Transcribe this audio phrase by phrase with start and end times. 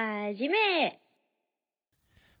[0.00, 0.92] Hajime!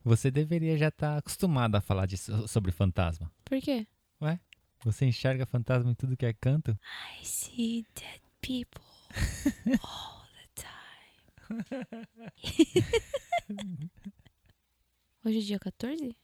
[0.04, 3.32] Você deveria já estar acostumado a falar de, sobre fantasma.
[3.46, 3.86] Por quê?
[4.20, 4.38] Ué?
[4.84, 6.78] Você enxerga fantasma em tudo que é canto?
[7.18, 8.84] I see dead people
[9.82, 12.06] all the time.
[15.24, 16.14] Hoje é dia 14?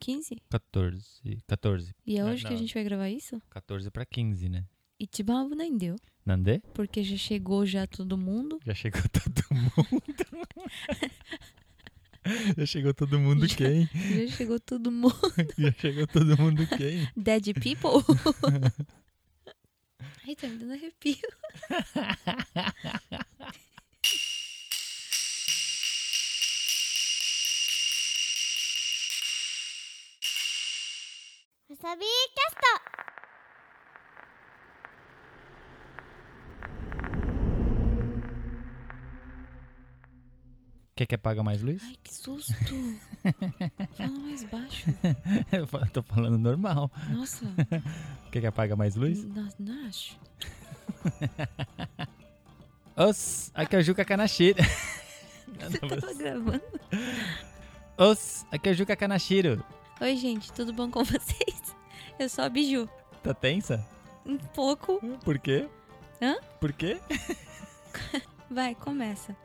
[0.00, 0.42] 15?
[0.48, 1.42] 14.
[1.46, 1.94] 14.
[2.06, 2.56] E é Não, hoje que a não.
[2.56, 3.38] gente vai gravar isso?
[3.50, 4.64] 14 pra 15, né?
[5.00, 5.96] Ichiban nem deu.
[6.26, 6.60] Nandê?
[6.74, 8.58] Porque já chegou já todo mundo.
[8.66, 10.14] Já chegou todo mundo.
[12.56, 13.88] Já chegou todo mundo quem?
[13.94, 15.14] Já chegou todo mundo.
[15.56, 17.08] Já chegou todo mundo quem?
[17.16, 18.04] Dead people?
[20.26, 21.16] Ai, tá me dando arrepio.
[31.70, 32.04] Wasabi
[40.98, 41.80] Quer que apaga mais luz?
[41.84, 42.52] Ai, que susto.
[43.96, 44.86] Fala mais baixo.
[45.52, 46.90] Eu tô falando normal.
[47.10, 47.46] Nossa,
[48.32, 49.22] Quer que apaga mais luz?
[49.22, 50.18] não, não acho.
[52.98, 54.58] Os, aqui é o Juca Kanashiro.
[55.60, 56.62] Você tava gravando?
[57.96, 59.64] Os, aqui é o Juca Kanashiro.
[60.00, 61.76] Oi, gente, tudo bom com vocês?
[62.18, 62.88] Eu sou a Biju.
[63.22, 63.86] Tá tensa?
[64.26, 64.98] Um pouco.
[65.24, 65.68] Por quê?
[66.20, 66.34] Hã?
[66.58, 67.00] Por quê?
[68.50, 69.34] Vai, começa.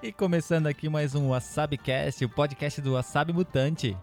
[0.00, 3.96] E começando aqui mais um WasabiCast, o podcast do Wasabi Mutante.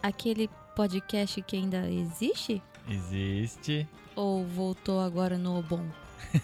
[0.00, 2.62] Aquele podcast que ainda existe?
[2.88, 3.88] Existe.
[4.14, 5.84] Ou voltou agora no Obon?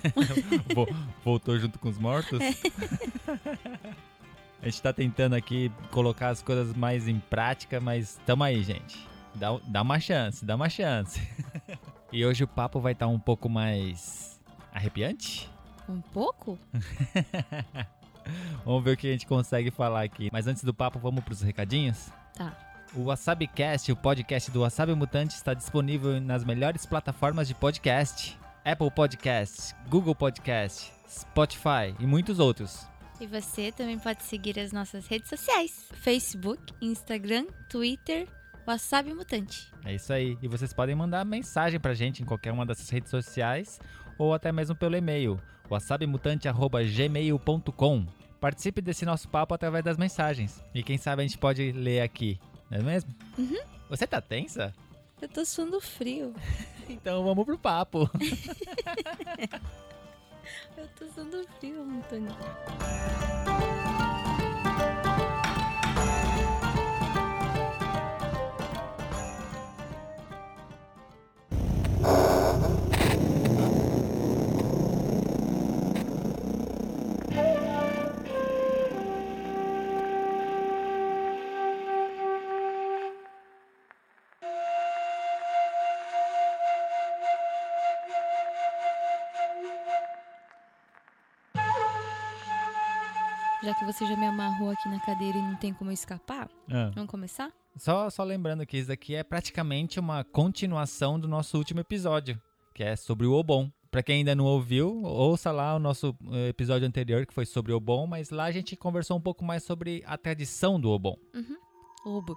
[0.74, 0.88] Vo-
[1.24, 2.40] Voltou junto com os mortos.
[4.60, 9.06] A gente tá tentando aqui colocar as coisas mais em prática, mas tamo aí, gente.
[9.36, 11.22] Dá, dá uma chance, dá uma chance.
[12.12, 14.37] E hoje o papo vai estar um pouco mais
[14.72, 15.50] arrepiante.
[15.88, 16.58] Um pouco?
[18.64, 20.28] Vamos ver o que a gente consegue falar aqui.
[20.32, 22.10] Mas antes do papo, vamos pros recadinhos?
[22.34, 22.56] Tá.
[22.94, 28.90] O WasabiCast, o podcast do Wasabi Mutante, está disponível nas melhores plataformas de podcast: Apple
[28.90, 32.86] Podcast, Google Podcast, Spotify e muitos outros.
[33.20, 38.28] E você também pode seguir as nossas redes sociais: Facebook, Instagram, Twitter,
[38.66, 39.70] Wasabi Mutante.
[39.84, 40.38] É isso aí.
[40.40, 43.78] E vocês podem mandar mensagem pra gente em qualquer uma dessas redes sociais
[44.18, 45.40] ou até mesmo pelo e-mail
[45.70, 48.06] wasabimutante@gmail.com.
[48.40, 50.60] Participe desse nosso papo através das mensagens.
[50.74, 52.38] E quem sabe a gente pode ler aqui,
[52.70, 53.14] não é mesmo?
[53.36, 53.58] Uhum.
[53.88, 54.72] Você tá tensa?
[55.20, 56.32] Eu tô suando frio.
[56.90, 58.10] Então vamos pro papo.
[60.74, 62.34] Eu tô suando frio, Antônio.
[93.68, 96.48] Já que você já me amarrou aqui na cadeira e não tem como eu escapar,
[96.70, 96.90] Ah.
[96.94, 97.52] vamos começar?
[97.76, 102.40] Só, só lembrando que isso daqui é praticamente uma continuação do nosso último episódio,
[102.74, 103.70] que é sobre o Obon.
[103.90, 107.70] Pra quem ainda não ouviu, ouça lá o nosso eh, episódio anterior, que foi sobre
[107.70, 111.18] o Obon, mas lá a gente conversou um pouco mais sobre a tradição do Obon.
[112.06, 112.34] Obo.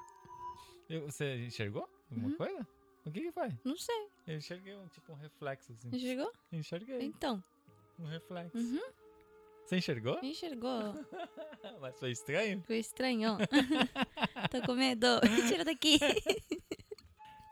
[0.90, 2.68] Eu- Você enxergou alguma coisa?
[3.06, 3.48] O que que foi?
[3.64, 4.08] Não sei.
[4.28, 5.88] Eu enxerguei um tipo um reflexo assim.
[5.96, 6.30] Enxergou?
[6.52, 7.42] Enxerguei Então.
[7.98, 8.58] um reflexo.
[8.58, 8.82] Uhum.
[9.66, 10.20] Você enxergou?
[10.22, 10.94] Enxergou.
[11.80, 12.60] Mas foi estranho?
[12.62, 13.38] Ficou estranho.
[14.52, 15.08] Tô com medo.
[15.48, 15.98] Tira daqui.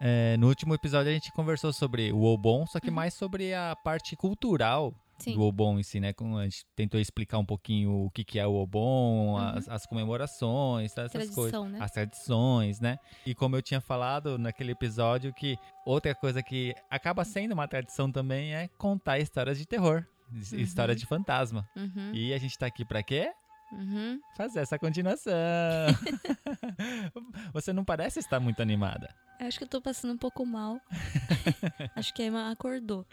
[0.01, 3.75] É, no último episódio a gente conversou sobre o Obon, só que mais sobre a
[3.75, 5.33] parte cultural Sim.
[5.33, 6.13] do Obon em si, né?
[6.37, 10.91] A gente tentou explicar um pouquinho o que, que é o Obon, as, as comemorações,
[10.91, 11.71] essas Tradição, coisas.
[11.71, 11.79] né?
[11.81, 12.97] As tradições, né?
[13.25, 18.09] E como eu tinha falado naquele episódio, que outra coisa que acaba sendo uma tradição
[18.11, 21.67] também é contar histórias de terror, his- histórias de fantasma.
[21.75, 22.11] Uhum.
[22.13, 23.31] E a gente tá aqui pra quê?
[23.71, 24.19] Uhum.
[24.35, 25.31] Fazer essa continuação.
[27.53, 29.13] Você não parece estar muito animada.
[29.39, 30.79] Eu Acho que eu tô passando um pouco mal.
[31.95, 33.05] Acho que a Emma acordou.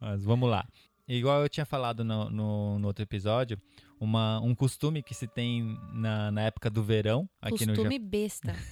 [0.00, 0.66] Mas vamos lá.
[1.08, 3.60] Igual eu tinha falado no, no, no outro episódio,
[4.00, 8.54] uma, um costume que se tem na, na época do verão aqui no Costume besta.
[8.54, 8.66] Japão.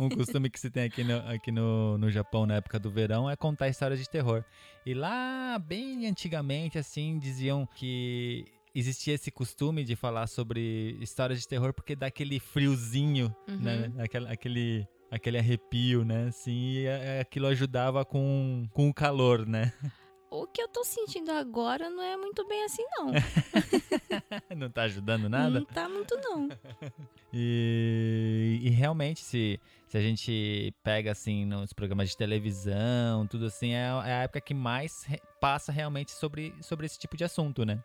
[0.06, 3.28] Um costume que se tem aqui, no, aqui no, no Japão na época do verão
[3.30, 4.44] é contar histórias de terror.
[4.84, 8.44] E lá, bem antigamente, assim, diziam que
[8.74, 13.92] existia esse costume de falar sobre histórias de terror porque dá aquele friozinho, né?
[13.98, 16.26] Aquele, aquele, aquele arrepio, né?
[16.28, 19.72] Assim, e é- aquilo ajudava com, com o calor, né?
[20.36, 23.12] O que eu tô sentindo agora não é muito bem assim, não.
[24.56, 25.60] Não tá ajudando nada?
[25.60, 26.48] Não tá muito, não.
[27.36, 33.72] E, e realmente, se, se a gente pega assim nos programas de televisão, tudo assim,
[33.72, 37.24] é, a- é a época que mais re- passa realmente sobre, sobre esse tipo de
[37.24, 37.82] assunto, né?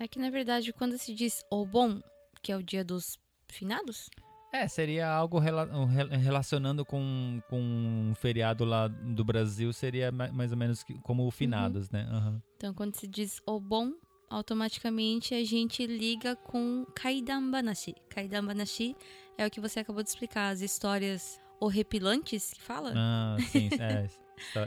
[0.00, 2.00] É que, na verdade, quando se diz o bom,
[2.42, 3.18] que é o dia dos
[3.48, 4.10] finados,
[4.52, 10.32] É, seria algo rela- re- relacionando com, com um feriado lá do Brasil, seria ma-
[10.32, 12.08] mais ou menos como o finados, né?
[12.10, 12.42] Aham.
[12.56, 13.92] então quando se diz o bom,
[14.30, 17.94] automaticamente a gente liga com Kaidan Banashi.
[18.08, 18.96] Kaidan Banashi
[19.36, 24.08] é o que você acabou de explicar, as histórias horripilantes que fala, Ah, sim, é.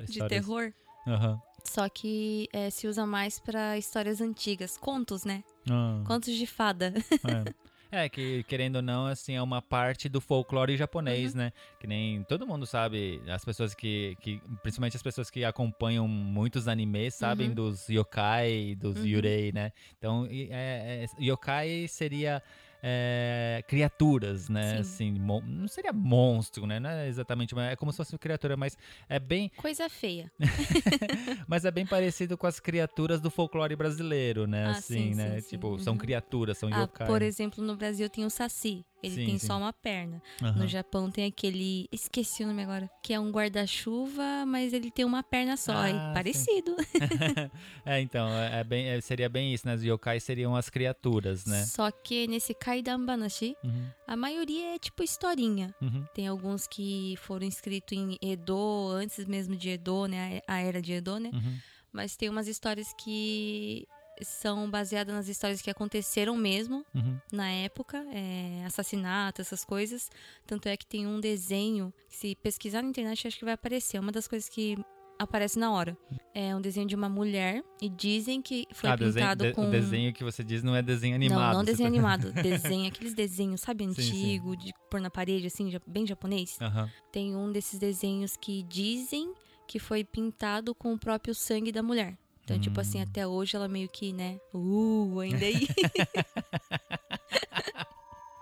[0.06, 0.72] de terror.
[1.08, 1.42] Aham.
[1.64, 5.44] Só que é, se usa mais pra histórias antigas, contos, né?
[5.70, 6.94] Ah, Contos de fada.
[7.12, 7.54] é.
[7.92, 10.78] É, que querendo ou não, assim, é uma parte do folclore Uhum.
[10.78, 11.52] japonês, né?
[11.80, 16.68] Que nem todo mundo sabe, as pessoas que, que principalmente as pessoas que acompanham muitos
[16.70, 17.54] animes, sabem Uhum.
[17.56, 19.06] dos yokai, dos Uhum.
[19.06, 19.72] yurei, né?
[19.98, 22.42] Então, é, é, yokai seria
[22.84, 24.76] é, criaturas, né?
[24.76, 24.80] Sim.
[24.80, 25.12] Assim,
[25.46, 26.80] não seria monstro, né?
[26.80, 30.32] Não é exatamente, uma, é como se fosse uma criatura, mas é bem, Coisa feia.
[31.48, 34.66] mas é bem parecido com as criaturas do folclore brasileiro, né?
[34.66, 35.36] Ah, assim, sim, né?
[35.36, 35.50] sim, sim.
[35.50, 36.00] Tipo, são Uhum.
[36.00, 37.08] criaturas, são Ah, yokai.
[37.08, 38.86] por exemplo, no Brasil tem o Saci.
[39.04, 39.48] Ele Sim, tem sim.
[39.48, 40.22] só uma perna.
[40.42, 40.60] Aham.
[40.60, 41.88] No Japão tem aquele.
[41.92, 42.90] Esqueci o nome agora.
[43.02, 45.74] Que é um guarda-chuva, mas ele tem uma perna só.
[45.76, 46.14] Ah, é sim.
[46.14, 46.76] parecido.
[47.86, 49.76] é, então, é é bem, é- seria bem isso, né?
[49.76, 51.64] Os yokai seriam as criaturas, né?
[51.66, 55.74] Só que nesse Kaidan Banashi, Uhum, a maioria é tipo historinha.
[55.82, 60.42] uhum, Tem alguns que foram escritos em Edo, antes mesmo de Edo, né?
[60.48, 61.32] A era de Edo, né?
[61.34, 61.58] uhum.
[61.92, 63.88] Mas tem umas histórias que
[64.22, 67.18] são baseadas nas histórias que aconteceram mesmo Uhum.
[67.32, 70.10] na época, é, assassinato, essas coisas.
[70.46, 73.98] Tanto é que tem um desenho, que se pesquisar na internet, acho que vai aparecer.
[73.98, 74.78] É uma das coisas que
[75.20, 75.96] aparece na hora.
[76.34, 79.68] É um desenho de uma mulher e dizem que foi ah, desenho, pintado de- com.
[79.68, 81.52] o desenho que você diz não é desenho animado.
[81.52, 82.32] Não, não desenho tá- animado.
[82.42, 84.02] Desenho, aqueles desenhos, sabe, Sim, sim.
[84.02, 86.58] antigo, de pôr na parede, assim, bem japonês.
[86.60, 86.90] Aham.
[87.12, 89.32] Tem um desses desenhos que dizem
[89.68, 92.18] que foi pintado com o próprio sangue da mulher.
[92.44, 93.04] Então, tipo assim, Hum.
[93.04, 94.40] até hoje ela meio que, né?
[94.54, 95.68] Uh, ainda aí.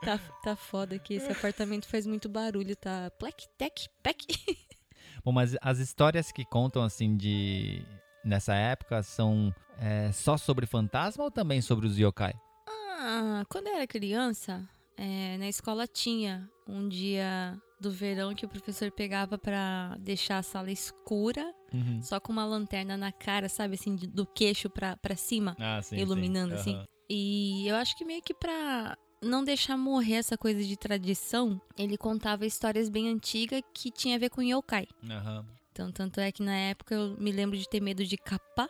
[0.01, 1.15] tá, tá foda aqui.
[1.15, 3.11] Esse apartamento faz muito barulho, tá?
[3.19, 4.25] Plec, tec, pec.
[5.23, 7.83] Bom, mas as histórias que contam, assim, de...
[8.23, 12.33] Nessa época são é, só sobre fantasma ou também sobre os yokai?
[12.67, 14.67] Ah, quando eu era criança,
[14.97, 20.43] é, na escola tinha um dia do verão que o professor pegava pra deixar a
[20.43, 22.01] sala escura, Uhum.
[22.01, 25.55] só com uma lanterna na cara, sabe, assim, do queixo pra, pra cima.
[25.59, 26.59] Ah, sim, Iluminando, sim.
[26.59, 26.75] assim.
[26.75, 26.85] Aham.
[27.09, 31.97] E eu acho que meio que pra não deixar morrer essa coisa de tradição, ele
[31.97, 34.87] contava histórias bem antigas que tinha a ver com yokai.
[35.09, 35.45] Aham.
[35.71, 38.67] Então, tanto é que na época eu me lembro de ter medo de capá.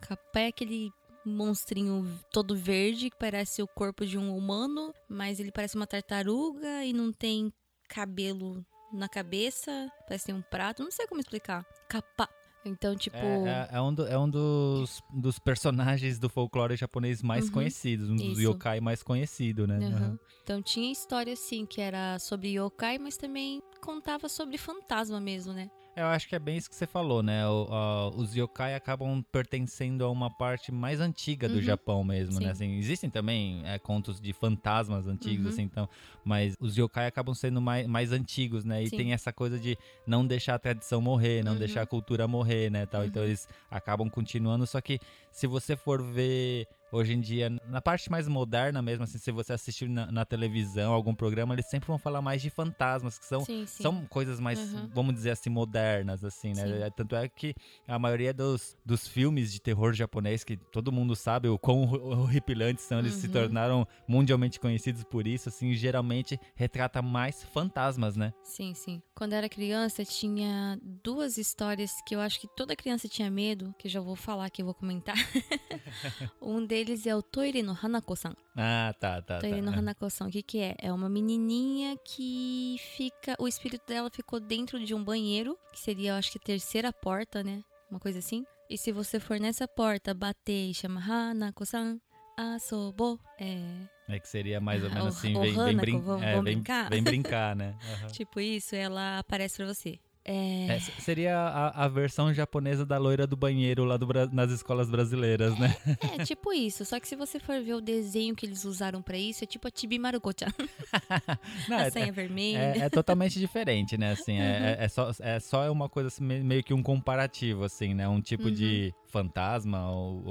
[0.00, 0.90] Capá é aquele
[1.24, 6.84] monstrinho todo verde que parece o corpo de um humano, mas ele parece uma tartaruga
[6.84, 7.52] e não tem
[7.92, 11.64] cabelo na cabeça, parece ter um prato, não sei como explicar.
[11.88, 12.28] Capá.
[12.64, 17.20] Então, tipo, É, é- é um, do- é um dos, dos personagens do folclore japonês
[17.20, 17.52] mais Uhum.
[17.52, 18.52] conhecidos, um dos Isso.
[18.52, 19.78] yokai mais conhecido, né?
[19.78, 19.96] Aham.
[19.96, 20.18] Aham.
[20.44, 25.68] Então tinha história assim que era sobre yokai, mas também contava sobre fantasma mesmo, né?
[25.94, 27.46] Eu acho que é bem isso que você falou, né?
[27.46, 31.62] O- a- os yokai acabam pertencendo a uma parte mais antiga do Uhum.
[31.62, 32.46] Japão mesmo, né?
[32.46, 32.50] Sim.
[32.52, 35.50] Assim, existem também é, contos de fantasmas antigos, Uhum.
[35.50, 35.86] assim, então,
[36.24, 38.82] mas os yokai acabam sendo mais, mais antigos, né?
[38.82, 38.96] E Sim.
[38.96, 39.76] tem essa coisa de
[40.06, 41.58] não deixar a tradição morrer, não Uhum.
[41.58, 42.86] deixar a cultura morrer, né?
[42.86, 43.04] Tal.
[43.04, 43.28] Então Uhum.
[43.28, 44.98] eles acabam continuando, só que
[45.30, 49.52] se você for ver hoje em dia, na parte mais moderna mesmo, assim, se você
[49.54, 53.44] assistir na, na televisão, algum programa, eles sempre vão falar mais de fantasmas, que são
[53.44, 53.82] sim, sim.
[53.82, 54.90] são coisas mais, Uhum.
[54.92, 56.66] vamos dizer assim, modernas, assim, né?
[56.66, 56.82] Sim.
[56.82, 57.54] É, Tanto é que
[57.88, 62.18] a maioria dos, dos filmes de terror japonês, que todo mundo sabe o quão hor-
[62.20, 63.32] horripilantes são, eles se Uhum.
[63.32, 68.32] tornaram mundialmente conhecidos por isso, assim, geralmente retrata mais fantasmas, né?
[68.44, 69.00] Sim, sim.
[69.14, 73.74] Quando eu era criança, tinha duas histórias que eu acho que toda criança tinha medo,
[73.78, 75.14] que já vou falar aqui, eu vou comentar.
[76.40, 78.34] um deles é o Toire no Hanako-san.
[78.56, 79.40] Ah, tá, tá, tá.
[79.40, 79.76] Toire no É.
[79.78, 80.74] Hanako-san, o que que é?
[80.78, 83.34] É uma menininha que fica...
[83.38, 86.92] O espírito dela ficou dentro de um banheiro, que seria, eu acho que, a terceira
[86.92, 87.62] porta, né?
[87.90, 88.44] Uma coisa assim.
[88.70, 91.98] E se você for nessa porta, bater e chamar Hanako-san,
[92.36, 93.62] asobo, é...
[94.08, 96.30] É que seria mais ou O- menos assim, o vem, vem, Hanako, brin- vamos- é,
[96.32, 96.90] vamos vem- brincar?
[96.90, 97.74] vem brincar, né?
[98.02, 98.06] Aham.
[98.08, 99.98] Tipo isso, ela aparece pra você.
[100.24, 100.66] É.
[100.68, 105.58] É, seria a, a versão japonesa da loira do banheiro lá do nas escolas brasileiras,
[105.58, 105.76] né?
[106.18, 109.18] É tipo isso, só que se você for ver o desenho que eles usaram pra
[109.18, 110.46] isso, é tipo a Tibi Maruko-chan.
[111.70, 112.58] A é, senha vermelha.
[112.58, 114.12] é- é totalmente diferente, né?
[114.12, 117.64] Assim, é, é- é só, é só uma coisa assim, me- meio que um comparativo,
[117.64, 118.06] assim, né?
[118.08, 120.22] Um tipo de fantasma ou,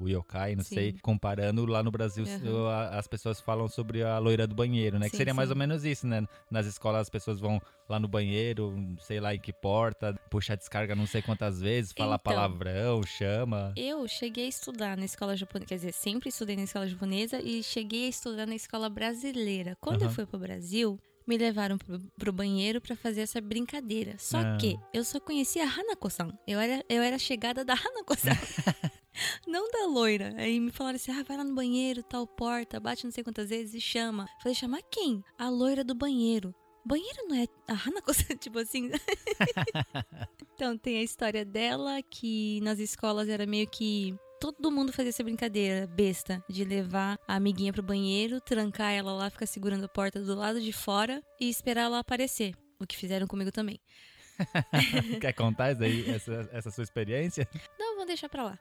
[0.00, 0.74] ou yokai, não Sim.
[0.74, 0.92] sei.
[1.02, 2.68] Comparando lá no Brasil, Uhum.
[2.68, 5.06] as pessoas falam sobre a loira do banheiro, né?
[5.06, 5.52] que Sim, seria mais sim.
[5.54, 6.26] ou menos isso, né?
[6.50, 10.56] Nas escolas as pessoas vão lá no banheiro, sei lá em que porta, puxar a
[10.56, 12.32] descarga não sei quantas vezes, falar Então.
[12.32, 13.72] palavrão, chama.
[13.76, 17.62] Eu cheguei a estudar na escola japonesa, quer dizer, sempre estudei na escola japonesa e
[17.62, 19.76] cheguei a estudar na escola brasileira.
[19.80, 20.14] Quando eu Aham.
[20.14, 24.14] fui pro Brasil, me levaram pro, pro banheiro pra fazer essa brincadeira.
[24.18, 24.56] Só Ah.
[24.60, 26.30] que eu só conhecia a Hanako-san.
[26.46, 28.30] Eu era, eu era chegada da Hanako-san.
[29.46, 30.34] não da loira.
[30.36, 33.48] Aí me falaram assim: ah, vai lá no banheiro, tal porta, bate não sei quantas
[33.48, 34.28] vezes e chama.
[34.40, 35.22] Falei, chamar quem?
[35.38, 36.54] A loira do banheiro.
[36.86, 38.90] Banheiro não é a Hanako-san, tipo assim.
[40.54, 45.24] então tem a história dela que nas escolas era meio que todo mundo fazia essa
[45.24, 50.20] brincadeira besta de levar a amiguinha pro banheiro, trancar ela lá, ficar segurando a porta
[50.22, 52.54] do lado de fora e esperar ela aparecer.
[52.78, 53.80] O que fizeram comigo também.
[55.20, 57.48] Quer contar isso aí, essa, essa sua experiência?
[57.78, 58.58] Não, vou deixar pra lá.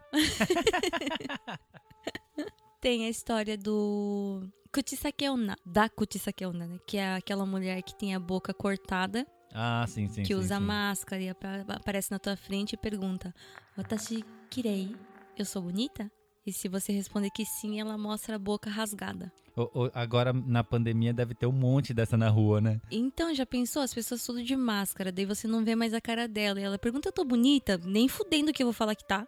[2.81, 6.77] tem a história do Kuchisakeona, da Kuchisakeona, né?
[6.85, 10.21] Que é aquela mulher que tem a boca cortada, Ah, sim, sim.
[10.23, 10.65] que sim, usa sim.
[10.65, 13.33] máscara e apa- aparece na tua frente e pergunta:
[13.77, 14.93] Watashi kirei?
[15.37, 16.11] Eu sou bonita?
[16.45, 19.31] E se você responder que sim, ela mostra a boca rasgada.
[19.55, 22.79] O- o- agora, na pandemia, deve ter um monte dessa na rua, né?
[22.91, 23.81] Então, já pensou?
[23.81, 26.59] As pessoas tudo de máscara, daí você não vê mais a cara dela.
[26.59, 27.77] E ela pergunta: Eu tô bonita?
[27.77, 29.25] Nem fudendo que eu vou falar que tá.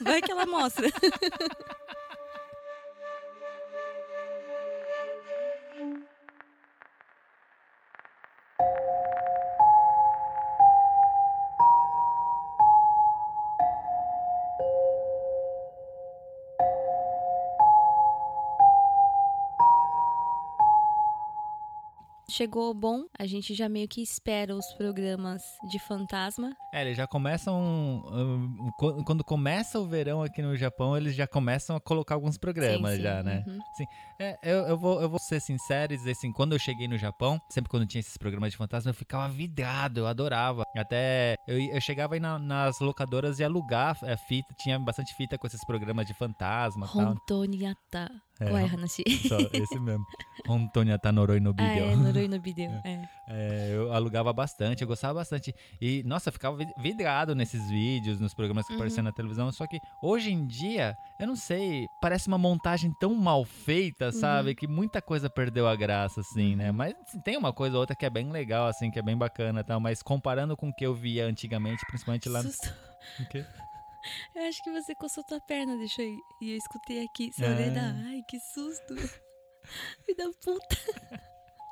[0.00, 0.88] Vai que ela mostra.
[8.60, 8.97] you
[22.38, 26.56] Chegou bom, a gente já meio que espera os programas de fantasma.
[26.72, 27.60] É, eles já começam.
[28.12, 32.38] hum, qu- quando começa o verão aqui no Japão, eles já começam a colocar alguns
[32.38, 33.42] programas Sim, sim, já, né?
[33.44, 33.58] uhum.
[34.20, 36.96] É, eu, eu, vou, eu vou ser sincero e dizer assim, quando eu cheguei no
[36.96, 40.62] Japão, sempre quando tinha esses programas de fantasma, eu ficava vidrado, eu adorava.
[40.76, 45.36] Até eu, eu chegava aí na- nas locadoras e alugar é, fita, tinha bastante fita
[45.36, 47.16] com esses programas de fantasma e tal.
[48.40, 49.02] É, Qual é, Hanashi?
[49.28, 50.04] Só esse mesmo.
[50.48, 52.70] Hontonya Tanoroi no Ah, é, Noroi no Bideu.
[52.84, 53.02] É.
[53.26, 55.52] É, eu alugava bastante, eu gostava bastante.
[55.80, 58.78] E, nossa, eu ficava vid- vidrado nesses vídeos, nos programas que Uhum.
[58.78, 59.50] apareciam na televisão.
[59.50, 64.54] Só que hoje em dia, eu não sei, parece uma montagem tão mal feita, sabe?
[64.54, 66.70] Que muita coisa perdeu a graça, assim, né?
[66.70, 66.76] Uhum.
[66.76, 69.16] Mas assim, tem uma coisa ou outra que é bem legal, assim, que é bem
[69.16, 69.80] bacana e tal.
[69.80, 72.48] Mas comparando com o que eu via antigamente, principalmente lá no.
[72.50, 72.72] Susto.
[73.20, 73.44] O quê?
[74.34, 76.18] Eu acho que você coçou tua perna, deixa aí.
[76.40, 77.94] E eu escutei aqui, seu Ah.
[78.06, 78.94] Ai, que susto.
[80.04, 80.76] Filho da puta.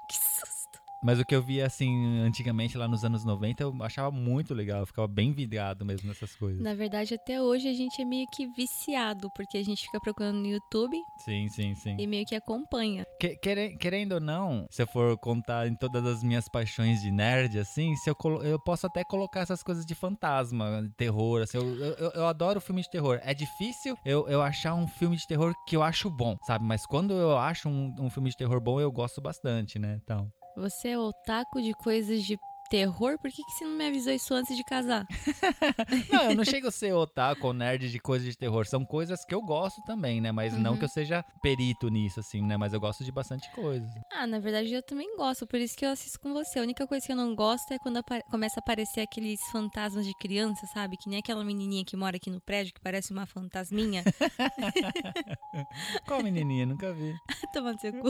[0.09, 0.56] Que susto.
[1.03, 4.81] Mas o que eu via, assim, antigamente, lá nos anos 90, eu achava muito legal.
[4.81, 6.61] Eu ficava bem vidrado mesmo nessas coisas.
[6.63, 10.39] Na verdade, até hoje a gente é meio que viciado, porque a gente fica procurando
[10.39, 11.97] no YouTube Sim, sim, sim.
[11.99, 13.05] e meio que acompanha.
[13.21, 17.11] Que- quere- querendo ou não, se eu for contar em todas as minhas paixões de
[17.11, 21.65] nerd, assim, se eu, eu posso até colocar essas coisas de fantasma, terror, assim, eu,
[21.79, 23.21] eu, eu- eu adoro filme de terror.
[23.23, 26.65] É difícil eu, eu achar um filme de terror que eu acho bom, sabe?
[26.65, 29.99] Mas quando eu acho um, um filme de terror bom, eu gosto bastante, né?
[30.03, 30.31] Então.
[30.57, 33.17] Você é otaku de coisas de terror?
[33.21, 35.07] Por que, que você não me avisou isso antes de casar?
[36.11, 38.67] Não, eu não chego a ser otaku ou nerd de coisas de terror.
[38.67, 40.33] São coisas que eu gosto também, né?
[40.33, 40.79] Mas não Uhum.
[40.79, 42.57] que eu seja perito nisso, assim, né?
[42.57, 43.87] Mas eu gosto de bastante coisa.
[44.13, 46.59] Ah, na verdade eu também gosto, por isso que eu assisto com você.
[46.59, 50.13] A única coisa que eu não gosto é quando começa a aparecer aqueles fantasmas de
[50.19, 50.97] criança, sabe?
[50.97, 54.03] Que nem aquela menininha que mora aqui no prédio que parece uma fantasminha.
[56.07, 56.67] Qual menininha?
[56.67, 57.15] Nunca vi.
[57.53, 58.09] Tomando seu cu.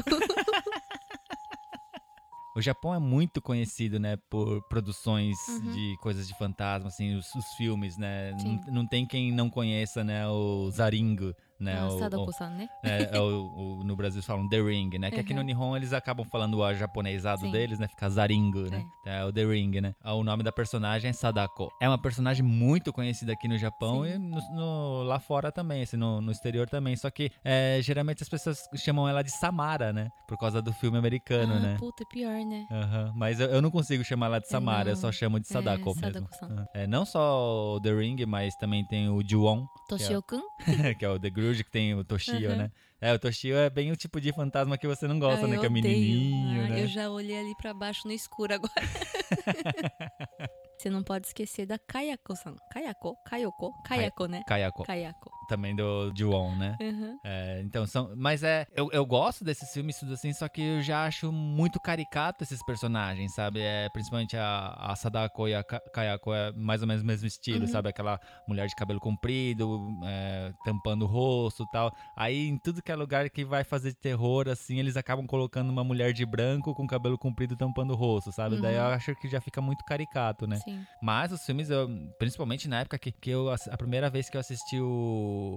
[2.57, 5.73] O Japão é muito conhecido, né, por produções Uhum.
[5.73, 8.33] de coisas de fantasma, assim, os, os filmes, né?
[8.43, 11.77] Não, não tem quem não conheça, né, o Zaringo, né?
[11.79, 12.69] Ah, o- o- Sadako-san, né?
[12.85, 15.11] é, é o- o- no Brasil eles falam The Ring, né?
[15.11, 15.47] Que aqui no Uhum.
[15.47, 17.51] Nihon eles acabam falando o japonesado Sim.
[17.51, 17.89] deles, né?
[17.89, 18.85] Fica Zaringo, né?
[19.05, 19.25] É.
[19.25, 19.95] o The Ring, né?
[20.05, 21.71] O nome da personagem é Sadako.
[21.81, 24.11] É uma personagem muito conhecida aqui no Japão Sim.
[24.15, 26.97] e no- no- lá fora também, assim, no, no exterior também.
[26.97, 30.11] Só que é, geralmente as pessoas chamam ela de Samara, né?
[30.29, 31.77] Por causa do filme americano, ah, né?
[31.79, 32.67] puta, pior, né?
[32.71, 35.53] Aham, Mas eu, eu não consigo chamar ela de Samara, eu só chamo de É,
[35.53, 36.29] Sadako mesmo.
[36.43, 36.67] Aham.
[36.75, 40.41] É, não só o The Ring, mas também tem o Juon, Toshio-kun?
[40.99, 42.57] que é o The Grudge, que tem o Toshio, Aham.
[42.57, 42.71] né?
[43.01, 45.59] É, o Toshio é bem o tipo de fantasma que você não gosta, Ah, né?
[45.59, 45.73] Que é odeio.
[45.73, 46.83] menininho, Ah, né?
[46.83, 48.73] Eu já olhei ali pra baixo no escuro agora.
[50.79, 52.55] Você não pode esquecer da Kayako-san.
[52.71, 53.17] Kayako?
[53.27, 53.73] Kayoko?
[53.85, 54.43] Kayako, né?
[54.47, 54.85] Kayako.
[54.85, 55.31] Kayako.
[55.47, 56.77] Também do Ju-on, né?
[56.81, 57.19] Uhum.
[57.23, 58.13] É, então, são.
[58.17, 58.67] Mas é.
[58.75, 62.63] Eu, eu gosto desses filmes, tudo assim, só que eu já acho muito caricato esses
[62.63, 63.61] personagens, sabe?
[63.61, 67.27] É, principalmente a, a Sadako e a Ka- Kayako é mais ou menos o mesmo
[67.27, 67.67] estilo, Uhum.
[67.69, 67.89] sabe?
[67.89, 71.93] Aquela mulher de cabelo comprido, é, tampando o rosto e tal.
[72.15, 75.85] Aí, em tudo que é lugar que vai fazer terror, assim, eles acabam colocando uma
[75.85, 78.61] mulher de branco com cabelo comprido tampando o rosto, sabe?
[78.61, 78.89] Daí eu Uhum.
[78.89, 80.57] acho que já fica muito caricato, né?
[80.57, 80.85] Sim.
[81.01, 81.89] Mas os filmes, eu,
[82.19, 84.87] principalmente na época que, que eu, a primeira vez que eu assisti o,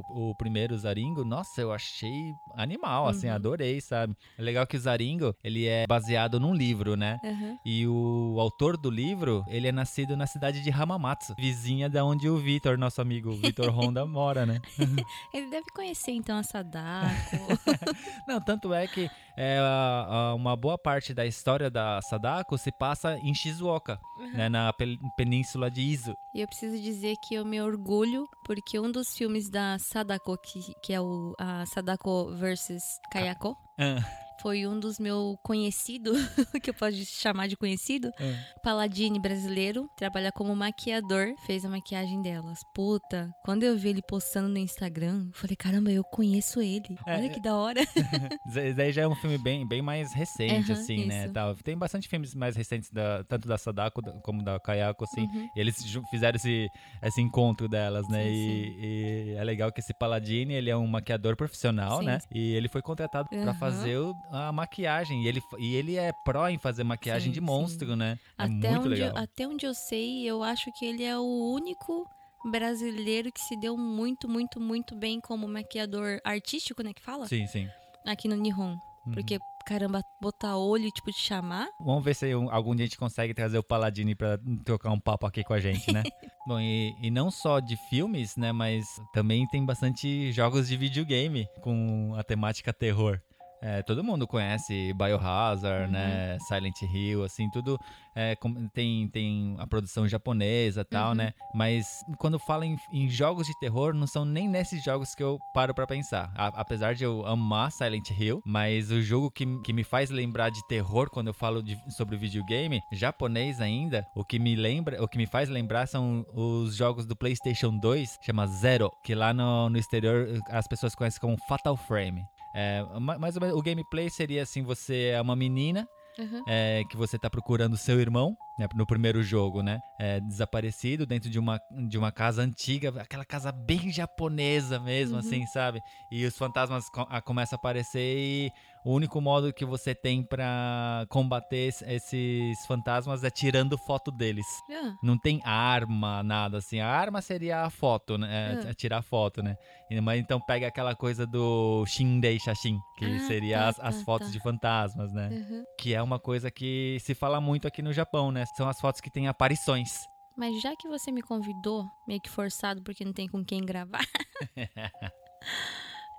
[0.09, 3.33] o primeiro Zaringo, nossa, eu achei animal, assim, Uhum.
[3.35, 4.15] adorei, sabe?
[4.37, 7.19] É legal que o Zaringo, ele é baseado num livro, né?
[7.23, 7.57] Uhum.
[7.65, 12.29] E o autor do livro, ele é nascido na cidade de Hamamatsu, vizinha da onde
[12.29, 14.59] o Vitor, nosso amigo Vitor Honda, mora, né?
[15.33, 17.37] Ele deve conhecer, então, a Sadako.
[18.27, 22.71] Não, tanto é que é, a- a- uma boa parte da história da Sadako se
[22.77, 23.97] passa em Shizuoka,
[24.33, 24.49] né?
[24.49, 26.13] Na pe- península de Izu.
[26.33, 30.59] E eu preciso dizer que eu me orgulho, porque um dos filmes da Sadako, que,
[30.83, 34.03] que é o a Sadako versus Kayako, Ah,
[34.41, 36.17] foi um dos meus conhecidos,
[36.63, 38.59] que eu posso chamar de conhecido, ah.
[38.63, 42.59] Paladine brasileiro, trabalha como maquiador, fez a maquiagem delas.
[42.73, 46.97] Puta, quando eu vi ele postando no Instagram, eu falei, caramba, eu conheço ele.
[47.05, 47.29] É, Olha é.
[47.29, 47.81] que da hora.
[48.75, 51.25] Daí já é um filme bem, bem mais recente, Aham, assim, né?
[51.25, 51.33] isso.
[51.33, 51.55] Tal.
[51.55, 55.21] Tem bastante filmes mais recentes, da, tanto da Sadako da- como da Kayako, assim.
[55.21, 55.49] Uhum.
[55.55, 56.67] E eles fizeram esse,
[57.01, 58.23] esse encontro delas, né?
[58.23, 62.05] Sim, e, e é legal que esse Paladini, ele é um maquiador profissional, Sim.
[62.05, 62.19] né?
[62.33, 63.53] E ele foi contratado pra Aham.
[63.53, 65.23] fazer o- a maquiagem.
[65.23, 68.17] E ele, e ele é pró em fazer maquiagem Sim, de monstro, né?
[68.37, 69.09] É Até, muito onde legal.
[69.09, 72.07] eu, até onde eu sei, eu acho que ele é o único
[72.49, 76.93] brasileiro que se deu muito, muito, muito bem como maquiador artístico, né?
[76.93, 77.27] Que fala?
[77.27, 77.67] Sim, sim.
[78.05, 78.77] Aqui no Nihon.
[79.05, 79.13] Uhum.
[79.13, 81.67] Porque, caramba, botar olho tipo, te chamar.
[81.79, 84.99] Vamos ver se um- algum dia a gente consegue trazer o Paladini pra trocar um
[84.99, 86.03] papo aqui com a gente, né?
[86.47, 88.51] Bom, e, e não só de filmes, né?
[88.51, 93.19] Mas também tem bastante jogos de videogame com a temática terror.
[93.61, 95.91] É, todo mundo conhece Biohazard, Uhum.
[95.91, 96.37] né?
[96.47, 97.77] Silent Hill, assim, tudo
[98.15, 98.35] é,
[98.73, 101.15] tem, tem a produção japonesa e tal, Uhum.
[101.15, 101.33] né?
[101.53, 101.85] Mas
[102.17, 105.73] quando falo em, em jogos de terror, não são nem nesses jogos que eu paro
[105.73, 106.31] pra pensar.
[106.35, 110.49] A- apesar de eu amar Silent Hill, mas o jogo que, que me faz lembrar
[110.49, 115.07] de terror quando eu falo de- sobre videogame, japonês ainda, o que me lembra, o
[115.07, 119.69] que me faz lembrar são os jogos do PlayStation 2, chama Zero, que lá no,
[119.69, 122.21] no exterior as pessoas conhecem como Fatal Frame.
[122.61, 126.43] É, ma- mais ou menos, o gameplay seria assim: você é uma menina Uhum.
[126.45, 129.79] é, que você tá procurando seu irmão, né, no primeiro jogo, né?
[129.99, 135.19] É, desaparecido dentro de uma, de uma casa antiga, aquela casa bem japonesa mesmo, Uhum.
[135.19, 135.81] assim, sabe?
[136.11, 138.51] E os fantasmas co a, começam a aparecer e
[138.85, 144.45] o único modo que você tem pra combater es- esses fantasmas é tirando foto deles.
[144.71, 146.79] Ah, Não tem arma, nada assim.
[146.79, 148.59] A arma seria a foto, né?
[148.63, 148.73] É, Ah.
[148.73, 149.55] tirar foto, né?
[150.03, 154.05] Mas então pega aquela coisa do Shindei Shashin, que Ah, seria tá, as, as tá,
[154.05, 154.33] fotos tá.
[154.33, 155.29] de fantasmas, né?
[155.31, 155.63] uhum.
[155.77, 158.45] Que é uma coisa que se fala muito aqui no Japão, né?
[158.55, 160.07] São as fotos que têm aparições.
[160.35, 164.05] Mas já que você me convidou, meio que forçado porque não tem com quem gravar.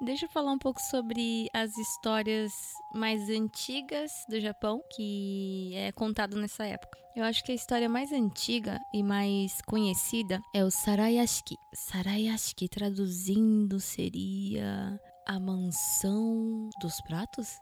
[0.02, 2.52] Deixa eu falar um pouco sobre as histórias
[2.94, 6.98] mais antigas do Japão, que é contado nessa época.
[7.14, 11.56] Eu acho que a história mais antiga e mais conhecida é o Sarayashiki.
[11.74, 14.98] Sarayashiki traduzindo seria
[15.30, 17.56] a mansão dos pratos?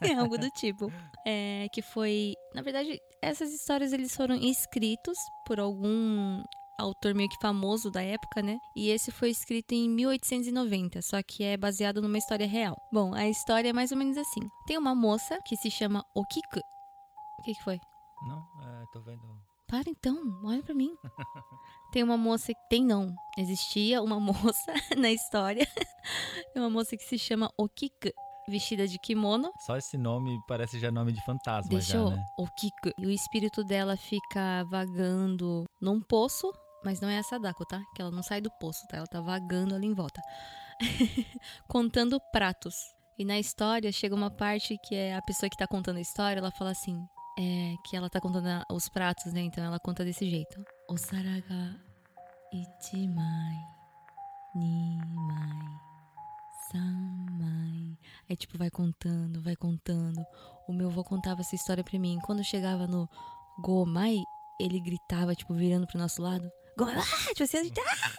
[0.00, 0.90] é algo do tipo.
[1.26, 6.42] É, que foi, na verdade, essas histórias eles foram escritos por algum
[6.78, 8.58] autor meio que famoso da época, né?
[8.74, 12.74] E esse foi escrito em 1890, só que é baseado numa história real.
[12.90, 14.40] Bom, a história é mais ou menos assim.
[14.66, 16.58] Tem uma moça que se chama Okiku.
[17.38, 17.78] O que, que foi?
[18.26, 19.51] Não, é, tô vendo.
[19.72, 20.94] Para então, olha pra mim.
[21.92, 25.66] Tem uma moça que tem não, existia uma moça na história,
[26.54, 28.10] uma moça que se chama Okiku,
[28.46, 32.22] vestida de kimono, Só esse nome parece já nome de fantasma Deixa já, né?
[32.36, 32.90] Okiku.
[32.98, 36.52] E o espírito dela fica vagando num poço,
[36.84, 37.82] mas não é a Sadako, tá?
[37.94, 38.98] Que ela não sai do poço, tá?
[38.98, 40.20] Ela tá vagando ali em volta.
[41.66, 42.74] contando pratos.
[43.18, 46.40] E na história chega uma parte que é a pessoa que tá contando a história,
[46.40, 47.02] ela fala assim:
[47.38, 49.40] é que ela tá contando os pratos, né?
[49.40, 51.80] Então ela conta desse jeito: Osaraga
[52.52, 53.56] ichimai,
[54.54, 55.80] nimai,
[56.70, 57.98] samai.
[58.28, 60.24] Aí, tipo, vai contando, vai contando.
[60.68, 62.18] O meu avô contava essa história pra mim.
[62.24, 63.08] Quando chegava no
[63.60, 64.18] Gomai,
[64.60, 66.50] ele gritava, tipo, virando pro nosso lado.
[66.76, 66.96] Gomai!
[66.98, 67.26] Ah!
[67.28, 67.80] Tipo assim, a gente...
[67.80, 68.12] ah!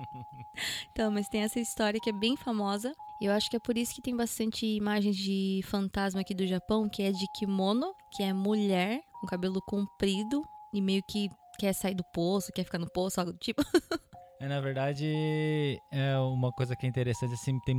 [0.90, 2.94] então, mas tem essa história que é bem famosa.
[3.20, 6.88] Eu acho que é por isso que tem bastante imagens de fantasma aqui do Japão,
[6.88, 11.94] que é de kimono, que é mulher com cabelo comprido, e meio que quer sair
[11.94, 13.62] do poço, quer ficar no poço, algo do tipo.
[14.40, 17.76] É, na verdade, é uma coisa que é interessante, assim, tem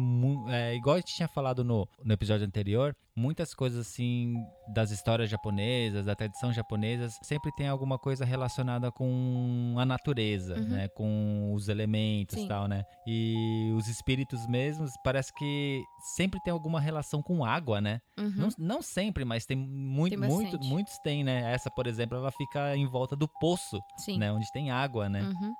[0.49, 4.33] é, igual a gente tinha falado no, no episódio anterior, muitas coisas, assim,
[4.73, 10.69] das histórias japonesas, da tradição japonesa, sempre tem alguma coisa relacionada com a natureza, Uhum.
[10.69, 10.87] né?
[10.89, 12.83] Com os elementos e tal, né?
[13.05, 15.81] E os espíritos mesmos, parece que
[16.15, 17.99] sempre tem alguma relação com água, né?
[18.17, 18.33] Uhum.
[18.35, 21.53] Não, não sempre, mas tem, muito, Tem muito, muitos tem, né?
[21.53, 24.17] Essa, por exemplo, ela fica em volta do poço, Sim.
[24.17, 24.31] né?
[24.31, 25.21] Onde tem água, né?
[25.21, 25.53] Uhum.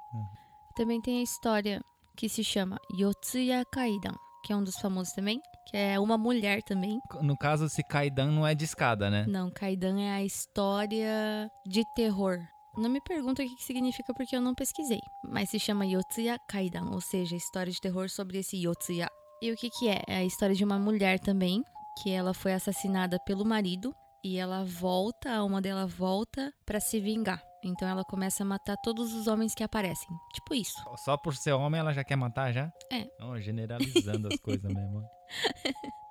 [0.75, 1.81] Também tem a história
[2.17, 6.61] que se chama Yotsuya Kaidan, que é um dos famosos também, que é uma mulher
[6.63, 6.99] também.
[7.21, 9.25] No caso, se Kaidan não é de escada, né?
[9.25, 12.39] Não, Kaidan é a história de terror.
[12.77, 16.37] Não me pergunta o que que significa porque eu não pesquisei, mas se chama Yotsuya
[16.47, 19.07] Kaidan, ou seja, história de terror sobre esse Yotsuya.
[19.41, 20.01] E o que que é?
[20.07, 21.63] É a história de uma mulher também,
[22.03, 26.99] que ela foi assassinada pelo marido e ela volta, a alma dela volta pra se
[26.99, 27.41] vingar.
[27.65, 30.07] Então ela começa a matar todos os homens que aparecem.
[30.33, 30.83] Tipo isso.
[30.97, 32.71] Só por ser homem ela já quer matar já?
[32.91, 33.05] É.
[33.19, 35.03] Não, generalizando as coisas mesmo.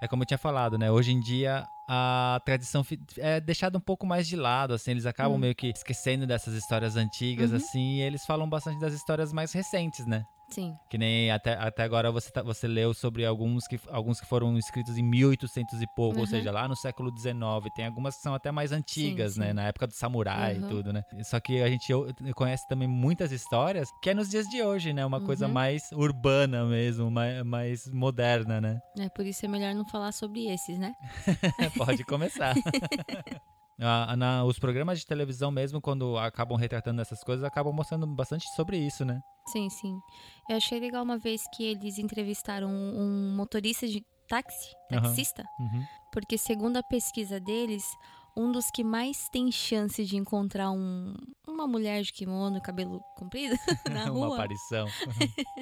[0.00, 0.90] É como eu tinha falado, né?
[0.90, 2.84] Hoje em dia a tradição
[3.18, 5.40] é deixada um pouco mais de lado, assim, eles acabam Hum.
[5.40, 7.56] meio que esquecendo dessas histórias antigas, Uhum.
[7.58, 10.24] assim, e eles falam bastante das histórias mais recentes, né?
[10.52, 10.76] Sim.
[10.90, 14.56] Que nem até, até agora você, tá- você leu sobre alguns que, alguns que foram
[14.58, 16.26] escritos em 1800 e pouco, ou Uhum.
[16.26, 17.70] seja, lá no século XIX.
[17.74, 19.48] Tem algumas que são até mais antigas, Sim, né?
[19.48, 19.52] sim.
[19.54, 20.68] Na época do samurai e Uhum.
[20.68, 21.02] tudo, né?
[21.24, 24.92] Só que a gente ou- conhece também muitas histórias que é nos dias de hoje,
[24.92, 25.04] né?
[25.06, 25.52] Uma coisa Uhum.
[25.52, 28.80] mais urbana mesmo, mais, mais moderna, né?
[28.98, 30.92] É por isso é melhor não falar sobre esses, né?
[31.76, 32.54] Pode começar.
[33.82, 38.48] Ah, na- os programas de televisão mesmo, quando acabam retratando essas coisas, acabam mostrando bastante
[38.54, 39.20] sobre isso, né?
[39.48, 39.98] Sim, sim.
[40.48, 45.84] Eu achei legal uma vez que eles entrevistaram um motorista de táxi, taxista, Uhum.
[46.12, 47.84] porque segundo a pesquisa deles,
[48.36, 51.12] um dos que mais tem chance de encontrar um,
[51.46, 53.54] uma mulher de kimono e cabelo comprido
[53.90, 54.86] na Uma rua aparição.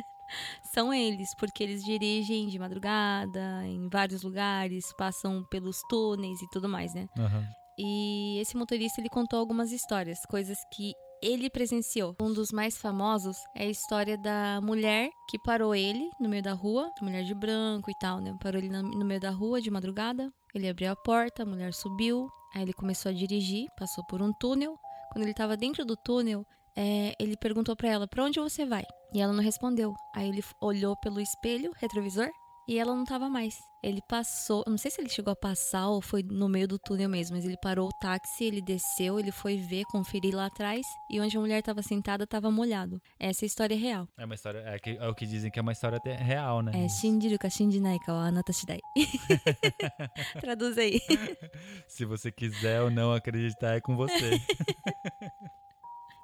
[0.73, 6.69] são eles, porque eles dirigem de madrugada em vários lugares, passam pelos túneis e tudo
[6.69, 7.09] mais, né?
[7.19, 7.45] Aham.
[7.79, 12.17] E esse motorista ele contou algumas histórias, coisas que ele presenciou.
[12.21, 16.53] Um dos mais famosos é a história da mulher que parou ele no meio da
[16.53, 18.37] rua, mulher de branco e tal, né?
[18.43, 20.33] Parou ele no meio da rua de madrugada.
[20.55, 24.33] Ele abriu a porta, a mulher subiu, aí ele começou a dirigir, passou por um
[24.33, 24.77] túnel.
[25.13, 26.45] Quando ele tava dentro do túnel,
[26.77, 29.95] é, ele perguntou pra ela: "Pra onde você vai?" E ela não respondeu.
[30.15, 32.31] Aí ele olhou pelo espelho retrovisor
[32.69, 33.59] e ela não tava mais.
[33.83, 37.09] Ele passou, não sei se ele chegou a passar ou foi no meio do túnel
[37.09, 41.19] mesmo, mas ele parou o táxi, ele desceu, ele foi ver, conferir lá atrás e
[41.19, 43.01] onde a mulher tava sentada tava molhado.
[43.19, 44.07] Essa é a história real.
[44.19, 44.59] É uma história.
[44.59, 46.73] É, é o que dizem que é uma história até real, né?
[46.75, 48.81] É shinjiru ka shinjinai ka wa anata shidai.
[50.41, 51.01] Traduz aí.
[51.89, 54.39] Se você quiser ou não acreditar, é com você.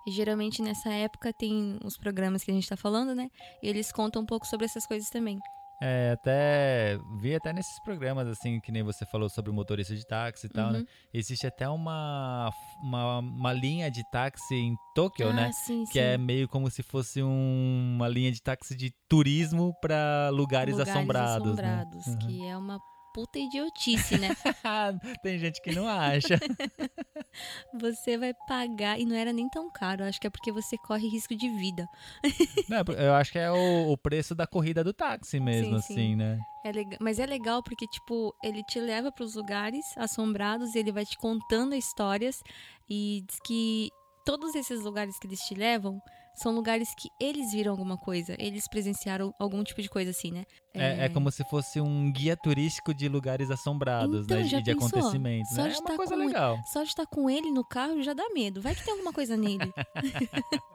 [0.07, 3.29] E geralmente nessa época tem os programas que a gente tá falando, né?
[3.63, 5.41] E eles contam um pouco sobre essas coisas também.
[5.81, 6.99] É, até.
[7.21, 10.71] Vi até nesses programas, assim, que nem você falou sobre motorista de táxi e tal,
[10.73, 10.79] né?
[10.79, 10.87] Uhum.
[11.13, 12.51] Existe até uma,
[12.83, 15.51] uma, uma linha de táxi em Tóquio, ah, né?
[15.53, 15.93] sim, sim.
[15.93, 20.79] Que é meio como se fosse um- uma linha de táxi de turismo pra lugares,
[20.79, 21.47] assombrados.
[21.47, 22.13] assombrados, né?
[22.13, 22.19] Uhum.
[22.19, 22.79] que é uma
[23.17, 24.29] puta idiotice, né?
[25.25, 26.39] Tem gente que não acha.
[27.81, 31.09] Você vai pagar, e não era nem tão caro, acho que é porque você corre
[31.09, 31.87] risco de vida.
[32.69, 35.93] Não, eu acho que é o, o preço da corrida do táxi mesmo, Sim, sim.
[35.95, 36.39] assim, né?
[36.65, 40.93] É lega- Mas é legal porque, tipo, ele te leva pros lugares assombrados e ele
[40.93, 42.43] vai te contando histórias.
[42.89, 43.91] E diz que
[44.25, 46.01] todos esses lugares que eles te levam
[46.37, 48.37] são lugares que eles viram alguma coisa.
[48.39, 50.45] Eles presenciaram algum tipo de coisa assim, né?
[50.75, 54.45] É, é como se fosse um guia turístico de lugares assombrados, Então, né?
[54.45, 54.89] já E de pensou?
[54.89, 55.55] acontecimentos.
[55.55, 55.69] Só né?
[55.71, 56.59] de É uma tá coisa com- legal.
[56.73, 58.61] Só de estar com ele no carro já dá medo.
[58.61, 59.73] Vai que tem alguma coisa nele.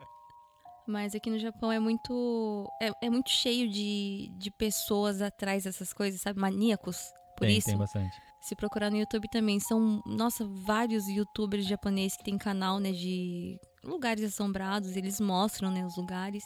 [0.87, 2.67] Mas aqui no Japão é muito.
[2.81, 6.39] É, é muito cheio de, de pessoas atrás dessas coisas, sabe?
[6.39, 6.97] Maníacos.
[7.37, 7.67] Por tem, isso.
[7.67, 8.15] tem bastante.
[8.41, 13.55] Se procurar no YouTube também, são, nossa, vários youtubers japoneses que tem canal, né, de
[13.83, 16.43] lugares assombrados, eles mostram, né, os lugares.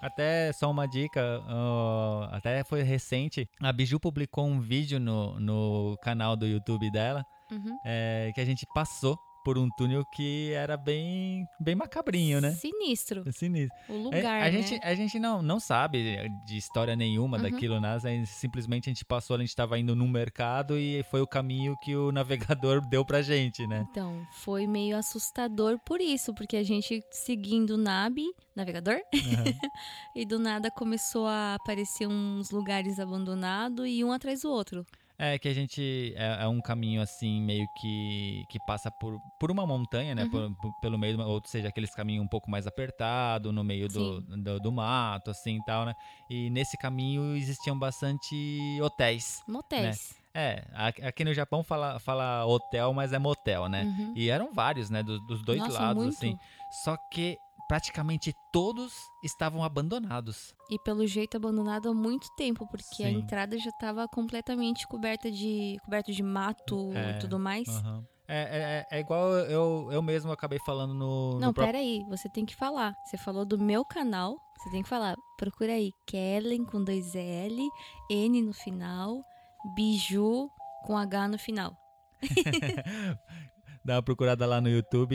[0.00, 5.96] Até só uma dica, ó, até foi recente, a Biju publicou um vídeo no, no
[6.02, 7.78] canal do YouTube dela, Uhum.
[7.84, 9.16] é, que a gente passou
[9.46, 12.50] por um túnel que era bem, bem macabrinho, né?
[12.50, 13.22] Sinistro.
[13.32, 13.78] Sinistro.
[13.88, 14.50] O É, lugar, a, né?
[14.60, 17.42] gente, a gente não, não sabe de história nenhuma Uhum.
[17.44, 17.96] daquilo, né?
[18.26, 21.94] Simplesmente a gente passou, a gente estava indo num mercado e foi o caminho que
[21.94, 22.10] o
[22.58, 23.86] navegador deu pra gente, né?
[23.88, 28.24] Então, foi meio assustador por isso, porque a gente seguindo o Nabi,
[28.56, 29.44] navegador, Uhum.
[30.16, 34.84] e do nada começou a aparecer uns lugares abandonados e um atrás do outro.
[35.18, 39.50] É que a gente é, é um caminho assim meio que que passa por, por
[39.50, 40.24] uma montanha, né?
[40.24, 40.30] Uhum.
[40.30, 44.20] Por- por- pelo meio, ou seja, aqueles caminhos um pouco mais apertado, no meio do,
[44.20, 45.94] do, do mato, assim, e tal, né?
[46.28, 49.42] E nesse caminho existiam bastante hotéis.
[49.48, 50.14] Motéis.
[50.34, 53.84] É, a- aqui no Japão fala, fala hotel, mas é motel, né?
[53.84, 54.12] Uhum.
[54.14, 55.02] E eram vários, né?
[55.02, 56.14] do- dos dois Nossa, lados, muito.
[56.14, 56.36] assim.
[56.70, 60.54] Só que praticamente todos estavam abandonados.
[60.70, 63.18] E pelo jeito abandonado há muito tempo, porque a Sim.
[63.18, 67.68] entrada já estava completamente coberta de coberto de mato É, e tudo mais.
[67.68, 68.04] Aham.
[68.28, 71.66] É, é, é igual eu, eu mesmo acabei falando no, no Não, próprio.
[71.72, 72.92] peraí, você tem que falar.
[73.04, 75.14] Você falou do meu canal, você tem que falar.
[75.38, 77.68] Procura aí, Kellen com dois L,
[78.10, 79.22] N no final,
[79.76, 80.50] Biju
[80.84, 81.76] com H no final.
[83.84, 85.14] Dá uma procurada lá no YouTube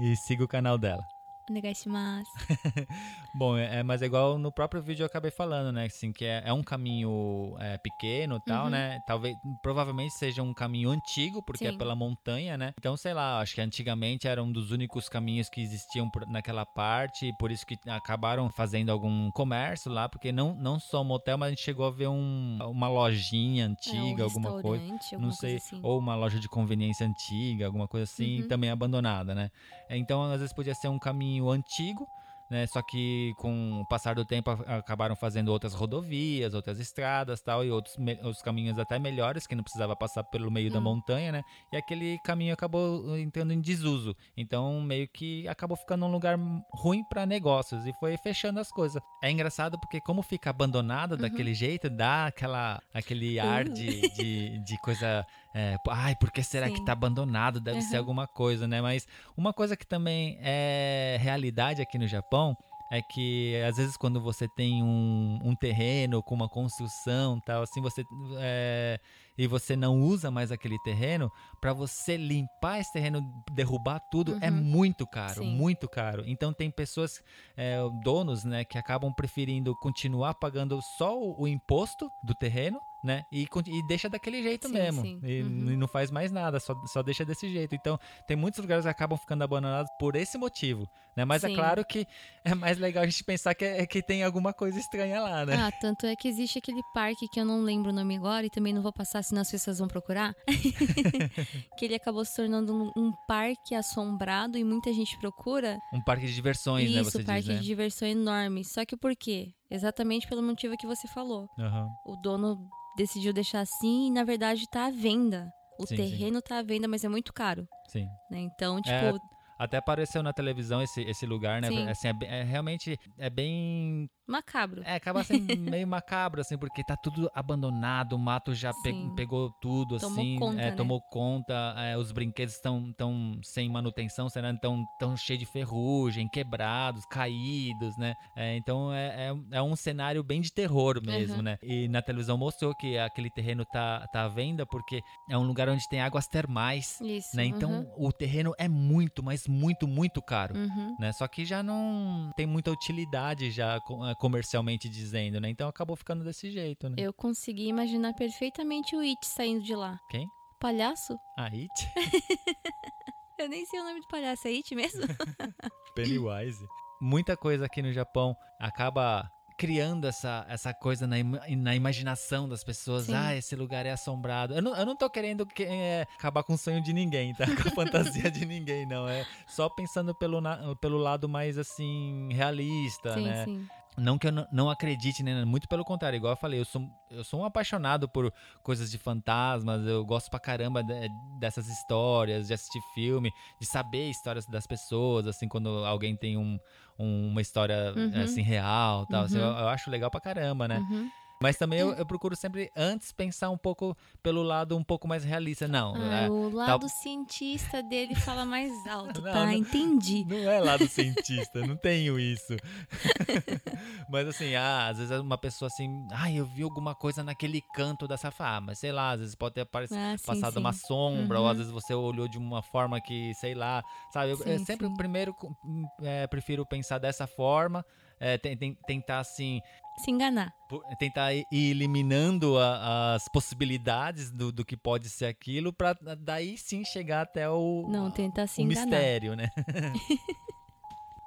[0.00, 1.02] e siga o canal dela.
[1.48, 2.30] Onegaishimasu.
[3.34, 5.84] Bom, é, é- mas é igual no próprio vídeo eu acabei falando, né?
[5.86, 8.70] Assim, que é, é um caminho é, pequeno e tal, Uhum.
[8.70, 9.00] né?
[9.06, 11.78] Talvez, provavelmente seja um caminho antigo, porque é Sim.
[11.78, 12.72] pela montanha, né?
[12.78, 16.64] Então, sei lá, acho que antigamente era um dos únicos caminhos que existiam por- naquela
[16.64, 21.36] parte, por isso que acabaram fazendo algum comércio lá, porque não, não só um motel,
[21.38, 24.82] mas a gente chegou a ver um, uma lojinha antiga, é, um alguma coisa.
[24.82, 25.80] restaurante, não alguma sei, assim.
[25.82, 28.48] ou uma loja de conveniência antiga, alguma coisa assim, Uhum.
[28.48, 29.50] também abandonada, né?
[29.90, 32.06] Então, às vezes podia ser um caminho antigo,
[32.48, 32.64] né?
[32.68, 37.70] Só que com o passar do tempo acabaram fazendo outras rodovias, outras estradas, tal, e
[37.72, 40.82] outros, outros caminhos até melhores que não precisava passar pelo meio da Hum.
[40.82, 41.42] montanha, né?
[41.72, 44.14] E aquele caminho acabou entrando em desuso.
[44.36, 46.38] Então, meio que acabou ficando um lugar
[46.72, 49.02] ruim para negócios e foi fechando as coisas.
[49.24, 53.72] É engraçado porque como fica abandonado daquele jeito, dá aquela aquele ar Uh.
[53.72, 55.26] de, de, de coisa
[55.58, 56.84] é, ai, por que será que Sim.
[56.84, 57.58] tá abandonado?
[57.60, 58.00] Deve ser Uhum.
[58.00, 58.82] alguma coisa, né?
[58.82, 62.54] Mas uma coisa que também é realidade aqui no Japão
[62.88, 67.80] é que às vezes quando você tem um, um terreno com uma construção tal assim
[67.80, 68.04] você
[68.38, 69.00] é,
[69.36, 71.28] e você não usa mais aquele terreno
[71.60, 74.56] para você limpar esse terreno derrubar tudo é Uhum.
[74.62, 75.50] muito caro Sim.
[75.50, 77.20] muito caro então tem pessoas
[77.56, 83.24] é, donos né que acabam preferindo continuar pagando só o, o imposto do terreno né
[83.32, 85.20] e, e deixa daquele jeito Sim, mesmo sim.
[85.22, 85.70] E, Uhum.
[85.70, 88.90] e não faz mais nada só, só deixa desse jeito então tem muitos lugares que
[88.90, 91.54] acabam ficando abandonados por esse motivo né mas é Sim.
[91.54, 92.06] claro que
[92.44, 95.56] é mais legal a gente pensar que, é, que tem alguma coisa estranha lá né
[95.56, 98.50] Ah, tanto é que existe aquele parque que eu não lembro o nome agora e
[98.50, 100.34] também não vou passar, senão as pessoas vão procurar.
[101.76, 105.78] que ele acabou se tornando um, um parque assombrado e muita gente procura.
[105.92, 108.64] um parque de diversões né Isso, você parque diz né de diversão enorme.
[108.64, 109.48] Só que por quê?
[109.70, 111.48] Exatamente pelo motivo que você falou.
[111.58, 111.88] Aham.
[112.04, 115.50] O dono decidiu deixar assim e na verdade tá à venda.
[115.78, 117.66] O Sim, terreno tá à venda, mas é muito caro.
[117.88, 118.38] sim Né?
[118.40, 119.12] Então, tipo, É,
[119.58, 121.88] até apareceu na televisão esse, esse lugar né Sim.
[121.88, 124.82] assim é, é realmente é bem macabro.
[124.84, 129.50] É, acaba sendo meio macabro, assim, porque tá tudo abandonado, o mato já pe- pegou
[129.60, 130.70] tudo, Tomou assim, conta, é, né?
[130.72, 136.28] tomou conta, é, os brinquedos estão tão sem manutenção, estão tão, tão cheios de ferrugem,
[136.28, 138.14] quebrados, caídos, né?
[138.36, 141.42] É, então é, é, é um cenário bem de terror mesmo, Uhum.
[141.42, 141.58] né?
[141.62, 145.68] E na televisão mostrou que aquele terreno tá, tá à venda porque é um lugar
[145.68, 147.36] onde tem águas termais, Isso.
[147.36, 147.44] né?
[147.44, 150.96] Então uhum, o terreno é muito, mas muito, muito caro uhum.
[150.98, 151.12] né?
[151.12, 155.48] Só que já não tem muita utilidade já eh, comercialmente dizendo, né?
[155.50, 156.96] Então acabou ficando desse jeito, né?
[156.98, 159.98] Eu consegui imaginar perfeitamente o It saindo de lá.
[160.10, 160.26] Quem?
[160.60, 161.18] Palhaço?
[161.36, 161.70] A It?
[163.38, 165.02] Eu nem sei o nome do palhaço, é It mesmo?
[165.94, 166.66] Pennywise.
[167.00, 171.16] Muita coisa aqui no Japão acaba criando essa, essa coisa na,
[171.56, 173.04] na imaginação das pessoas.
[173.06, 173.14] Sim.
[173.14, 174.54] Ah, esse lugar é assombrado.
[174.54, 177.44] Eu não, eu não tô querendo que- eh, acabar com o sonho de ninguém, tá?
[177.62, 179.08] Com a fantasia de ninguém, não.
[179.08, 183.44] É só pensando pelo, na- pelo lado mais, assim, realista, sim, né?
[183.46, 183.66] sim.
[183.96, 185.44] Não que eu não, não acredite, né?
[185.44, 188.32] Muito pelo contrário, igual eu falei, eu sou, eu sou um apaixonado por
[188.62, 194.10] coisas de fantasmas, eu gosto pra caramba de- dessas histórias, de assistir filme, de saber
[194.10, 196.58] histórias das pessoas, assim, quando alguém tem um,
[196.98, 198.22] um- uma história, Uhum.
[198.22, 199.24] assim, real tal.
[199.24, 199.58] assim, eu, Uhum.
[199.60, 200.84] eu acho legal pra caramba, né?
[200.90, 201.10] Uhum.
[201.42, 205.22] Mas também eu, eu procuro sempre, antes, pensar um pouco pelo lado um pouco mais
[205.22, 205.68] realista.
[205.68, 209.46] Não, Ah, é- o lado cientista dele fala mais alto, Não, tá?
[209.46, 210.24] não- Entendi.
[210.26, 212.56] Não é lado cientista, não tenho isso.
[214.08, 218.08] mas assim, ah, às vezes uma pessoa assim, ah, eu vi alguma coisa naquele canto
[218.08, 220.58] dessa ah, mas sei lá, às vezes pode ter aparecido, Ah, sim, passado sim.
[220.60, 221.58] uma sombra, ou às Uhum.
[221.58, 224.32] vezes você olhou de uma forma que, sei lá, sabe?
[224.32, 224.96] Eu, eu Sim, sempre sim.
[224.96, 227.84] primeiro hum, é, prefiro pensar dessa forma,
[228.18, 229.60] é, ten- ten- tentar assim,
[229.98, 230.52] Se enganar.
[230.68, 236.56] pu- tentar ir eliminando a- as possibilidades do, do que pode ser aquilo, pra daí
[236.58, 238.86] sim chegar até o, Não, tentar se o enganar.
[238.86, 239.48] mistério, né?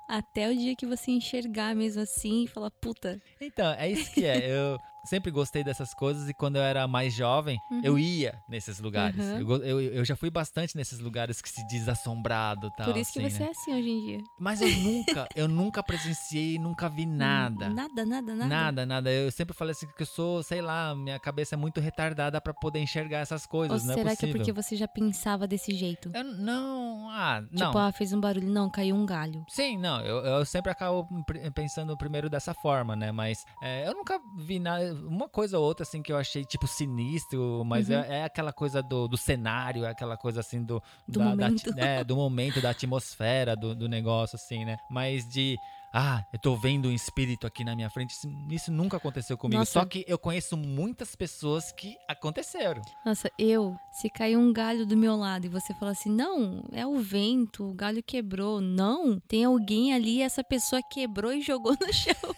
[0.08, 4.26] Até o dia que você enxergar mesmo assim e falar, puta, Então, é isso que
[4.26, 4.50] é.
[4.50, 7.82] Eu, sempre gostei dessas coisas e quando eu era mais jovem, Uhum.
[7.84, 9.20] eu ia nesses lugares.
[9.20, 9.40] Uhum.
[9.40, 12.88] Eu, eu, eu já fui bastante nesses lugares que se diz assombrado tal.
[12.88, 13.48] Por isso que assim, você né?
[13.48, 14.24] é assim hoje em dia.
[14.40, 17.70] Mas eu nunca, eu nunca presenciei, nunca vi nada.
[17.70, 18.48] Nada, nada, nada.
[18.48, 19.12] Nada, nada.
[19.12, 22.54] Eu sempre falei assim que eu sou, sei lá, minha cabeça é muito retardada pra
[22.54, 25.74] poder enxergar essas Ou coisas, não é será que é porque você já pensava desse
[25.74, 26.12] jeito?
[26.14, 27.68] Eu não, ah, não.
[27.68, 28.50] Tipo, ah, fez um barulho.
[28.50, 29.44] Não, caiu um galho.
[29.50, 31.08] Sim, não, eu, eu sempre acabo
[31.54, 33.12] pensando primeiro dessa forma, né?
[33.12, 36.68] Mas é, eu nunca vi nada, uma coisa ou outra assim que eu achei tipo
[36.68, 37.96] sinistro, mas Uhum.
[37.96, 41.30] é, é aquela coisa do, do cenário, é aquela coisa assim do Do da- da
[41.32, 41.70] momento.
[41.72, 44.78] ati- é, do momento, da atmosfera do, do negócio, assim, né?
[44.90, 45.58] Mas de
[45.92, 48.12] ah, eu tô vendo um espírito aqui na minha frente.
[48.12, 49.58] Isso, isso nunca aconteceu comigo.
[49.60, 49.72] Nossa.
[49.72, 52.84] Só que eu conheço muitas pessoas que aconteceram.
[53.04, 56.86] Nossa, eu, se cair um galho do meu lado e você falar assim, não, é
[56.86, 58.62] o vento, o galho quebrou.
[58.62, 62.36] Não, tem alguém ali, essa pessoa quebrou e jogou no chão.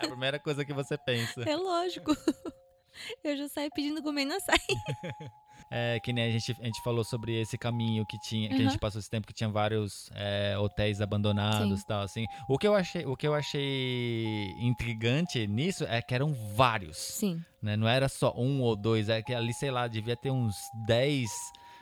[0.00, 1.42] É a primeira coisa que você pensa.
[1.48, 2.16] É lógico.
[3.24, 4.58] Eu já saio pedindo comer na saia.
[5.70, 8.58] É, que nem a gente, a gente falou sobre esse caminho que tinha, que a
[8.58, 8.78] gente Uhum.
[8.78, 11.84] passou esse tempo que tinha vários é, hotéis abandonados Sim.
[11.84, 12.26] e tal, assim.
[12.48, 17.42] O que eu achei, o que eu achei intrigante nisso é que eram vários, Sim.
[17.62, 17.76] né?
[17.76, 20.54] Não era só um ou dois, é que ali, sei lá, devia ter uns
[20.86, 21.30] 10,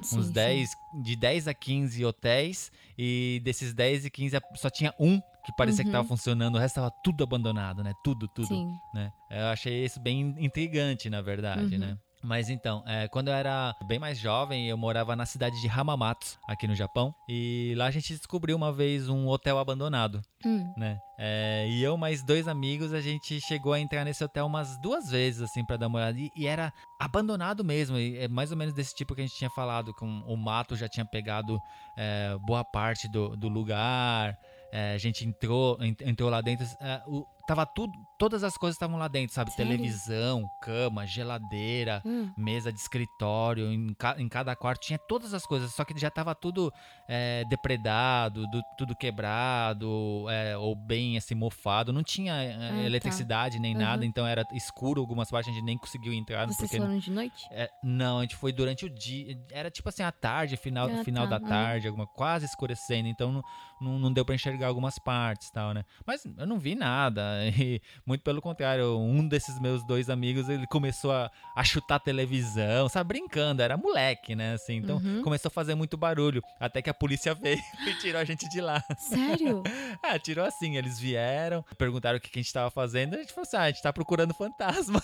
[0.03, 0.33] sim, uns sim.
[0.33, 0.71] 10,
[1.03, 5.85] de 10 a 15 hotéis e desses 10 e 15 só tinha um que parecia
[5.85, 5.93] que Uhum.
[5.93, 7.93] tava funcionando, o resto tava tudo abandonado, né?
[8.05, 8.77] Tudo, tudo Sim.
[8.95, 9.11] né?
[9.31, 11.81] Eu achei isso bem intrigante, na verdade, Uhum.
[11.81, 11.99] né?
[12.25, 16.39] Mas então, é, quando eu era bem mais jovem, eu morava na cidade de Hamamatsu,
[16.47, 17.13] aqui no Japão.
[17.29, 21.01] E lá a gente descobriu uma vez um hotel abandonado, Hum, né?
[21.19, 25.11] É, e eu mais dois amigos, a gente chegou a entrar nesse hotel umas duas
[25.11, 26.17] vezes, assim, pra dar uma olhada.
[26.17, 27.99] E, e era abandonado mesmo.
[27.99, 30.77] E é mais ou menos desse tipo que a gente tinha falado, com o mato
[30.77, 31.61] já tinha pegado
[31.97, 34.39] é, boa parte do, do lugar.
[34.73, 36.67] É, a gente entrou, en- entrou lá dentro.
[36.81, 39.51] é, o- tava tudo, todas as coisas estavam lá dentro, sabe?
[39.51, 39.73] Sério?
[39.73, 42.33] Televisão, cama, geladeira, hum.
[42.37, 46.11] mesa de escritório, em, ca- em cada quarto tinha todas as coisas, só que já
[46.11, 46.73] tava tudo
[47.09, 51.93] é, depredado, do- tudo quebrado, é, ou bem assim, mofado.
[51.93, 52.81] Não tinha é, Ah, tá.
[52.83, 53.81] eletricidade nem Uhum.
[53.81, 56.47] nada, então era escuro, algumas partes a gente nem conseguiu entrar.
[56.47, 57.47] Vocês porque foram de noite?
[57.51, 59.37] é, não, a gente foi durante o dia.
[59.51, 61.49] Era tipo assim, à tarde, final, Ah, final tá, da uhum.
[61.51, 63.09] tarde, alguma, quase escurecendo.
[63.09, 63.43] Então não,
[63.81, 65.85] não, não deu pra enxergar algumas partes e tal, né?
[66.07, 67.23] Mas eu não vi nada.
[67.59, 72.89] E muito pelo contrário, um desses meus dois amigos, ele começou a, a chutar televisão,
[72.89, 73.09] sabe?
[73.09, 74.55] Brincando, era moleque, né?
[74.55, 75.23] Assim, então Uhum.
[75.23, 76.43] começou a fazer muito barulho.
[76.61, 78.83] Até que a polícia veio e tirou a gente de lá.
[78.97, 79.63] Sério?
[80.03, 83.33] Ah, tirou assim, eles vieram, perguntaram o que que a gente tava fazendo, a gente
[83.33, 85.03] falou assim, ah, a gente tá procurando fantasma.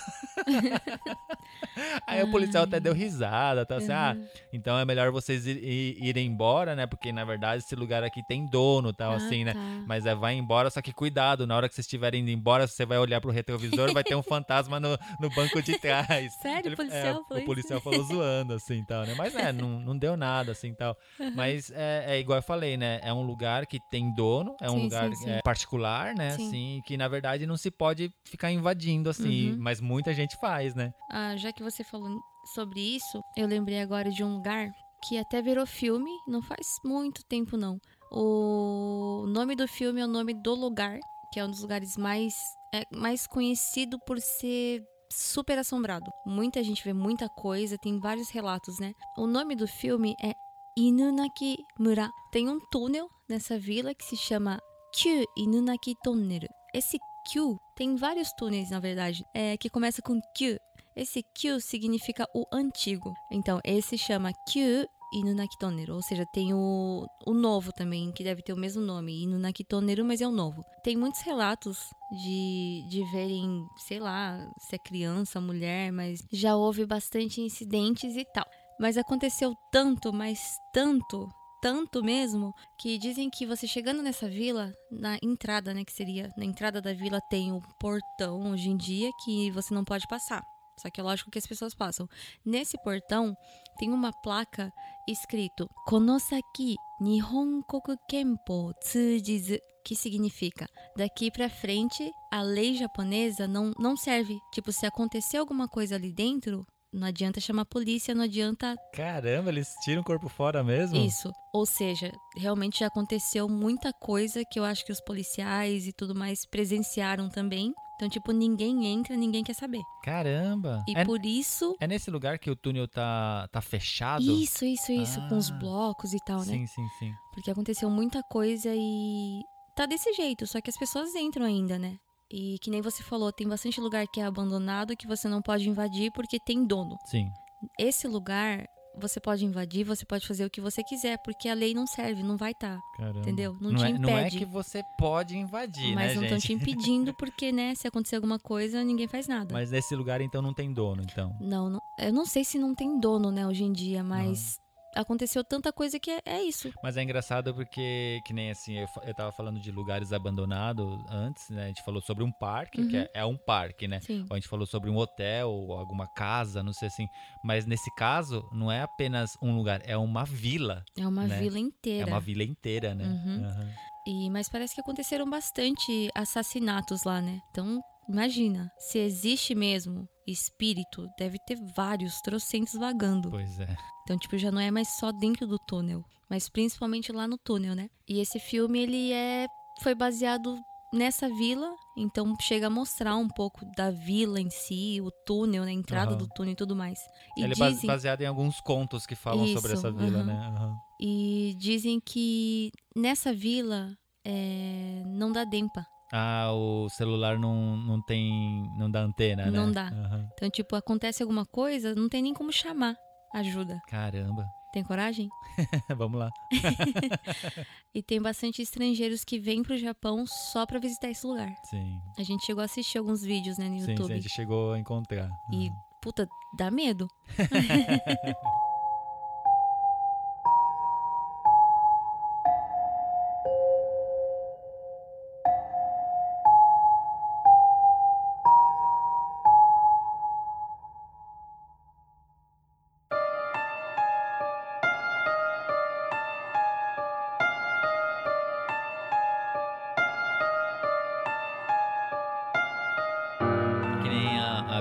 [2.06, 4.26] Aí o policial até deu risada, tá assim, ah, Uhum.
[4.52, 8.22] então é melhor vocês ir- ir- irem embora, né, porque na verdade esse lugar aqui
[8.26, 9.54] tem dono, tal, Ah, assim, né.
[9.54, 9.60] tá.
[9.86, 12.84] Mas é, vai embora, só que cuidado, na hora que vocês estiverem indo embora, você
[12.84, 16.34] vai olhar pro retrovisor, vai ter um fantasma no, no banco de trás.
[16.42, 16.72] Sério?
[16.72, 19.14] O policial é, falou O policial falou zoando, assim, tal, né?
[19.16, 20.96] Mas é, não, não deu nada, assim, tal.
[21.34, 23.00] Mas é, é igual eu falei, né?
[23.02, 25.30] É um lugar que tem dono, é um Sim, lugar sim, sim.
[25.30, 26.30] é, particular, né?
[26.32, 26.46] Sim.
[26.46, 29.52] Assim, que na verdade não se pode ficar invadindo, assim.
[29.52, 29.56] Uhum.
[29.58, 30.92] Mas muita gente faz, né?
[31.10, 32.18] Ah, já que você falou
[32.54, 34.70] sobre isso, eu lembrei agora de um lugar
[35.06, 37.80] que até virou filme, não faz muito tempo não.
[38.10, 40.98] O nome do filme é o nome do lugar,
[41.32, 42.34] que é um dos lugares mais
[42.74, 46.10] é, mais conhecido por ser super assombrado.
[46.26, 48.92] Muita gente vê muita coisa, tem vários relatos, né?
[49.16, 50.34] O nome do filme é
[50.76, 52.10] Inunaki Mura.
[52.30, 54.60] Tem um túnel nessa vila que se chama
[54.94, 56.48] Kyu Inunaki Tunnel.
[56.74, 56.98] Esse
[57.30, 60.56] Kyu tem vários túneis, na verdade, é, que começa com Kyu.
[60.94, 63.12] Esse Kyu significa o antigo.
[63.30, 65.94] Então, esse chama Kyu Inunaki Tunnel.
[65.94, 69.22] Ou seja, tem o, o novo também, que deve ter o mesmo nome.
[69.22, 70.64] Inunaki Tunnel, mas é o novo.
[70.82, 76.84] Tem muitos relatos de, de verem, sei lá, se é criança, mulher, mas já houve
[76.86, 78.46] bastante incidentes e tal.
[78.78, 81.28] Mas aconteceu tanto, mas tanto,
[81.60, 86.44] tanto mesmo, que dizem que você chegando nessa vila, na entrada, né, que seria, na
[86.44, 90.42] entrada da vila tem o portão hoje em dia que você não pode passar.
[90.78, 92.08] Só que é lógico que as pessoas passam.
[92.44, 93.36] Nesse portão
[93.78, 94.72] tem uma placa
[95.06, 103.72] escrito Konosaki Nihon Koku Kenpo Tsujizu, que significa daqui pra frente a lei japonesa não,
[103.78, 104.38] não serve.
[104.52, 109.50] Tipo, se acontecer alguma coisa ali dentro, não adianta chamar a polícia, não adianta Caramba,
[109.50, 110.96] eles tiram o corpo fora mesmo?
[110.96, 111.30] isso.
[111.52, 116.14] Ou seja, realmente já aconteceu muita coisa que eu acho que os policiais e tudo
[116.14, 117.72] mais presenciaram também.
[117.98, 119.82] Então, tipo, ninguém entra, ninguém quer saber.
[120.04, 120.84] Caramba.
[120.86, 121.74] E É, por isso.
[121.80, 124.22] é nesse lugar que o túnel tá, tá fechado?
[124.22, 125.54] Isso, isso, isso, com os Ah.
[125.54, 126.44] blocos e tal, né?
[126.44, 127.12] Sim, sim, sim.
[127.34, 129.40] Porque aconteceu muita coisa e
[129.74, 131.96] tá desse jeito, só que as pessoas entram ainda, né?
[132.30, 135.68] E que nem você falou, tem bastante lugar que é abandonado que você não pode
[135.68, 136.96] invadir porque tem dono.
[137.06, 137.28] Sim.
[137.76, 138.64] Esse lugar
[138.98, 142.22] você pode invadir, você pode fazer o que você quiser, porque a lei não serve,
[142.22, 142.78] não vai estar.
[142.96, 143.20] Caramba.
[143.20, 143.56] Entendeu?
[143.60, 144.02] Não, Não te é, impede.
[144.02, 147.86] não é que você pode invadir, mas né, não estão te impedindo porque, né, se
[147.88, 149.52] acontecer alguma coisa, ninguém faz nada.
[149.52, 151.34] Mas nesse lugar, então, não tem dono, então.
[151.40, 154.58] Não, não- eu não sei se não tem dono, né, hoje em dia, mas
[154.94, 156.72] aconteceu tanta coisa que é, é isso.
[156.82, 161.48] Mas é engraçado porque, que nem assim, eu, eu tava falando de lugares abandonados antes,
[161.50, 161.64] né?
[161.64, 163.02] A gente falou sobre um parque, que Uhum.
[163.02, 164.00] é, é um parque, né?
[164.00, 164.24] Sim.
[164.28, 167.06] Ou a gente falou sobre um hotel, ou alguma casa, não sei assim.
[167.44, 170.84] Mas nesse caso, não é apenas um lugar, é uma vila.
[170.96, 171.40] É uma né?
[171.40, 172.08] vila inteira.
[172.08, 173.04] É uma vila inteira, né?
[173.04, 173.44] Uhum.
[173.44, 173.70] Aham.
[174.06, 177.40] E, mas parece que aconteceram bastante assassinatos lá, né?
[177.50, 177.78] Então,
[178.08, 183.30] imagina, se existe mesmo espírito, deve ter vários, trocentos vagando.
[183.30, 183.76] Pois é.
[184.02, 187.74] Então, tipo, já não é mais só dentro do túnel, mas principalmente lá no túnel,
[187.74, 187.88] né?
[188.08, 189.46] E esse filme, ele é
[189.82, 190.58] foi baseado
[190.92, 195.70] nessa vila, então chega a mostrar um pouco da vila em si, o túnel, né?
[195.70, 196.18] a entrada Aham.
[196.18, 196.98] do túnel e tudo mais.
[197.36, 200.26] E Ele é dizem, baseado em alguns contos que falam sobre Isso, essa vila, aham.
[200.26, 200.46] né?
[200.48, 200.76] Aham.
[201.00, 205.86] e dizem que nessa vila é, não dá dempa.
[206.12, 208.62] Ah, o celular não, não tem.
[208.78, 209.50] não dá antena, né?
[209.50, 209.88] Não dá.
[209.88, 210.28] Aham.
[210.34, 212.96] Então, tipo, acontece alguma coisa, não tem nem como chamar
[213.34, 213.78] ajuda.
[213.88, 214.46] Caramba.
[214.72, 215.28] Tem coragem?
[215.96, 216.30] Vamos lá.
[217.94, 221.48] E tem bastante estrangeiros que vêm pro Japão só pra visitar esse lugar.
[221.64, 221.98] Sim.
[222.18, 224.12] A gente chegou a assistir alguns vídeos, né, no Sim, sim, YouTube.
[224.12, 225.28] a gente chegou a encontrar.
[225.50, 225.76] E, Aham.
[226.02, 227.08] puta, dá medo.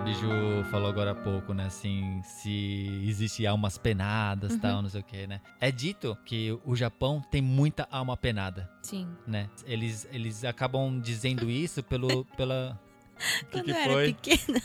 [0.08, 1.66] Biju falou agora há pouco, né?
[1.66, 4.60] Assim, se existe almas penadas e Uhum.
[4.62, 5.42] tal, não sei o que, né?
[5.60, 9.06] É dito que o Japão tem muita alma penada, Sim.
[9.28, 9.50] né?
[9.66, 12.80] Eles, eles acabam dizendo isso pelo, pela...
[13.18, 14.14] O que, Quando que eu era foi?
[14.14, 14.62] pequena.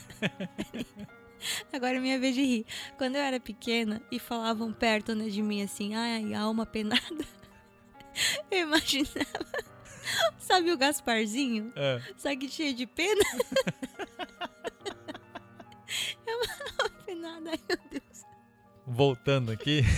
[1.72, 2.66] Agora é minha vez de rir.
[2.96, 7.02] Quando eu era pequena e falavam perto né, de mim assim, ai, alma penada.
[8.50, 9.16] Eu imaginava.
[10.38, 11.72] Sabe o Gasparzinho?
[11.74, 13.24] Ah, Só que cheio de pena?
[17.28, 18.24] Ai meu Deus.
[18.86, 19.82] voltando aqui...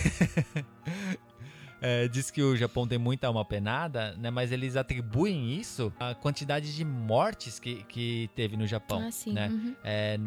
[1.87, 4.31] É, diz que o Japão tem muita alma penada, né?
[4.31, 9.35] Mas eles atribuem isso à quantidade de mortes que, que teve no Japão, ah, sim.
[9.35, 9.49] né?
[9.49, 9.77] uhum.
[9.85, 10.19] É,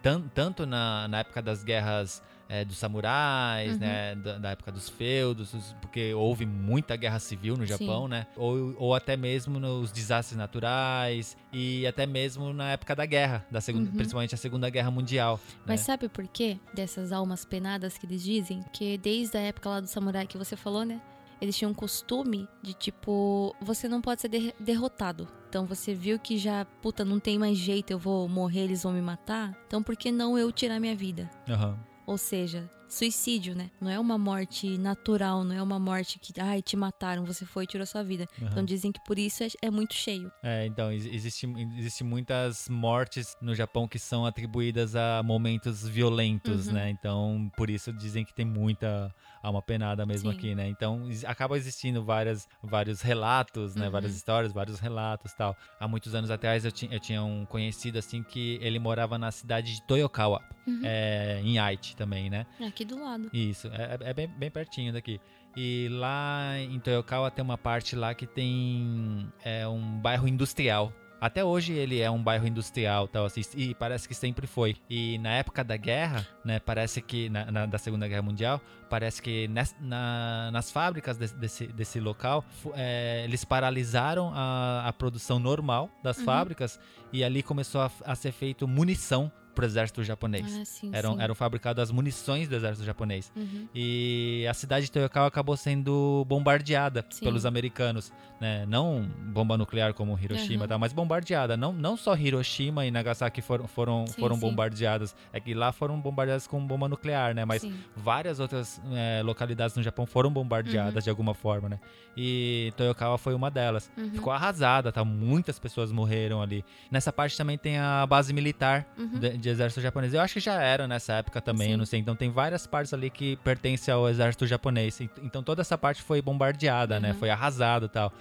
[0.00, 3.78] tan- tanto na, na época das guerras é, dos samurais, Uhum.
[3.78, 8.10] né, da, da época dos feudos, os- porque houve muita guerra civil no Japão, Sim.
[8.10, 13.44] né, ou, ou até mesmo nos desastres naturais e até mesmo na época da guerra,
[13.50, 13.96] da segunda, Uhum.
[13.96, 15.40] principalmente a Segunda Guerra Mundial.
[15.66, 15.84] Mas né?
[15.86, 18.62] sabe por quê dessas almas penadas que eles dizem?
[18.72, 21.00] Que desde a época lá do samurai que você falou, né?
[21.40, 25.26] Eles tinham um costume de tipo, você não pode ser der- derrotado.
[25.48, 28.92] Então você viu que já, puta, não tem mais jeito, eu vou morrer, eles vão
[28.92, 29.52] me matar.
[29.66, 31.28] Então por que não eu tirar minha vida?
[31.48, 31.76] Aham.
[32.06, 33.70] Ou seja, suicídio, né?
[33.80, 37.64] Não é uma morte natural, não é uma morte que, ai, te mataram, você foi
[37.64, 38.28] e tirou sua vida.
[38.38, 38.50] aham.
[38.50, 40.30] Então dizem que por isso é, é muito cheio.
[40.42, 41.46] É, então, ex- existe,
[41.78, 46.74] existe muitas mortes no Japão que são atribuídas a momentos violentos, Uhum.
[46.74, 46.90] né?
[46.90, 50.36] Então, por isso dizem que tem muita alma penada mesmo Sim.
[50.36, 50.68] aqui, né?
[50.68, 53.86] Então, acaba existindo várias, vários relatos, né?
[53.86, 53.92] Uhum.
[53.92, 55.56] Várias histórias, vários relatos tal.
[55.80, 59.30] Há muitos anos atrás eu, ti- eu tinha um conhecido, assim, que ele morava na
[59.32, 60.80] cidade de Toyokawa, Uhum.
[60.84, 62.46] é, em Aichi também, né?
[62.66, 63.28] Aqui do lado.
[63.32, 65.20] Isso, é, é bem, bem pertinho daqui.
[65.56, 70.92] E lá em Toyokawa tem uma parte lá que tem é, um bairro industrial.
[71.22, 74.74] Até hoje ele é um bairro industrial, tal, assim, e parece que sempre foi.
[74.90, 78.60] E na época da guerra, né, parece que, na, na- da Segunda Guerra Mundial,
[78.90, 82.44] parece que nes- na- nas fábricas desse, desse, desse local,
[82.74, 86.24] é, eles paralisaram a, a produção normal das Uhum.
[86.24, 86.80] fábricas
[87.12, 90.58] e ali começou a, a ser feito munição pro exército japonês.
[90.60, 91.22] Ah, sim, Eram, sim.
[91.22, 93.30] eram fabricadas as munições do exército japonês.
[93.36, 93.68] Uhum.
[93.74, 97.24] E a cidade de Toyokawa acabou sendo bombardeada Sim.
[97.24, 98.64] pelos americanos, né?
[98.66, 101.56] Não bomba nuclear como Hiroshima, e tal, mas bombardeada.
[101.56, 105.14] Não, não só Hiroshima e Nagasaki foram, foram, foram bombardeadas.
[105.32, 107.44] É que lá foram bombardeadas com bomba nuclear, né?
[107.44, 111.78] Mas várias outras é, localidades no Japão foram bombardeadas de alguma forma, né?
[112.16, 113.90] E Toyokawa foi uma delas.
[113.96, 114.10] Uhum.
[114.10, 115.04] Ficou arrasada, tá?
[115.04, 116.64] Muitas pessoas morreram ali.
[116.90, 119.18] Nessa parte também tem a base militar Uhum.
[119.18, 120.14] de, de exército japonês.
[120.14, 121.72] Eu acho que já era nessa época também, Sim.
[121.72, 122.00] eu não sei.
[122.00, 125.00] Então tem várias partes ali que pertencem ao exército japonês.
[125.00, 127.10] Ent- Então toda essa parte foi bombardeada, né?
[127.12, 127.18] Uhum.
[127.18, 128.12] Foi arrasado e tal.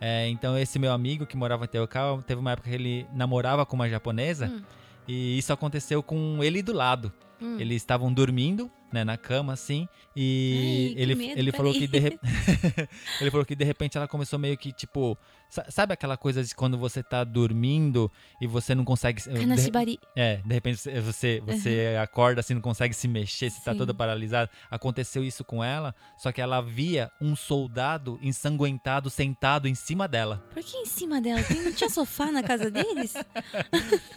[0.00, 3.66] É, então esse meu amigo que morava em Teocal, teve uma época que ele namorava
[3.66, 4.62] com uma japonesa Hum.
[5.06, 7.12] e isso aconteceu com ele do lado.
[7.40, 7.56] Hum.
[7.60, 11.98] Eles estavam dormindo, né, na cama assim, e Ai, ele, medo, ele falou que de
[11.98, 12.18] re-
[13.20, 15.16] ele falou que de repente ela começou meio que tipo,
[15.48, 18.10] sa- sabe aquela coisa de quando você tá dormindo
[18.40, 19.98] e você não consegue de- Kanashibari.
[20.16, 23.78] é, de repente você- você, você acorda assim, não consegue se mexer, você tá Sim.
[23.78, 24.50] toda paralisada.
[24.70, 30.42] Aconteceu isso com ela, só que ela via um soldado ensanguentado sentado em cima dela.
[30.52, 31.40] Por que em cima dela?
[31.64, 33.14] Não tinha sofá na casa deles?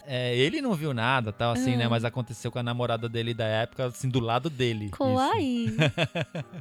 [0.06, 1.86] É, ele não viu nada, tal, assim, né?
[1.86, 1.90] Ah.
[1.90, 4.63] Mas aconteceu com a namorada dele da época, assim, do lado dele.
[4.64, 4.92] Isso.
[4.92, 5.76] Kawaii.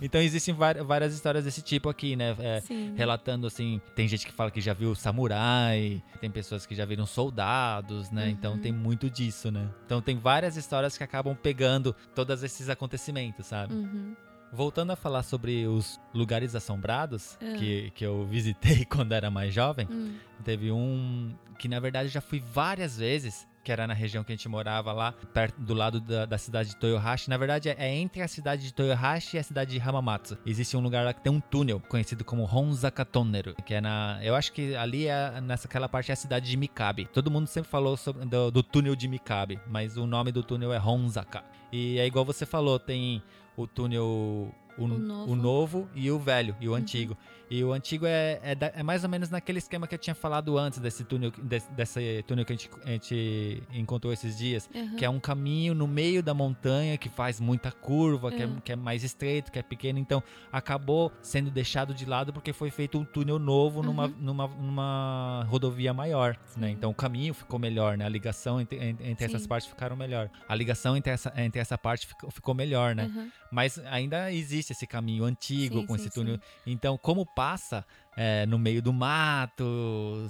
[0.00, 2.36] Então existem várias histórias desse tipo aqui, né?
[2.38, 2.62] É,
[2.96, 7.04] relatando assim, tem gente que fala que já viu samurai, tem pessoas que já viram
[7.06, 8.30] soldados, né?
[8.30, 8.58] Então Uhum.
[8.60, 9.68] tem muito disso, né?
[9.84, 13.74] Então tem várias histórias que acabam pegando todos esses acontecimentos, sabe?
[13.74, 14.14] Uhum.
[14.52, 17.56] Voltando a falar sobre os lugares assombrados Ah.
[17.58, 20.14] que, que eu visitei quando era mais jovem, Hum.
[20.44, 24.36] teve um que na verdade já fui várias vezes, que era na região que a
[24.36, 27.28] gente morava lá, perto do lado da, da cidade de Toyohashi.
[27.28, 30.38] Na verdade, é, é entre a cidade de Toyohashi e a cidade de Hamamatsu.
[30.46, 34.18] Existe um lugar lá que tem um túnel, conhecido como Honzaka Tonneru, que é na...
[34.22, 37.06] Eu acho que ali, é, nessa aquela parte, é a cidade de Mikabe.
[37.12, 40.72] Todo mundo sempre falou sobre, do, do túnel de Mikabe, mas o nome do túnel
[40.72, 41.44] é Honzaka.
[41.72, 43.22] E é igual você falou, tem
[43.56, 44.54] o túnel...
[44.78, 45.32] O, novo.
[45.32, 47.16] o novo e o velho, e o antigo.
[47.50, 50.58] E o antigo é, é, é mais ou menos naquele esquema que eu tinha falado
[50.58, 54.68] antes, desse túnel, desse, desse túnel que a gente, a gente encontrou esses dias.
[54.74, 54.96] Uhum.
[54.96, 58.60] Que é um caminho no meio da montanha que faz muita curva, que, é, Uhum.
[58.60, 59.98] que é mais estreito, que é pequeno.
[59.98, 60.22] Então
[60.52, 64.14] acabou sendo deixado de lado porque foi feito um túnel novo numa, Uhum.
[64.20, 66.38] numa, numa rodovia maior.
[66.56, 66.70] Né?
[66.70, 68.04] Então o caminho ficou melhor, né?
[68.04, 70.30] A ligação entre, entre essas partes ficaram melhor.
[70.48, 73.04] A ligação entre essa, entre essa parte ficou, ficou melhor, né?
[73.14, 73.30] Uhum.
[73.50, 76.38] Mas ainda existe esse caminho antigo Sim, com sim, esse túnel.
[76.66, 77.86] Então, como passa
[78.16, 79.64] é, no meio do mato,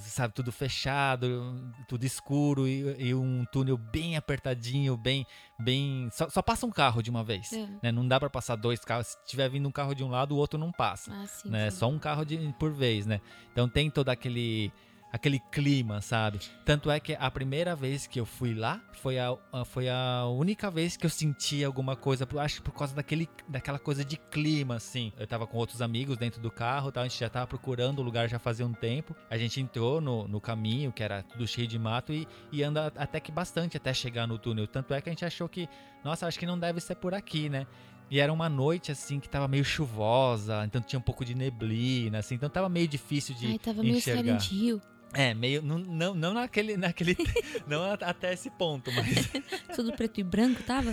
[0.00, 5.26] sabe, tudo fechado, tudo escuro e, e um túnel bem apertadinho, bem,
[5.58, 7.66] bem, só, só passa um carro de uma vez, É.
[7.82, 7.90] né?
[7.90, 9.06] Não dá pra passar dois carros.
[9.06, 11.48] Se tiver vindo um carro de um lado, o outro não passa, Ah, sim.
[11.48, 11.70] né?
[11.70, 11.78] sim.
[11.78, 13.22] Só um carro de, por vez, né?
[13.52, 14.70] Então tem todo aquele
[15.12, 16.40] aquele clima, sabe?
[16.64, 20.70] Tanto é que a primeira vez que eu fui lá foi a, foi a única
[20.70, 25.12] vez que eu senti alguma coisa, acho por causa daquele, daquela coisa de clima, assim.
[25.18, 28.02] Eu tava com outros amigos dentro do carro, tal, a gente já tava procurando o
[28.02, 29.14] lugar já fazia um tempo.
[29.30, 32.92] A gente entrou no, no caminho, que era tudo cheio de mato, e, e anda
[32.96, 34.66] até que bastante até chegar no túnel.
[34.66, 35.68] Tanto é que a gente achou que,
[36.04, 37.66] nossa, acho que não deve ser por aqui, né?
[38.10, 42.18] E era uma noite, assim, que tava meio chuvosa, então tinha um pouco de neblina,
[42.18, 44.40] assim, então tava meio difícil de Ai, tava meio enxergar.
[44.40, 44.80] Silent Hill.
[45.14, 45.62] É, meio.
[45.62, 46.76] Não, não, não naquele.
[46.76, 47.16] naquele
[47.66, 49.28] não até esse ponto, mas.
[49.74, 50.90] Tudo preto e branco, tava?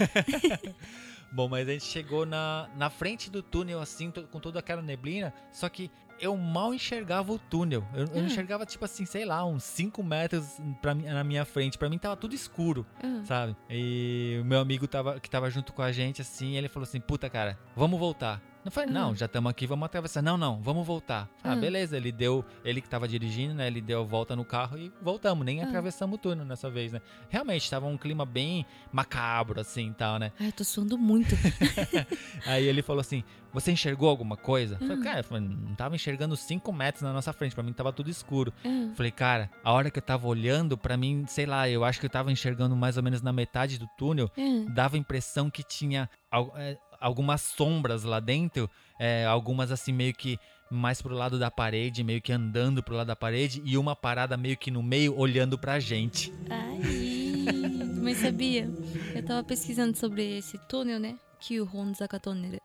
[1.32, 5.34] Bom, mas a gente chegou na, na frente do túnel, assim, com toda aquela neblina,
[5.52, 7.86] só que eu mal enxergava o túnel.
[7.94, 8.20] Eu, eu Ah.
[8.20, 11.78] enxergava, tipo assim, sei lá, uns 5 metros pra, na minha frente.
[11.78, 13.54] Pra mim tava tudo escuro, Ah, sabe?
[13.70, 17.02] E o meu amigo tava, que tava junto com a gente, assim, ele falou assim:
[17.02, 18.42] puta, cara, vamos voltar.
[18.66, 19.16] Eu falei, não, Uhum.
[19.16, 20.24] já estamos aqui, vamos atravessar.
[20.24, 21.30] Não, não, vamos voltar.
[21.44, 21.60] Ah, Uhum.
[21.62, 23.68] beleza, ele deu, ele que tava dirigindo, né?
[23.68, 25.68] Ele deu a volta no carro e voltamos, nem Uhum.
[25.68, 27.00] atravessamos o túnel nessa vez, né?
[27.30, 30.32] Realmente, tava um clima bem macabro, assim, e tal, né?
[30.40, 31.36] Ai, eu tô suando muito.
[32.46, 34.76] Aí ele falou assim: Você enxergou alguma coisa?
[34.76, 35.04] Eu Falei, Hum.
[35.04, 38.52] cara, não tava enxergando 5 metros na nossa frente, pra mim tava tudo escuro.
[38.64, 42.00] Eu Falei, cara, a hora que eu tava olhando, pra mim, sei lá, eu acho
[42.00, 44.30] que eu tava enxergando mais ou menos na metade do túnel,
[44.74, 46.10] dava a impressão que tinha
[46.58, 48.70] é, algumas sombras lá dentro,
[49.00, 50.40] é, algumas assim meio que
[50.70, 54.36] mais pro lado da parede, meio que andando pro lado da parede, e uma parada
[54.36, 56.34] meio que no meio olhando pra gente.
[56.50, 56.80] Ai,
[58.02, 58.70] mas sabia?
[59.14, 61.18] Eu tava pesquisando sobre esse túnel, né?
[61.40, 62.60] Que o Honzaka Tonneru.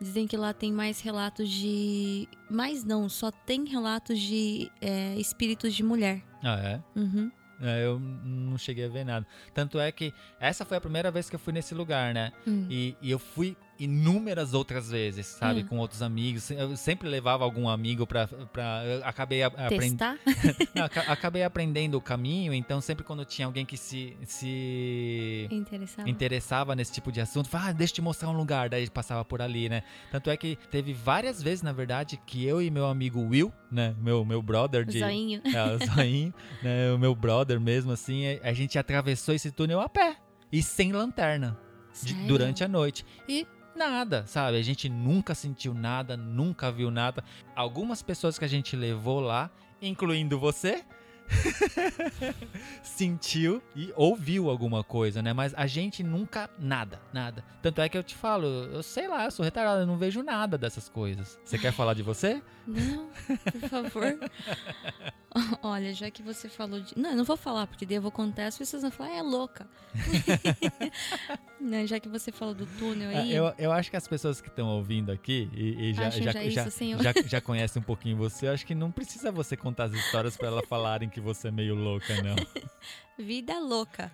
[0.00, 2.28] Dizem que lá tem mais relatos de.
[2.50, 6.22] Mais não, só tem relatos de é, espíritos de mulher.
[6.42, 6.82] Ah, é?
[6.98, 7.30] Uhum.
[7.60, 9.26] É, Eu não cheguei a ver nada.
[9.52, 12.32] Tanto é que essa foi a primeira vez que eu fui nesse lugar, né?
[12.46, 12.66] Hum.
[12.70, 15.60] E, e eu fui inúmeras outras vezes, sabe?
[15.62, 15.66] Hum.
[15.66, 16.50] Com outros amigos.
[16.50, 18.26] Eu sempre levava algum amigo pra.
[18.26, 20.18] pra eu acabei aprendendo.
[21.08, 26.08] Acabei aprendendo o caminho, então sempre quando tinha alguém que se, se Interessava.
[26.08, 29.24] interessava nesse tipo de assunto, falava, ah, deixa eu te mostrar um lugar, daí passava
[29.24, 29.82] por ali, né?
[30.10, 33.94] Tanto é que teve várias vezes, na verdade, que eu e meu amigo Will, né?
[33.98, 34.98] Meu, meu brother de.
[35.00, 35.40] Zoinho.
[35.44, 36.92] É, o zoinho, né?
[36.92, 40.16] O meu brother mesmo, assim, a gente atravessou esse túnel a pé.
[40.52, 41.58] E sem lanterna
[42.02, 43.04] de- durante a noite.
[43.28, 44.56] E nada, sabe?
[44.56, 47.24] A gente nunca sentiu nada, nunca viu nada.
[47.54, 49.50] Algumas pessoas que a gente levou lá,
[49.80, 50.84] incluindo você,
[52.82, 55.32] sentiu e ouviu alguma coisa, né?
[55.32, 57.44] Mas a gente nunca, nada, nada.
[57.62, 60.22] Tanto é que eu te falo, eu sei lá, eu sou retardado, eu não vejo
[60.22, 61.38] nada dessas coisas.
[61.44, 62.42] Você quer falar de você?
[62.66, 63.08] Não,
[63.60, 64.18] por favor.
[65.62, 66.96] Olha, já que você falou de.
[66.96, 69.16] Não, eu não vou falar, porque daí eu vou contar as pessoas vão falar, ah,
[69.16, 69.66] é louca.
[71.60, 73.34] não, já que você falou do túnel Ah, aí.
[73.34, 76.32] Eu, eu acho que as pessoas que estão ouvindo aqui e, e já, já, já
[76.32, 79.84] já, isso, já, já conhecem um pouquinho você, eu acho que não precisa você contar
[79.84, 82.34] as histórias pra elas falarem que você é meio louca, não.
[83.16, 84.10] Vida louca.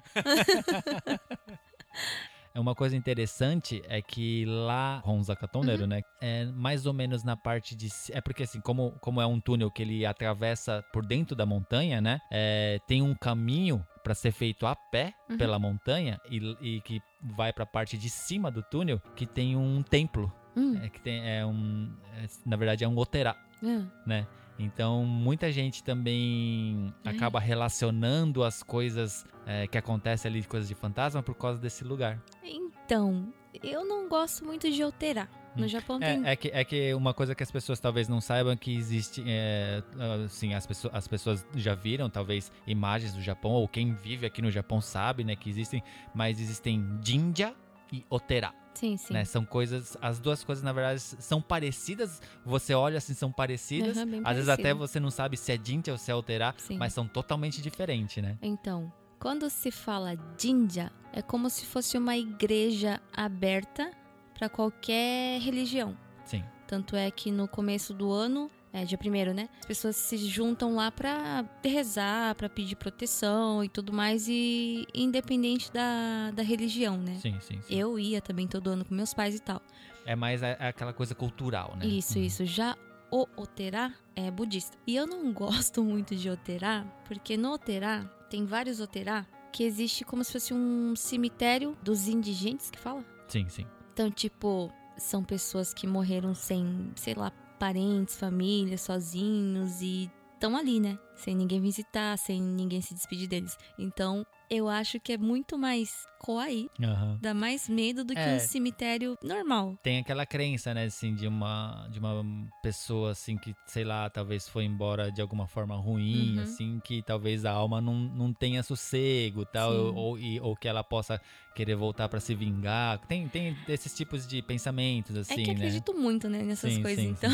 [2.55, 7.75] É uma coisa interessante é que lá Ronzakatonero, né, é mais ou menos na parte
[7.75, 11.47] de é porque assim, como, como é um túnel que ele atravessa por dentro da
[11.47, 15.39] montanha, né, é, tem um caminho para ser feito a pé Uhum.
[15.39, 17.01] pela montanha e, e que
[17.37, 21.01] vai para a parte de cima do túnel que tem um templo, Hum, é que
[21.01, 24.27] tem é um é, na verdade é um oterá, ah, né?
[24.61, 31.23] Então, muita gente também acaba relacionando as coisas é, que acontecem ali, coisas de fantasma,
[31.23, 32.23] por causa desse lugar.
[32.45, 33.33] Então,
[33.63, 35.29] eu não gosto muito de alterar.
[35.57, 35.69] No Hum.
[35.69, 36.25] Japão tem.
[36.25, 39.25] É, é, que, é que uma coisa que as pessoas talvez não saibam que existe,
[39.27, 39.83] é,
[40.25, 44.41] assim, as, pessoas, as pessoas já viram talvez imagens do Japão, ou quem vive aqui
[44.41, 45.83] no Japão sabe, né, que existem,
[46.15, 47.53] mas existem jinja
[47.93, 49.13] e otera, Sim, sim.
[49.13, 49.25] né?
[49.25, 54.23] São coisas, as duas coisas na verdade são parecidas, você olha assim, são parecidas, bem
[54.25, 54.79] às vezes até parecido.
[54.79, 56.79] você não sabe se é jinja ou se é otera, Sim.
[56.79, 58.39] mas são totalmente diferentes, né?
[58.41, 63.91] Então, quando se fala jinja, é como se fosse uma igreja aberta
[64.35, 65.97] para qualquer religião.
[66.25, 66.43] Sim.
[66.67, 69.49] Tanto é que no começo do ano, é dia primeiro, né?
[69.61, 75.73] As pessoas se juntam lá pra rezar, pra pedir proteção e tudo mais, e independente
[75.73, 77.17] da, da religião, né?
[77.21, 77.75] Sim, sim, sim.
[77.75, 79.61] Eu ia também todo ano com meus pais e tal.
[80.07, 81.87] É mais a- aquela coisa cultural, né?
[81.87, 82.25] Isso, Uhum.
[82.25, 82.45] isso.
[82.45, 82.77] Já
[83.11, 84.77] o Oterá é budista.
[84.87, 85.33] E eu não
[85.75, 90.55] gosto muito de Oterá, porque no Oterá tem vários Oterá que existe como se fosse
[90.55, 93.05] um cemitério dos indigentes que fala.
[93.27, 93.67] Sim, sim.
[93.93, 100.81] Então, tipo, são pessoas que morreram sem, sei lá, parentes, família, sozinhos e estão ali,
[100.81, 100.99] né?
[101.15, 103.55] Sem ninguém visitar, sem ninguém se despedir deles.
[103.79, 107.19] Então, eu acho que é muito mais coaí, Aham.
[107.23, 108.37] dá mais medo do que É.
[108.37, 109.77] um cemitério normal.
[109.83, 112.23] tem aquela crença, né, assim, de uma, de uma
[112.61, 116.43] pessoa, assim, que, sei lá, talvez foi embora de alguma forma ruim, Uhum.
[116.43, 119.93] assim, que talvez a alma não, não tenha sossego, tal, Sim.
[119.97, 121.21] ou, e- ou que ela possa
[121.55, 122.99] querer voltar pra se vingar.
[123.07, 125.57] Tem, tem esses tipos de pensamentos, É assim, que né?
[125.57, 127.31] acredito muito, né, nessas Sim, coisas, sim, então.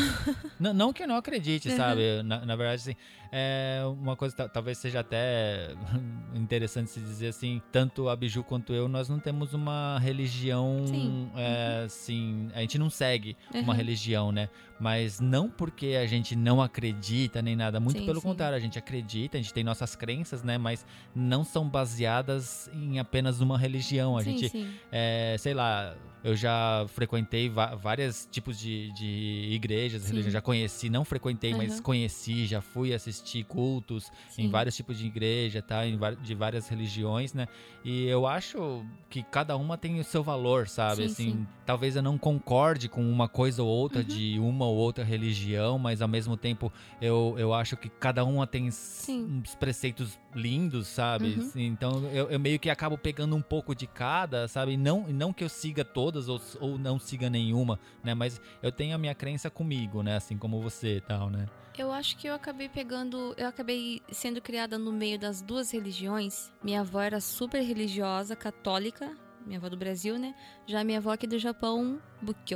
[0.59, 1.75] Não, não que eu não acredite, Uhum.
[1.75, 2.23] sabe?
[2.23, 2.95] Na, na verdade, assim,
[3.31, 5.75] é uma coisa, ta- talvez seja até
[6.33, 11.29] interessante se dizer assim, tanto a Biju quanto eu, nós não temos uma religião, Sim.
[11.35, 13.77] é, assim, a gente não segue uma Uhum.
[13.77, 14.49] religião, né?
[14.79, 18.27] Mas não porque a gente não acredita nem nada, muito Sim, pelo sim.
[18.27, 20.57] contrário, a gente acredita, a gente tem nossas crenças, né?
[20.57, 20.85] Mas
[21.15, 24.17] não são baseadas em apenas uma religião.
[24.17, 25.95] A sim, gente é, sei lá,
[26.27, 30.09] eu já frequentei vários tipos de, de igrejas, Sim.
[30.09, 31.83] religiões, já conheci, não frequentei, mas Aham.
[31.83, 34.49] conheci, já fui assistir cultos em sim.
[34.49, 35.87] vários tipos de igreja, tá?
[35.87, 37.47] Em de várias religiões, né?
[37.83, 40.97] E eu acho que cada uma tem o seu valor, sabe?
[40.97, 41.47] Sim, assim, sim.
[41.65, 44.07] talvez eu não concorde com uma coisa ou outra Uhum.
[44.07, 48.45] de uma ou outra religião, mas ao mesmo tempo eu, eu acho que cada uma
[48.45, 49.41] tem Sim.
[49.41, 51.33] uns preceitos lindos, sabe?
[51.33, 51.39] Uhum.
[51.39, 54.77] Assim, Então eu, eu meio que acabo pegando um pouco de cada, sabe?
[54.77, 58.13] Não, não que eu siga todas ou, ou não siga nenhuma, né?
[58.13, 60.17] Mas eu tenho a minha crença comigo, né?
[60.17, 61.47] Assim como você e tal, né?
[61.77, 63.35] Eu acho que eu acabei pegando.
[63.37, 66.51] Eu acabei sendo criada no meio das duas religiões.
[66.63, 69.15] Minha avó era super religiosa, católica.
[69.45, 70.33] Minha avó do Brasil, né?
[70.65, 72.01] Já minha avó aqui do Japão,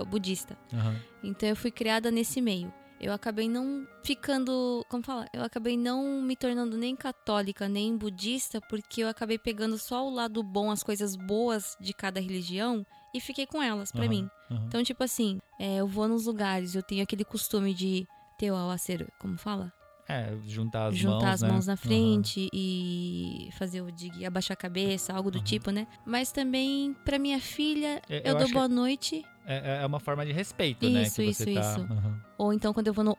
[0.08, 0.58] budista.
[0.74, 0.96] Aham.
[1.24, 2.74] Então eu fui criada nesse meio.
[3.02, 4.86] Eu acabei não ficando.
[4.88, 5.26] Como fala?
[5.34, 10.14] Eu acabei não me tornando nem católica, nem budista, porque eu acabei pegando só o
[10.14, 14.30] lado bom, as coisas boas de cada religião e fiquei com elas, pra Aham, mim.
[14.52, 14.66] aham.
[14.68, 18.06] Então, tipo assim, é, eu vou nos lugares, eu tenho aquele costume de
[18.38, 19.74] ter o awaceiro, como fala?
[20.08, 21.48] É, juntar as Juntar mãos, as né?
[21.50, 25.88] mãos na frente e fazer o dig, abaixar a cabeça, algo do tipo, né?
[26.06, 29.24] Mas também, pra minha filha, Eu- eu, eu dou boa noite.
[29.46, 31.04] É, é uma forma de respeito, né?
[31.04, 31.60] Isso, Que isso, você tá...
[31.62, 31.82] isso.
[31.82, 33.14] Aham, Ou então, quando eu vou no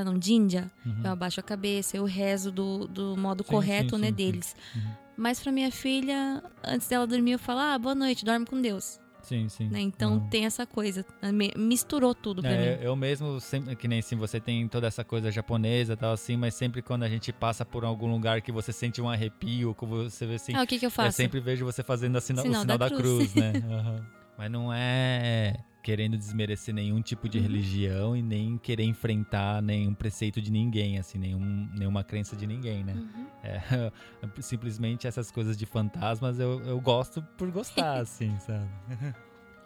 [0.00, 1.02] é não, Jinja, uhum.
[1.04, 4.56] eu abaixo a cabeça, eu rezo do, do modo Sim, correto, sim, né, sim, deles.
[4.74, 4.82] Uhum.
[5.16, 8.98] Mas pra minha filha, antes dela dormir, eu falo, ah, boa noite, dorme com Deus.
[9.22, 9.68] Sim, sim.
[9.68, 9.80] Né?
[9.80, 10.28] Então Uhum.
[10.30, 11.04] tem essa coisa.
[11.30, 12.82] me- Misturou tudo pra É, mim.
[12.82, 16.38] eu mesmo, sempre, que nem assim, você tem toda essa coisa japonesa e tal assim,
[16.38, 19.84] mas sempre quando a gente passa por algum lugar que você sente um arrepio, que
[19.84, 21.08] você vê assim, Ah, o que que eu faço?
[21.08, 23.34] eu sempre vejo você fazendo a sina- Sinal o sinal da, da cruz, cruz.
[23.34, 23.52] né?
[23.70, 24.06] Aham.
[24.40, 27.44] Mas não é querendo desmerecer nenhum tipo de Uhum.
[27.44, 32.82] religião e nem querer enfrentar nenhum preceito de ninguém, assim, nenhum, nenhuma crença de ninguém,
[32.82, 32.94] né?
[32.94, 33.26] Uhum.
[33.44, 33.92] É,
[34.40, 38.66] simplesmente essas coisas de fantasmas eu, eu gosto por gostar, assim, sabe?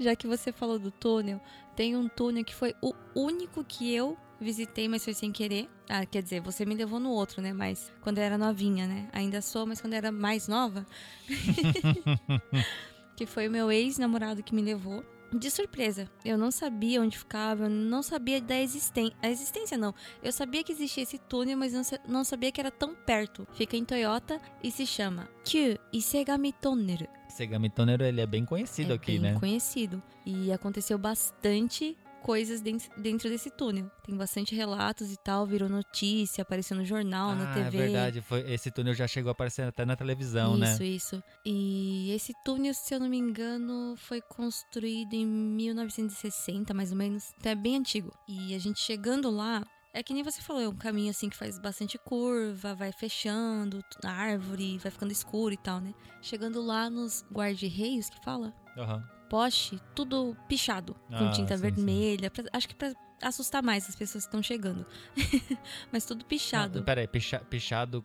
[0.01, 1.41] Já que você falou do túnel,
[1.77, 5.71] tem um túnel que foi o único que eu visitei, mas foi sem querer.
[5.89, 7.53] Ah, quer dizer, você me levou no outro, né?
[7.53, 9.09] Mas quando eu era novinha, né?
[9.13, 10.85] Ainda sou, mas quando eu era mais nova.
[13.17, 15.05] que foi o meu ex-namorado que me levou.
[15.33, 16.09] De surpresa.
[16.25, 19.17] Eu não sabia onde ficava, eu não sabia da existência.
[19.21, 19.93] A existência não.
[20.23, 23.45] Eu sabia que existia esse túnel, mas não, não sabia que era tão perto.
[23.53, 27.09] Fica em Toyota e se chama Kyu Isegami Tunnel.
[27.29, 29.41] Segami Tonero, ele é bem conhecido é aqui, bem né?
[29.41, 30.01] conhecido.
[30.25, 33.91] E aconteceu bastante coisas den- dentro desse túnel.
[34.03, 37.67] Tem bastante relatos e tal, virou notícia, apareceu no jornal, na ah, TV.
[37.67, 38.21] é verdade.
[38.23, 40.87] Foi, esse túnel já chegou a aparecer até na televisão, isso, né?
[40.87, 41.23] isso.
[41.45, 47.35] E esse túnel, se eu não me engano, foi construído em 1960, mais ou menos.
[47.39, 48.11] Então é bem antigo.
[48.27, 49.63] E a gente chegando lá,
[49.93, 53.85] é que nem você falou, é um caminho assim que faz bastante curva, vai fechando,
[54.03, 55.93] a árvore, vai ficando escuro e tal, né?
[56.23, 59.05] Chegando lá nos guarda-reios que fala, Aham.
[59.25, 62.31] Poste, tudo pichado, com Ah, tinta sim, vermelha.
[62.31, 64.85] pra- acho que pra assustar mais as pessoas que estão chegando.
[65.93, 66.79] Mas tudo pichado.
[66.79, 68.05] Não, peraí, picha, pichado.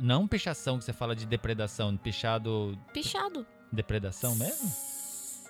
[0.00, 2.78] não pichação que você fala de depredação, pichado.
[2.92, 3.46] Pichado.
[3.72, 4.70] Depredação mesmo?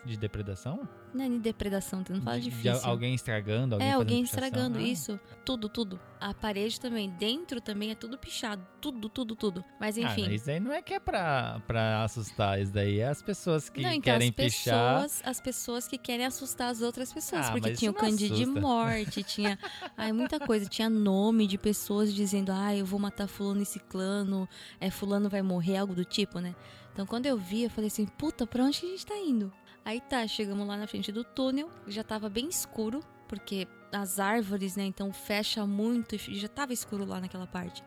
[0.04, 0.88] De depredação?
[1.12, 2.88] Não é de depredação, tu não fala de, de difícil.
[2.88, 4.82] alguém estragando, alguém é, alguém estragando Ah.
[4.82, 5.18] isso.
[5.44, 5.98] Tudo, tudo.
[6.20, 7.10] A parede também.
[7.10, 8.64] Dentro também é tudo pichado.
[8.80, 9.64] Tudo, tudo, tudo.
[9.80, 10.30] Mas Ah, enfim.
[10.32, 13.82] isso aí não é que é pra, pra assustar, isso daí é as pessoas que
[13.82, 15.02] não, então querem as pichar.
[15.02, 18.46] pessoas, as pessoas que querem assustar as outras pessoas, Ah, porque tinha o Cândido de
[18.46, 19.58] morte, tinha,
[19.96, 24.48] ai muita coisa, tinha nome de pessoas dizendo, ai, eu vou matar fulano e ciclano,
[24.80, 26.54] é fulano vai morrer, algo do tipo, né?
[26.92, 29.52] Então quando eu vi, eu falei assim, puta, pra onde que a gente tá indo?
[29.84, 34.76] Aí tá, chegamos lá na frente do túnel, já tava bem escuro, porque as árvores,
[34.76, 37.82] né, então fecha muito e já tava escuro lá naquela parte.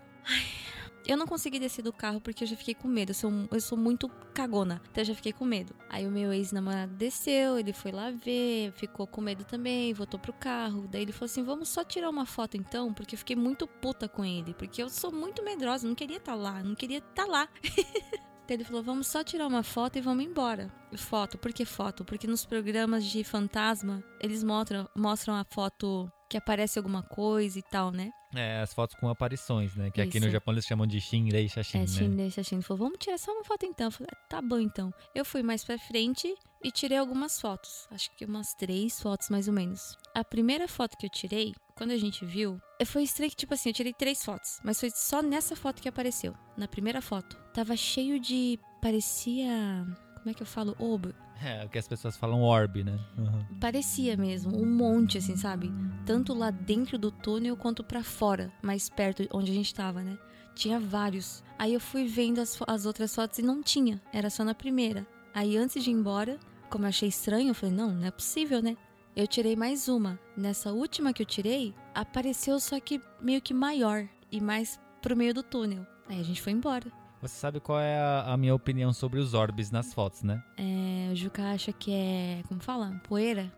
[1.06, 3.10] Eu não consegui descer do carro porque eu já fiquei com medo.
[3.10, 4.82] Eu sou, eu sou muito cagona.
[4.90, 5.76] Então eu já fiquei com medo.
[5.90, 10.32] Aí o meu ex-namorado desceu, ele foi lá ver, ficou com medo também, voltou pro
[10.32, 10.88] carro.
[10.90, 14.08] Daí ele falou assim: vamos só tirar uma foto então, porque eu fiquei muito puta
[14.08, 14.54] com ele.
[14.54, 17.50] Porque eu sou muito medrosa, não queria estar lá, não queria estar lá.
[18.48, 20.72] Ele falou: vamos só tirar uma foto e vamos embora.
[20.96, 22.04] Foto, por que foto?
[22.06, 27.64] Porque nos programas de fantasma, eles mostram, mostram a foto que aparece alguma coisa e
[27.64, 28.12] tal, né?
[28.36, 29.92] É, as fotos com aparições, né?
[29.92, 30.34] Que aqui no Isso.
[30.34, 31.88] Japão eles chamam de Shinrei Shashin, É, né?
[31.88, 33.88] Shinrei Shashin falou, vamos tirar só uma foto então.
[33.88, 34.92] Eu falei, "Ah, tá bom então.
[35.14, 36.34] Eu fui mais pra frente
[36.64, 37.88] e tirei algumas fotos.
[37.92, 39.96] Acho que umas três fotos mais ou menos.
[40.16, 43.54] A primeira foto que eu tirei, quando a gente viu, eh, foi estranho que, tipo
[43.54, 44.60] assim, eu tirei três fotos.
[44.64, 46.34] Mas foi só nessa foto que apareceu.
[46.56, 47.38] Na primeira foto.
[47.54, 48.60] Tava cheio de...
[48.82, 49.86] parecia...
[50.18, 50.74] Como é que eu falo?
[50.80, 51.14] Obo.
[51.44, 52.98] É, o que as pessoas falam orb, né?
[53.18, 53.44] Uhum.
[53.60, 55.70] Parecia mesmo, um monte, assim, sabe?
[56.06, 60.18] Tanto lá dentro do túnel quanto pra fora, mais perto onde a gente tava, né?
[60.56, 61.44] Tinha vários.
[61.60, 65.06] Aí eu fui vendo as, as outras fotos e não tinha, era só na primeira.
[65.34, 68.62] Aí antes de ir embora, como eu achei estranho, eu falei: não, não é possível,
[68.62, 68.78] né?
[69.16, 70.20] Eu tirei mais uma.
[70.36, 75.36] Nessa última que eu tirei, apareceu só que meio que maior e mais pro meio
[75.36, 75.86] do túnel.
[76.10, 76.92] Aí a gente foi embora.
[77.24, 80.44] Você sabe qual é a, a minha opinião sobre os orbes nas fotos, né?
[80.58, 82.44] É, o Juca acha que é.
[82.50, 83.00] Como fala?
[83.08, 83.50] Poeira?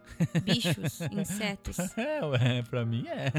[0.44, 1.78] Bichos, insetos.
[1.98, 3.32] É, pra mim é.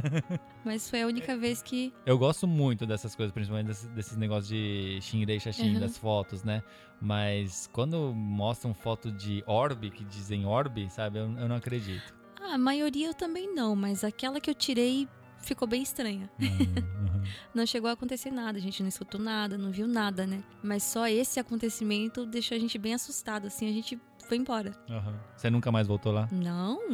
[0.64, 1.92] Mas foi a única vez que.
[2.04, 5.80] Eu gosto muito dessas coisas, principalmente desses, desses negócios de Shinrei Shashin, Uhum.
[5.80, 6.60] das fotos, né?
[7.00, 11.18] Mas quando mostram foto de orbe, que dizem orbe, sabe?
[11.20, 12.12] Eu, eu não acredito.
[12.40, 15.08] Ah, a maioria eu também não, mas aquela que eu tirei
[15.46, 16.30] ficou bem estranha.
[16.40, 17.22] Uhum.
[17.54, 20.42] Não chegou a acontecer nada, a gente não escutou nada, não viu nada, né?
[20.62, 24.72] Mas só esse acontecimento deixou a gente bem assustado, assim, a gente foi embora.
[24.88, 25.14] Uhum.
[25.36, 26.28] Você nunca mais voltou lá?
[26.30, 26.78] Não?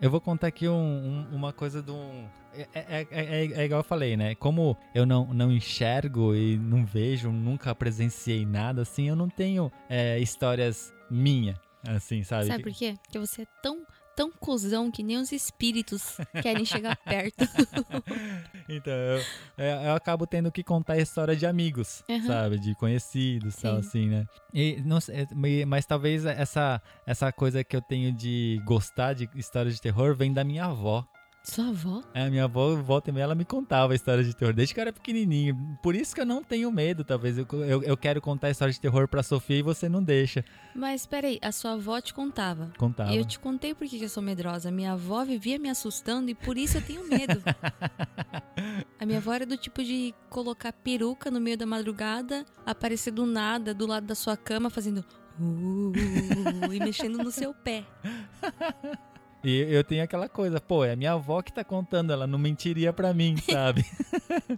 [0.00, 2.28] Eu vou contar aqui um- um- uma coisa de um.
[2.54, 4.34] É, é- é- é- é igual eu falei, né?
[4.36, 9.72] Como eu não, não enxergo e não vejo, nunca presenciei nada assim, eu não tenho
[9.88, 12.46] é, histórias minha, assim, sabe?
[12.46, 12.94] Sabe por quê?
[13.02, 13.82] Porque você é tão,
[14.18, 17.36] tão cuzão que nem os espíritos querem chegar perto.
[18.70, 22.26] Então, eu, eu acabo tendo que contar a história de amigos, Aham.
[22.26, 22.58] sabe?
[22.58, 23.88] De conhecidos, tal, Sim.
[23.88, 24.26] assim, né?
[24.52, 29.74] E, não é, mas talvez essa, essa coisa que eu tenho de gostar de histórias
[29.74, 31.02] de terror vem da minha avó.
[31.48, 32.02] Sua avó?
[32.12, 34.80] É, a minha avó, volta e meia, ela me contava histórias de terror, desde que
[34.80, 35.78] eu era pequenininho.
[35.82, 37.38] Por isso que eu não tenho medo, talvez.
[37.38, 40.44] Eu, eu, eu quero contar história de terror pra Sofia e você não deixa.
[40.74, 42.70] Mas peraí, a sua avó te contava.
[42.76, 43.14] Contava.
[43.14, 44.70] Eu te contei por que que eu sou medrosa.
[44.70, 47.42] Minha avó vivia me assustando e por isso eu tenho medo.
[49.00, 53.24] A minha avó era do tipo de colocar peruca no meio da madrugada, aparecer do
[53.24, 55.02] nada do lado da sua cama fazendo.
[55.40, 55.92] Uh,
[56.74, 57.86] e mexendo no seu pé.
[59.42, 62.38] E eu tenho aquela coisa, pô, é a minha avó que tá contando, ela não
[62.38, 63.84] mentiria pra mim, sabe?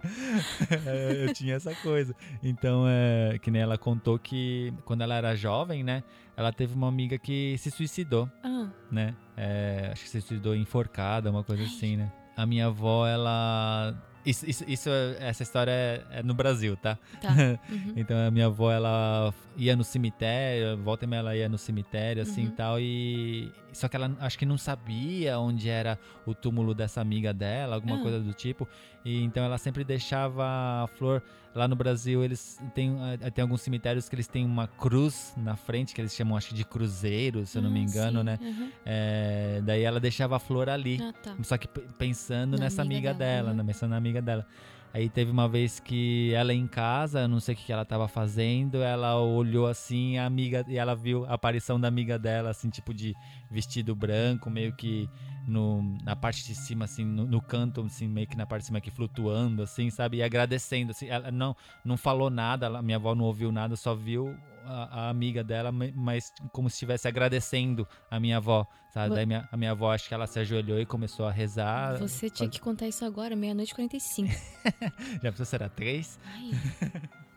[1.25, 2.15] eu tinha essa coisa.
[2.41, 6.03] Então, é, que nem ela contou que quando ela era jovem, né?
[6.35, 9.15] Ela teve uma amiga que se suicidou, Ah, né?
[9.37, 12.11] É, acho que se suicidou enforcada, uma coisa assim, né?
[12.35, 13.93] A minha avó, ela.
[14.25, 16.97] Isso, isso, isso essa história é, é no Brasil, tá?
[17.21, 17.29] tá.
[17.71, 17.93] Uhum.
[17.95, 22.21] Então a minha avó, ela ia no cemitério, volta e meia ela ia no cemitério,
[22.21, 22.51] assim e Uhum.
[22.51, 23.51] tal, e.
[23.73, 27.97] Só que ela acho que não sabia onde era o túmulo dessa amiga dela, alguma
[27.97, 28.01] Ah.
[28.01, 28.67] coisa do tipo.
[29.05, 30.43] E então ela sempre deixava
[30.83, 31.23] a flor.
[31.55, 35.55] Lá no Brasil, eles têm, eh, tem alguns cemitérios que eles têm uma cruz na
[35.57, 38.25] frente, que eles chamam, acho que de cruzeiro, se eu não me Ah, engano, sim.
[38.25, 38.39] né?
[38.41, 38.69] Uhum.
[38.85, 40.99] É, daí ela deixava a flor ali.
[41.01, 41.35] Ah, tá.
[41.43, 41.67] Só que
[41.97, 43.55] pensando Na nessa amiga amiga dela, dela, uhum.
[43.57, 43.63] né?
[43.65, 44.47] Pensando na amiga dela.
[44.91, 48.07] Aí teve uma vez que ela em casa, não sei o que que ela tava
[48.07, 52.69] fazendo, ela olhou assim, a amiga, e ela viu a aparição da amiga dela, assim,
[52.69, 53.15] tipo de
[53.49, 55.07] vestido branco, meio que
[55.47, 58.65] no, na parte de cima, assim, no, no canto, assim, meio que na parte de
[58.67, 60.17] cima aqui, flutuando, assim, sabe?
[60.17, 61.07] E agradecendo, assim.
[61.07, 61.55] Ela não,
[61.85, 64.35] não falou nada, ela- minha avó não ouviu nada, só viu
[64.65, 69.15] a, a amiga dela, ma- mas como se estivesse agradecendo a minha avó, sabe?
[69.15, 71.97] Daí minha, a minha avó, acho que ela se ajoelhou e começou a rezar.
[71.97, 74.29] Você tinha que contar isso agora, meia-noite e 45.
[75.21, 76.19] Já pensou se era três?
[76.25, 76.51] Ai,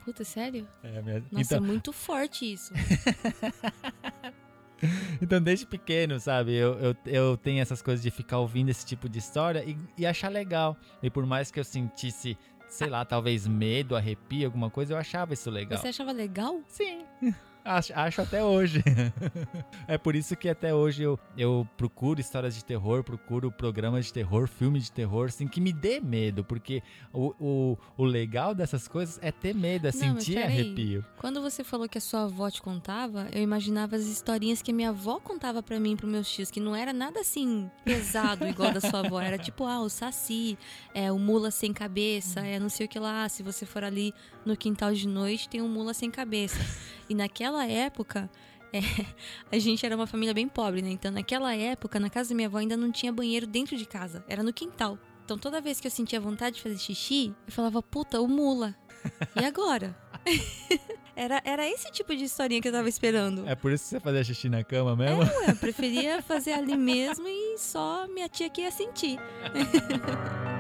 [0.05, 0.69] puta, sério?
[0.83, 2.73] É, minha- Nossa, é Então, muito forte isso.
[5.23, 6.53] então, desde pequeno, sabe?
[6.55, 10.05] Eu, eu, eu tenho essas coisas de ficar ouvindo esse tipo de história e, e
[10.05, 10.77] achar legal.
[11.03, 12.37] E por mais que eu sentisse,
[12.75, 15.79] sei lá, talvez medo, arrepio, alguma coisa, eu achava isso legal.
[15.79, 16.61] Você achava legal?
[16.67, 17.05] Sim.
[17.65, 18.83] Acho, acho até hoje.
[19.89, 24.13] é por isso que até hoje eu, eu procuro histórias de terror, procuro programas de
[24.13, 26.45] terror, filmes de terror, assim, que me dê medo.
[26.45, 31.03] Porque o, o, o legal dessas coisas é ter medo, é Não, sentir arrepio.
[31.17, 34.75] Quando você falou que a sua avó te contava, eu imaginava as historinhas que a
[34.75, 38.73] minha avó contava pra mim pros meus tios, que não era nada assim pesado igual
[38.73, 39.19] da sua avó.
[39.19, 40.59] Era tipo, ah, o saci,
[40.93, 43.27] é o mula sem cabeça, é não sei o que lá.
[43.31, 44.13] Se você for ali
[44.45, 46.59] no quintal de noite, tem um mula sem cabeça.
[47.09, 48.31] E naquela época.
[48.73, 48.81] é,
[49.53, 50.91] a gente era uma família bem pobre, né?
[50.91, 54.25] Então, naquela época, na casa da minha avó ainda não tinha banheiro dentro de casa,
[54.29, 54.99] era no quintal.
[55.25, 58.75] Então, toda vez que eu sentia vontade de fazer xixi, eu falava, puta, o mula.
[59.41, 59.97] E agora?
[61.17, 63.47] Era, era esse tipo de historinha que eu tava esperando.
[63.47, 65.23] É por isso que você fazia xixi na cama mesmo?
[65.23, 69.17] Ué, eu preferia fazer ali mesmo e só minha tia que ia sentir.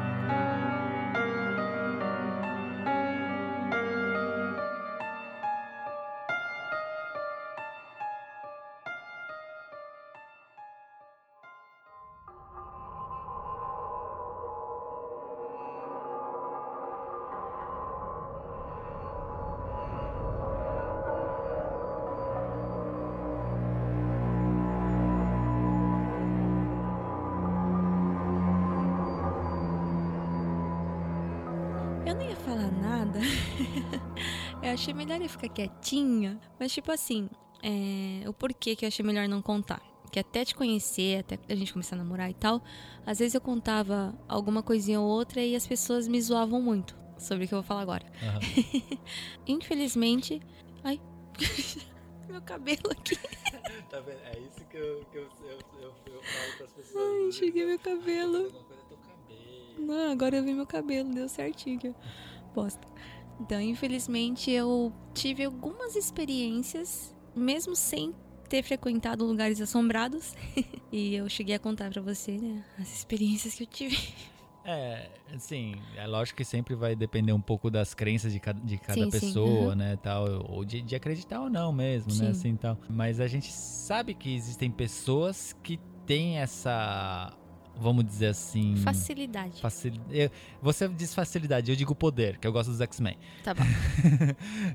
[32.14, 33.18] Eu não ia falar nada.
[34.62, 36.38] eu achei melhor eu ficar quietinha.
[36.60, 37.28] Mas, tipo assim,
[37.60, 39.82] é, o porquê que eu achei melhor não contar.
[40.12, 42.62] Que até te conhecer, até a gente começar a namorar e tal,
[43.04, 47.46] às vezes eu contava alguma coisinha ou outra e as pessoas me zoavam muito sobre
[47.46, 48.06] o que eu vou falar agora.
[48.22, 48.38] Aham.
[49.48, 50.40] Infelizmente.
[50.84, 51.00] Ai.
[52.30, 53.16] Meu cabelo aqui.
[53.90, 54.20] Tá vendo?
[54.24, 57.04] É isso que eu, que eu, eu, eu, eu falo pras pessoas.
[57.04, 58.52] Ai, enxerguei meu cabelo.
[59.84, 61.94] Não, agora eu vi meu cabelo, deu certinho.
[62.54, 62.86] Bosta.
[63.40, 68.14] Então, infelizmente, eu tive algumas experiências, mesmo sem
[68.48, 70.34] ter frequentado lugares assombrados.
[70.92, 72.64] e eu cheguei a contar pra você, né?
[72.78, 73.98] As experiências que eu tive.
[74.66, 78.78] É, assim, é lógico que sempre vai depender um pouco das crenças de cada, de
[78.78, 79.74] cada Sim, sim, pessoa, aham.
[79.74, 82.22] né, tal, ou de, de acreditar ou não mesmo, Sim.
[82.22, 82.78] né, assim, tal.
[82.88, 87.36] Mas a gente sabe que existem pessoas que têm essa,
[87.76, 88.76] vamos dizer assim...
[88.76, 89.60] Facilidade.
[89.60, 89.92] facil-
[90.62, 93.16] Você diz facilidade, eu digo poder, que eu gosto dos X-Men.
[93.42, 93.62] Tá bom.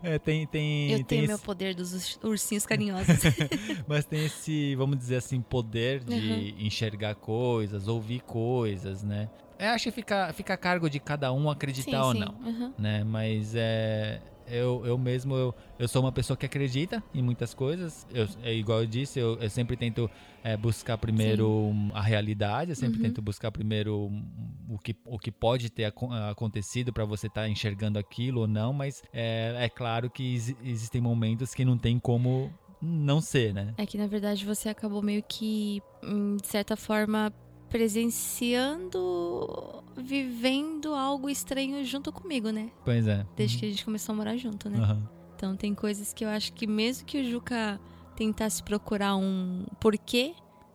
[0.03, 3.07] É, tem, tem, Eu tem tenho esse- meu poder dos urs- ursinhos carinhosos.
[3.87, 6.65] Mas tem esse, vamos dizer assim, poder de Uhum.
[6.65, 9.29] enxergar coisas, ouvir coisas, né?
[9.57, 12.19] Eu acho que fica, fica a cargo de cada um acreditar sim, ou sim.
[12.19, 12.73] não, aham.
[12.77, 13.03] né?
[13.03, 14.21] Mas é.
[14.49, 18.05] Eu, eu mesmo, eu, eu sou uma pessoa que acredita em muitas coisas.
[18.13, 20.09] Eu, é igual eu disse, eu, eu sempre tento
[20.43, 23.03] é, buscar primeiro um, a realidade, eu sempre Uhum.
[23.03, 24.11] tento buscar primeiro
[24.69, 28.73] o, que, o que pode ter acon- acontecido para você estar enxergando aquilo ou não,
[28.73, 33.73] mas é, é claro que exi- existem momentos que não tem como não ser, né?
[33.77, 37.31] É que na verdade você acabou meio que, hum, de certa forma,
[37.69, 39.47] presenciando,
[39.97, 42.69] vivendo algo estranho junto comigo, né?
[42.83, 43.25] Pois é.
[43.35, 44.79] Desde que a gente começou a morar junto, né?
[44.79, 45.09] Aham.
[45.35, 47.79] Então tem coisas que eu acho que mesmo que o Juca
[48.15, 50.33] tentasse procurar um porquê,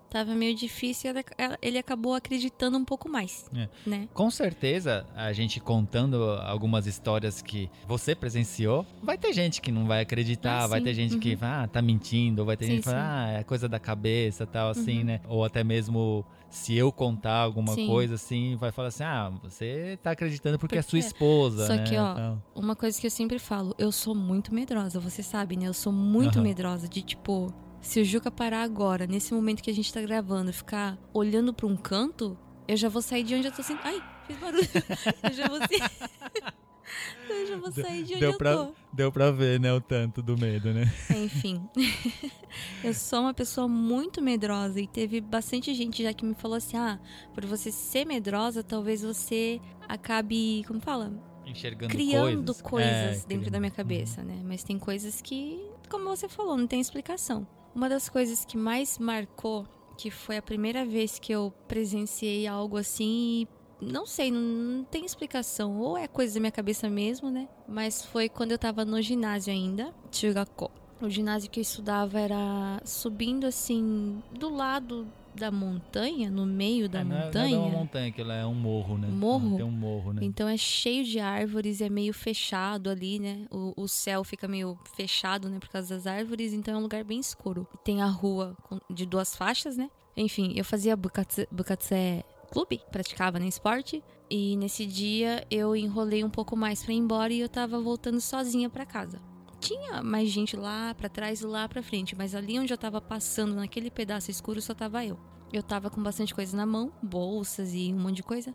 [0.09, 1.24] tava meio difícil e
[1.61, 3.68] ele acabou acreditando um pouco mais, É.
[3.84, 4.09] né?
[4.14, 9.86] Com certeza, a gente contando algumas histórias que você presenciou, vai ter gente que não
[9.86, 11.38] vai acreditar, Ah, vai ter gente que Uhum.
[11.38, 13.05] fala, ah, tá mentindo, vai ter Sim, gente que fala, sim.
[13.36, 15.05] ah, é coisa da cabeça, tal, assim, Uhum.
[15.05, 15.20] né?
[15.26, 16.24] Ou até mesmo
[16.55, 17.87] se eu contar alguma Sim.
[17.87, 21.75] coisa assim, vai falar assim, ah, você tá acreditando porque, é Porque- sua esposa, Só
[21.75, 21.83] né?
[21.85, 22.43] que, ó, tal.
[22.55, 25.67] Uma coisa que eu sempre falo, eu sou muito medrosa, você sabe, né?
[25.67, 26.45] Eu sou muito Aham.
[26.45, 30.53] medrosa de tipo, se o Juca parar agora, nesse momento que a gente tá gravando,
[30.53, 32.39] ficar olhando pra um canto,
[32.69, 33.77] eu já vou sair de onde eu tô assim.
[33.83, 34.63] Ai, fiz barulho.
[35.25, 35.59] eu já vou
[37.28, 38.74] Eu já vou sair de onde Deu eu pra, tô.
[38.93, 40.93] deu pra ver, né, o tanto do medo, né?
[41.16, 41.61] Enfim.
[42.85, 46.76] eu sou uma pessoa muito medrosa e teve bastante gente já que me falou assim:
[46.76, 46.99] ah,
[47.35, 50.62] por você ser medrosa, talvez você acabe.
[50.66, 51.12] Como fala?
[51.47, 52.62] Enxergando criando coisas.
[52.62, 53.51] coisas, É, dentro criando.
[53.51, 54.41] da minha cabeça, né?
[54.45, 55.61] Mas tem coisas que,
[55.91, 57.47] como você falou, não tem explicação.
[57.74, 59.66] Uma das coisas que mais marcou,
[59.99, 63.49] que foi a primeira vez que eu presenciei algo assim, e
[63.85, 65.78] não sei, não, não tem explicação.
[65.78, 67.49] Ou é coisa da minha cabeça mesmo, né?
[67.68, 70.70] Mas foi quando eu tava no ginásio ainda, Chugako.
[71.01, 77.01] O ginásio que eu estudava era subindo assim, do lado da montanha, no meio da
[77.01, 77.57] É, não é- montanha.
[77.57, 79.09] Não é uma montanha, aquilo é um morro, né?
[79.09, 79.57] Morro?
[79.57, 80.20] Tem um morro, né?
[80.24, 83.45] Então é cheio de árvores, é meio fechado ali, né?
[83.51, 85.59] O, o céu fica meio fechado, né?
[85.59, 87.66] Por causa das árvores, então é um lugar bem escuro.
[87.82, 88.57] Tem a rua
[88.89, 89.91] de duas faixas, né?
[90.16, 92.22] Enfim, eu fazia bukatsu, bukatsu é
[92.55, 94.03] clube, praticava né, esporte.
[94.31, 98.21] E nesse dia eu enrolei um pouco mais pra ir embora e eu tava voltando
[98.21, 99.21] sozinha pra casa.
[99.59, 103.01] Tinha mais gente lá pra trás e lá pra frente, mas ali onde eu tava
[103.01, 105.19] passando, naquele pedaço escuro, só tava eu.
[105.53, 108.55] Eu tava com bastante coisa na mão, bolsas e um monte de coisa.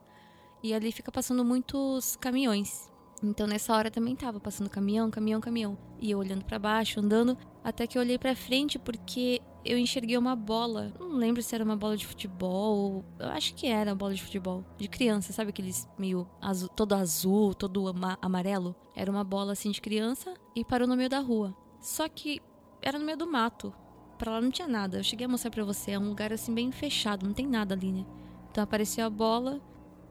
[0.64, 2.89] E ali fica passando muitos caminhões.
[3.22, 5.78] Então nessa hora também tava passando caminhão, caminhão, caminhão.
[6.00, 10.18] E eu olhando pra baixo, andando, até que eu olhei pra frente porque eu enxerguei
[10.18, 10.94] uma bola.
[11.00, 14.64] Não lembro se era uma bola de futebol, eu acho que era bola de futebol,
[14.78, 18.74] de criança, sabe aqueles meio azul, todo azul, todo ama- amarelo?
[18.96, 21.54] Era uma bola assim de criança e parou no meio da rua.
[21.82, 22.40] Só que
[22.82, 23.74] era no meio do mato.
[24.18, 24.98] Pra lá não tinha nada.
[25.00, 27.74] Eu cheguei a mostrar pra você, é um lugar assim bem fechado, não tem nada
[27.76, 28.06] ali, né?
[28.52, 29.62] Então apareceu a bola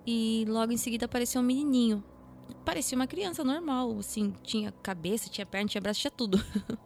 [0.07, 2.03] e logo em seguida apareceu um menininho.
[2.65, 6.39] Parecia uma criança normal, assim, tinha cabeça, tinha perna, tinha braço, tinha tudo.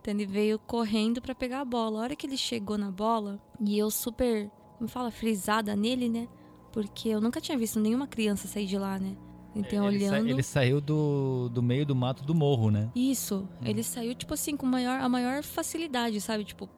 [0.00, 1.98] então ele veio correndo pra pegar a bola.
[1.98, 6.28] A hora que ele chegou na bola, e eu super, como fala, frisada nele, né?
[6.72, 9.16] Porque eu nunca tinha visto nenhuma criança sair de lá, né?
[9.54, 10.28] Então ele, sa- olhando.
[10.28, 12.90] ele saiu do, do meio do mato do morro, né?
[12.94, 16.44] Isso, ele saiu, tipo assim, com maior, a maior facilidade, sabe?
[16.44, 16.68] Tipo,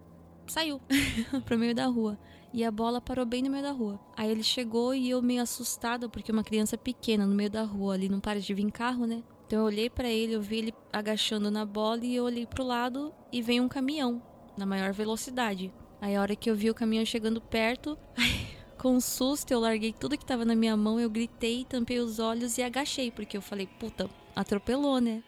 [0.46, 0.80] saiu
[1.44, 2.16] pro meio da rua.
[2.52, 4.00] E a bola parou bem no meio da rua.
[4.16, 7.94] Aí ele chegou e eu meio assustada, porque uma criança pequena no meio da rua,
[7.94, 9.22] ali não para de vir carro, né?
[9.46, 12.64] Então eu olhei pra ele, eu vi ele agachando na bola e eu olhei pro
[12.64, 14.22] lado e veio um caminhão
[14.56, 15.72] na maior velocidade.
[16.00, 18.46] Aí a hora que eu vi o caminhão chegando perto, ai,
[18.76, 22.18] com um susto eu larguei tudo que tava na minha mão, eu gritei, tampei os
[22.18, 25.22] olhos e agachei, porque eu falei, puta, atropelou, né?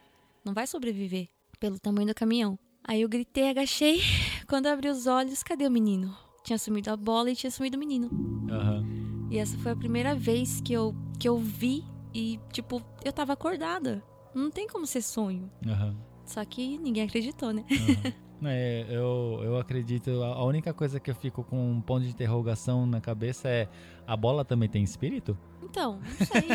[0.44, 2.58] Não vai sobreviver pelo tamanho do caminhão.
[2.84, 4.00] Aí eu gritei, agachei.
[4.48, 6.16] Quando eu abri os olhos, cadê o menino?
[6.50, 8.10] Tinha sumido a bola e tinha sumido o menino.
[8.50, 8.84] Aham.
[9.30, 13.34] E essa foi a primeira vez que eu, que eu vi e, tipo, eu tava
[13.34, 14.02] acordada.
[14.34, 15.48] Não tem como ser sonho.
[15.64, 15.96] Aham.
[16.24, 17.64] Só que ninguém acreditou, né?
[17.70, 18.12] aham.
[18.50, 22.84] É, eu, eu acredito, a única coisa que eu fico com um ponto de interrogação
[22.84, 23.68] na cabeça é:
[24.04, 25.38] a bola também tem espírito?
[25.62, 26.48] Então, não sei.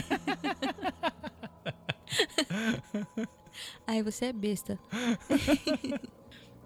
[3.88, 4.78] Ai, você é besta.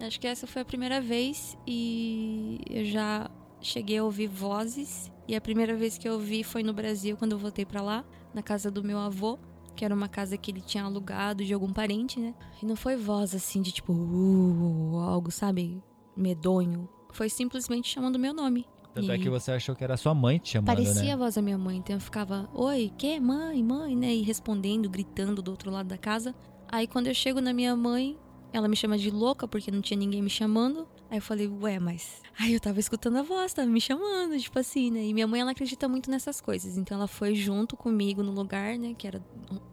[0.00, 3.30] Acho que essa foi a primeira vez e eu já
[3.60, 5.10] cheguei a ouvir vozes.
[5.28, 8.04] E a primeira vez que eu ouvi foi no Brasil, quando eu voltei pra lá,
[8.34, 9.38] na casa do meu avô,
[9.76, 12.34] que era uma casa que ele tinha alugado de algum parente, né?
[12.62, 15.82] E não foi voz assim de tipo, uh, algo, sabe?
[16.16, 16.88] Medonho.
[17.12, 18.66] Foi simplesmente chamando meu nome.
[18.92, 21.12] Tanto é E- que você achou que era sua mãe te chamando, Parecia né?
[21.12, 23.20] a voz da minha mãe, então eu ficava, oi, que?
[23.20, 24.12] Mãe, mãe, né?
[24.14, 26.34] E respondendo, gritando do outro lado da casa.
[26.68, 28.18] Aí quando eu chego na minha mãe,
[28.52, 30.86] ela me chama de louca porque não tinha ninguém me chamando.
[31.10, 32.20] Aí eu falei, ué, mas.
[32.38, 35.04] Aí eu tava escutando a voz, tava me chamando, tipo assim, né?
[35.04, 36.76] E minha mãe, ela acredita muito nessas coisas.
[36.76, 38.94] Então ela foi junto comigo no lugar, né?
[38.96, 39.22] Que era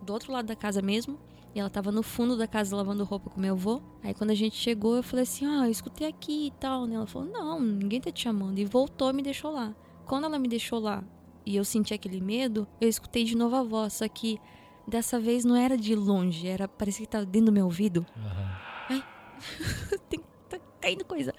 [0.02, 1.20] do outro lado da casa mesmo.
[1.56, 3.82] E ela tava no fundo da casa lavando roupa com meu avô.
[4.04, 6.96] Aí quando a gente chegou, eu falei assim: Ah, eu escutei aqui e tal, né?
[6.96, 8.60] Ela falou: Não, ninguém tá te chamando.
[8.60, 9.76] E voltou e me deixou lá.
[10.06, 11.04] Quando ela me deixou lá
[11.46, 13.94] e eu senti aquele medo, eu escutei de novo a voz.
[13.94, 14.40] Só que
[14.88, 18.06] dessa vez não era de longe, era parecia que tava dentro do meu ouvido.
[18.18, 19.04] Aham.
[20.10, 20.20] Tem,
[20.50, 21.34] tá caindo coisa.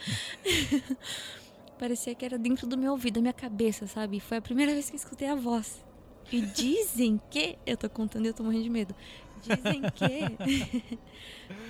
[1.78, 4.20] parecia que era dentro do meu ouvido, da minha cabeça, sabe?
[4.20, 5.84] Foi a primeira vez que eu escutei a voz.
[6.30, 7.58] E dizem que.
[7.64, 8.94] Eu tô contando e eu tô morrendo de medo.
[9.42, 10.98] Dizem que.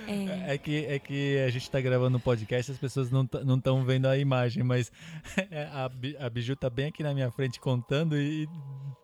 [0.07, 0.55] É.
[0.55, 0.57] é.
[0.57, 3.23] que, é que a gente tá gravando um podcast e as pessoas não
[3.55, 4.91] estão vendo a imagem, mas
[5.51, 5.89] é, a,
[6.25, 8.49] a Biju tá bem aqui na minha frente contando e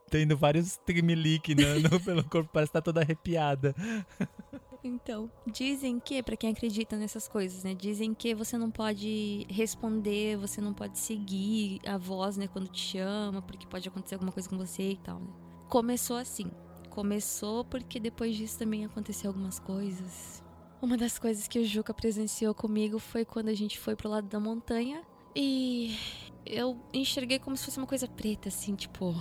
[0.09, 3.75] tendo vários tremelique no, pelo corpo, parece que tá toda arrepiada.
[4.87, 7.73] Então, dizem que, para quem acredita nessas coisas, né?
[7.73, 12.81] Dizem que você não pode responder, você não pode seguir a voz, né, quando te
[12.81, 15.27] chama, porque pode acontecer alguma coisa com você e tal, né?
[15.67, 16.51] Começou assim.
[16.91, 20.43] Começou porque depois disso também aconteceu algumas coisas.
[20.79, 24.27] Uma das coisas que o Juca presenciou comigo foi quando a gente foi pro lado
[24.27, 25.01] da montanha
[25.35, 25.97] e
[26.45, 29.15] eu enxerguei como se fosse uma coisa preta, assim, tipo,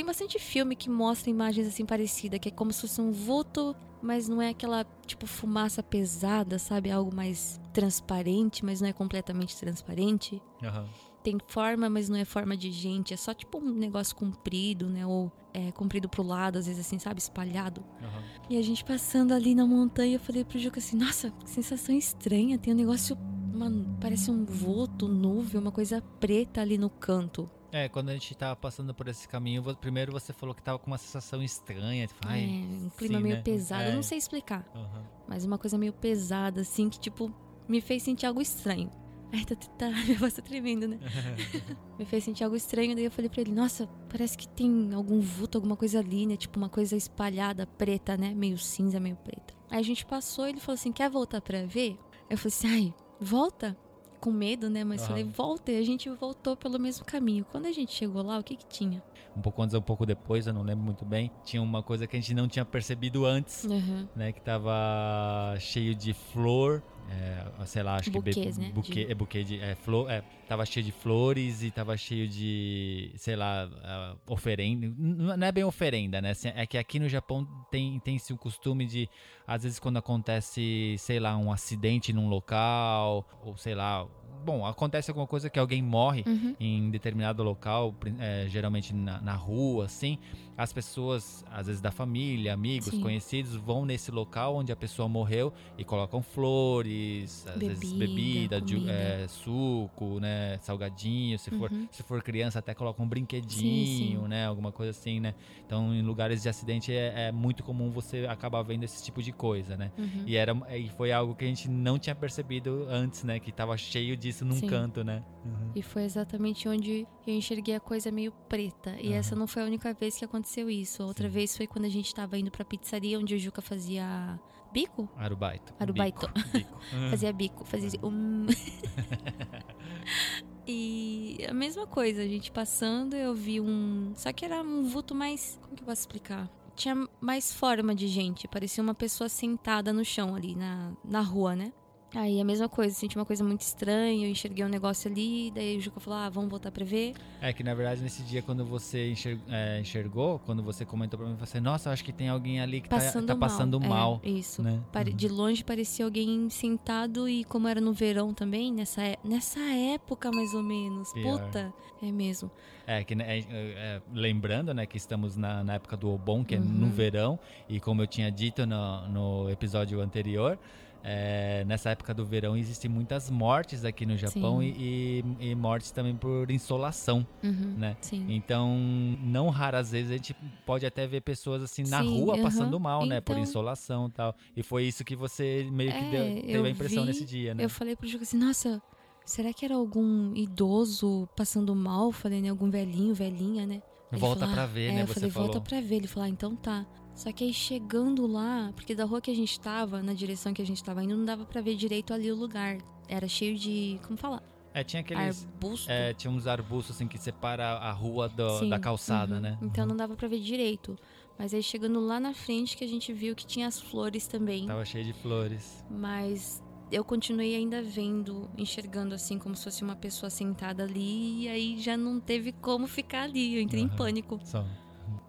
[0.00, 3.76] tem bastante filme que mostra imagens assim parecidas, que é como se fosse um vulto,
[4.00, 6.90] mas não é aquela tipo fumaça pesada, sabe?
[6.90, 10.40] Algo mais transparente, mas não é completamente transparente.
[10.62, 10.86] Uhum.
[11.22, 13.12] Tem forma, mas não é forma de gente.
[13.12, 15.04] É só tipo um negócio comprido, né?
[15.04, 17.20] Ou é, comprido pro lado, às vezes assim, sabe?
[17.20, 17.84] Espalhado.
[18.00, 18.22] Uhum.
[18.48, 21.94] E a gente passando ali na montanha, eu falei pro Juca assim: Nossa, que sensação
[21.94, 22.56] estranha.
[22.56, 23.18] Tem um negócio.
[23.52, 23.70] Uma,
[24.00, 27.50] parece um vulto, nuvem, uma coisa preta ali no canto.
[27.72, 30.88] É, quando a gente tava passando por esse caminho, primeiro você falou que tava com
[30.88, 32.06] uma sensação estranha.
[32.06, 33.42] Tipo, é, um clima sim, meio né?
[33.42, 33.82] pesado.
[33.82, 33.90] É.
[33.90, 34.66] Eu não sei explicar.
[34.74, 35.02] Uhum.
[35.28, 37.32] Mas uma coisa meio pesada, assim, que, tipo,
[37.68, 38.90] me fez sentir algo estranho.
[39.32, 40.98] Ai, tá, tá, minha voz tá tremendo, né?
[41.96, 45.20] me fez sentir algo estranho, daí eu falei pra ele, nossa, parece que tem algum
[45.20, 46.36] vulto, alguma coisa ali, né?
[46.36, 48.34] Tipo, uma coisa espalhada, preta, né?
[48.34, 49.54] Meio cinza, meio preta.
[49.70, 51.96] Aí a gente passou e ele falou assim, quer voltar pra ver?
[52.28, 53.76] Eu falei assim, ai, volta
[54.20, 54.84] com medo, né?
[54.84, 55.08] Mas uhum.
[55.08, 55.72] falei, volta.
[55.72, 57.44] E a gente voltou pelo mesmo caminho.
[57.50, 59.02] Quando a gente chegou lá, o que que tinha?
[59.36, 61.30] Um pouco antes ou um pouco depois, eu não lembro muito bem.
[61.44, 64.06] Tinha uma coisa que a gente não tinha percebido antes, uhum.
[64.14, 64.32] né?
[64.32, 68.70] Que tava cheio de flor é, sei lá, acho Buquês, que né?
[68.72, 69.12] buquê, de...
[69.12, 73.34] é buquê de é, flor, é, tava cheio de flores e tava cheio de, sei
[73.34, 76.30] lá, uh, oferenda, não é bem oferenda, né?
[76.30, 79.08] Assim, é que aqui no Japão tem tem esse costume de
[79.46, 84.06] às vezes quando acontece, sei lá, um acidente num local ou sei lá,
[84.44, 86.54] bom, acontece alguma coisa que alguém morre uhum.
[86.58, 90.18] em determinado local, é, geralmente na, na, rua, assim,
[90.60, 93.00] as pessoas, às vezes da família, amigos, Sim.
[93.00, 98.60] conhecidos, vão nesse local onde a pessoa morreu e colocam flores, às bebida, vezes bebida,
[98.60, 101.88] de, é, suco, né, salgadinho, se for, uhum.
[101.90, 104.28] se for criança até colocam um brinquedinho, sim, sim.
[104.28, 105.34] né, alguma coisa assim, né.
[105.64, 109.32] Então, em lugares de acidente é, é, muito comum você acabar vendo esse tipo de
[109.32, 109.90] coisa, né.
[109.96, 110.24] Uhum.
[110.26, 113.78] E era e foi algo que a gente não tinha percebido antes, né, que tava
[113.78, 114.66] cheio de isso num Sim.
[114.66, 115.24] canto, né?
[115.42, 115.70] Uhum.
[115.74, 118.94] E foi exatamente onde eu enxerguei a coisa meio preta.
[119.00, 121.02] E essa não foi a única vez que aconteceu isso.
[121.02, 121.34] Outra Sim.
[121.34, 124.38] vez foi quando a gente tava indo pra pizzaria onde o Juca fazia
[124.72, 125.08] bico?
[125.16, 125.72] Arubaito.
[125.78, 126.28] Arubaito.
[126.28, 126.48] Bico.
[126.52, 126.80] bico.
[127.10, 128.46] fazia bico, fazia um...
[130.72, 134.12] E a mesma coisa, a gente passando, eu vi um.
[134.14, 135.58] Só que era um vulto mais.
[135.62, 136.48] Como que eu posso explicar?
[136.76, 138.46] Tinha mais forma de gente.
[138.46, 141.72] Parecia uma pessoa sentada no chão ali na, na rua, né?
[142.14, 145.76] Aí a mesma coisa, senti uma coisa muito estranha, eu enxerguei um negócio ali, daí
[145.76, 147.14] o Juca falou, ah, vamos voltar pra ver.
[147.40, 151.28] É que na verdade nesse dia quando você enxergou, é, enxergou quando você comentou pra
[151.28, 153.88] mim, você, nossa, acho que tem alguém ali que tá, passando tá, tá passando mal.
[153.88, 154.62] mal é, isso.
[154.62, 154.80] Né?
[154.94, 155.04] Uhum.
[155.16, 160.30] De longe parecia alguém sentado e como era no verão também, nessa, é, nessa época
[160.32, 161.12] mais ou menos.
[161.12, 161.40] Pior.
[161.40, 162.50] Puta, é mesmo.
[162.86, 166.56] É, que né, é, é, lembrando, né, que estamos na, na época do Obon, que
[166.56, 166.90] é no uhum.
[166.90, 167.38] verão,
[167.68, 170.58] e como eu tinha dito no, no episódio anterior,
[171.02, 175.90] é, nessa época do verão existem muitas mortes aqui no Japão e, e, e, mortes
[175.90, 177.96] também por insolação, uhum, né?
[178.00, 178.26] Sim.
[178.28, 178.76] Então,
[179.22, 180.36] não raras vezes a gente
[180.66, 182.42] pode até ver pessoas assim na sim, rua uhum.
[182.42, 183.20] passando mal, então, né?
[183.20, 184.34] Por então insolação e tal.
[184.56, 187.54] E foi isso que você meio que é, deu, teve a impressão vi, nesse dia,
[187.54, 187.64] né?
[187.64, 188.82] Eu falei pro Juca assim, nossa,
[189.24, 192.12] será que era algum idoso passando mal?
[192.12, 192.50] Falei, né?
[192.50, 193.82] Algum velhinho, velhinha, né?
[194.18, 195.02] volta falou, pra ver, é, né?
[195.02, 195.48] Eu falei, falou.
[195.48, 195.96] volta pra ver.
[195.96, 196.86] Ele falou, ah, então tá.
[197.20, 200.62] Só que aí chegando lá, porque da rua que a gente tava, na direção que
[200.62, 202.78] a gente tava indo, não dava para ver direito ali o lugar.
[203.06, 204.00] Era cheio de.
[204.06, 204.42] Como falar?
[204.72, 205.44] É, tinha aqueles.
[205.44, 205.90] Arbusto.
[205.92, 209.40] É, tinha uns arbustos assim que separa a rua do, da calçada, uhum.
[209.42, 209.58] né?
[209.60, 209.90] Então uhum.
[209.90, 210.96] não dava para ver direito.
[211.38, 214.66] Mas aí chegando lá na frente que a gente viu que tinha as flores também.
[214.66, 215.84] Tava cheio de flores.
[215.90, 221.48] Mas eu continuei ainda vendo, enxergando assim como se fosse uma pessoa sentada ali e
[221.50, 223.56] aí já não teve como ficar ali.
[223.56, 223.88] Eu entrei uhum.
[223.88, 224.40] em pânico.
[224.42, 224.64] Só.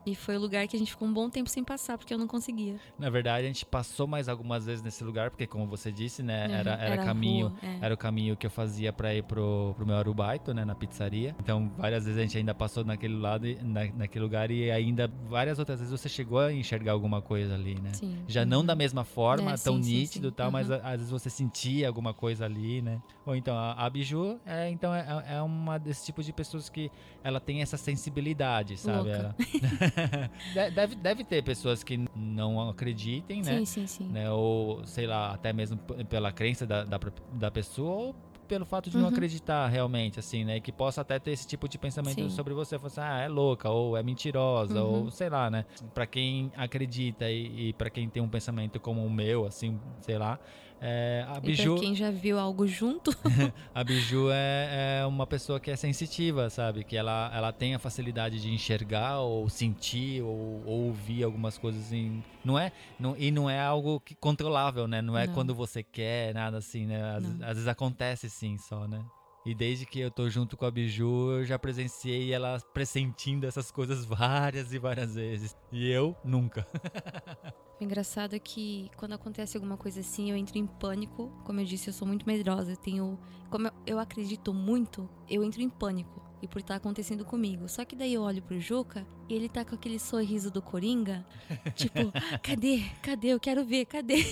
[0.06, 2.18] E foi o lugar que a gente ficou um bom tempo sem passar, porque eu
[2.18, 2.76] não conseguia.
[2.98, 6.48] Na verdade, a gente passou mais algumas vezes nesse lugar, porque como você disse, né,
[6.48, 7.86] uhum, era, era, era, caminho, rua, é.
[7.86, 11.36] era o caminho que eu fazia para ir pro, pro meu arubaito, né, na pizzaria.
[11.40, 15.60] Então, várias vezes a gente ainda passou naquele lado, na, naquele lugar e ainda várias
[15.60, 17.94] outras vezes você chegou a enxergar alguma coisa ali, né?
[17.94, 18.18] Sim.
[18.28, 18.48] Já uhum.
[18.48, 20.54] não da mesma forma, é, tão sim, nítido e tal, uhum.
[20.54, 23.02] mas às vezes você sentia alguma coisa ali, né?
[23.26, 26.92] Ou então a, a Biju é então é, é uma desse tipo de pessoas que
[27.24, 29.10] ela tem essa sensibilidade, sabe?
[29.10, 29.36] Louca.
[29.40, 29.91] Ela...
[30.54, 33.60] De- deve, deve ter pessoas que não acreditem, né?
[33.60, 34.08] Sim, sim, sim.
[34.10, 34.30] né?
[34.32, 35.78] Ou, sei lá, até mesmo
[36.10, 37.00] pela crença da, da,
[37.34, 38.16] da pessoa ou
[38.48, 39.10] pelo fato de não Uhum.
[39.10, 40.60] acreditar realmente, assim, né?
[40.60, 42.30] Que possa até ter esse tipo de pensamento Sim.
[42.30, 42.78] sobre você.
[42.78, 45.04] Falar assim, ah, é louca, ou é mentirosa, Uhum.
[45.06, 45.66] ou sei lá, né?
[45.94, 50.18] Pra quem acredita e, e para quem tem um pensamento como o meu, assim, sei
[50.18, 50.38] lá,
[50.82, 51.74] é, a E Biju...
[51.76, 53.12] pra quem já viu algo junto,
[53.74, 56.84] A Biju é, é uma pessoa que é sensitiva, sabe?
[56.84, 61.94] Que ela, ela tem a facilidade de enxergar ou sentir ou, ou ouvir algumas coisas
[61.94, 62.24] em...
[62.44, 65.02] Não é, não, e não é algo que, controlável, né?
[65.02, 65.34] Não é Não.
[65.36, 67.16] quando você quer, nada assim, né?
[67.16, 69.00] Às, às vezes acontece sim só, né?
[69.44, 73.72] E desde que eu tô junto com a Biju, eu já presenciei ela pressentindo essas
[73.72, 75.56] coisas várias e várias vezes.
[75.72, 76.66] E eu, nunca.
[77.80, 81.32] O engraçado é que quando acontece alguma coisa assim, eu entro em pânico.
[81.44, 82.74] Como eu disse, eu sou muito medrosa.
[82.74, 83.20] Eu tenho.
[83.50, 86.22] Como eu, eu acredito muito, eu entro em pânico.
[86.44, 87.68] E por estar acontecendo comigo.
[87.68, 91.26] Só que daí eu olho pro Juca e ele tá com aquele sorriso do Coringa.
[91.74, 92.12] Tipo,
[92.44, 92.84] cadê?
[93.02, 93.30] Cadê?
[93.30, 94.24] Eu quero ver, cadê?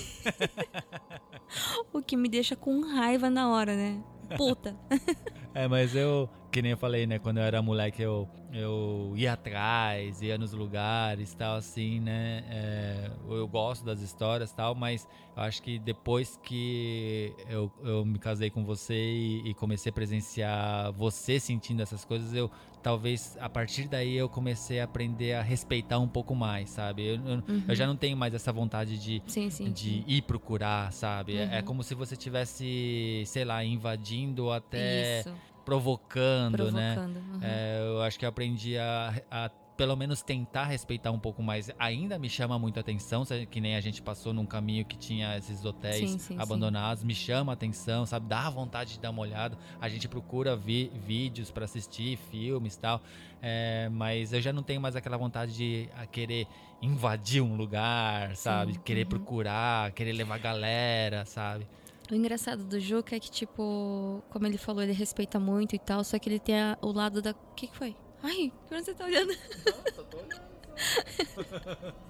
[1.91, 4.03] o que me deixa com raiva na hora, né?
[4.37, 4.75] Puta.
[5.53, 7.17] É, mas eu, que nem eu falei, né?
[7.17, 12.43] Quando eu era moleque, eu, eu ia atrás, ia nos lugares tal, assim, né?
[12.49, 18.19] É, eu gosto das histórias tal, mas eu acho que depois que eu, eu me
[18.19, 22.49] casei com você e, e comecei a presenciar você sentindo essas coisas, eu
[22.81, 27.03] talvez a partir daí eu comecei a aprender a respeitar um pouco mais, sabe?
[27.05, 29.71] Eu, eu, eu já não tenho mais essa vontade de Sim, sim.
[29.71, 31.35] de ir procurar, sabe?
[31.35, 31.65] É- É Uhum.
[31.65, 35.33] como se você tivesse, sei lá, invadindo ou até Isso.
[35.65, 36.93] provocando, né?
[36.95, 37.17] Provocando.
[37.33, 37.39] uhum.
[37.41, 39.49] É, eu acho que eu aprendi a, a
[39.79, 41.71] pelo menos tentar respeitar um pouco mais.
[41.79, 43.45] Ainda me chama muito a atenção, sabe?
[43.45, 46.37] que nem a gente passou num caminho que tinha esses hotéis Sim, sim, sim.
[46.37, 48.27] abandonados, me chama a atenção, sabe?
[48.27, 49.57] Dá vontade de dar uma olhada.
[49.79, 53.01] A gente procura vi- vídeos pra assistir, filmes e tal,
[53.41, 56.45] é, mas eu já não tenho mais aquela vontade de ah, querer
[56.81, 58.73] invadir um lugar, sabe?
[58.73, 59.09] Sim, Querer uhum.
[59.11, 61.65] procurar, querer levar galera, sabe?
[62.11, 66.03] O engraçado do Juca é que, tipo, como ele falou, ele respeita muito e tal,
[66.03, 67.31] só que ele tem a- o lado da.
[67.31, 67.95] O que, que foi?
[68.23, 69.33] Ai, por onde você tá olhando?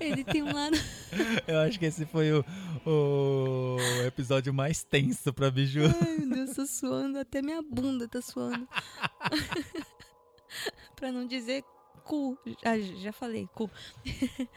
[0.00, 0.76] ele tem um lado.
[1.46, 2.44] Eu acho que esse foi o,
[2.84, 5.82] o episódio mais tenso pra Biju.
[5.84, 7.18] Ai, meu Deus, tô suando.
[7.18, 8.68] Até minha bunda tá suando.
[10.94, 11.64] pra não dizer
[12.04, 12.38] cu.
[12.64, 13.70] Ah, já falei, cu.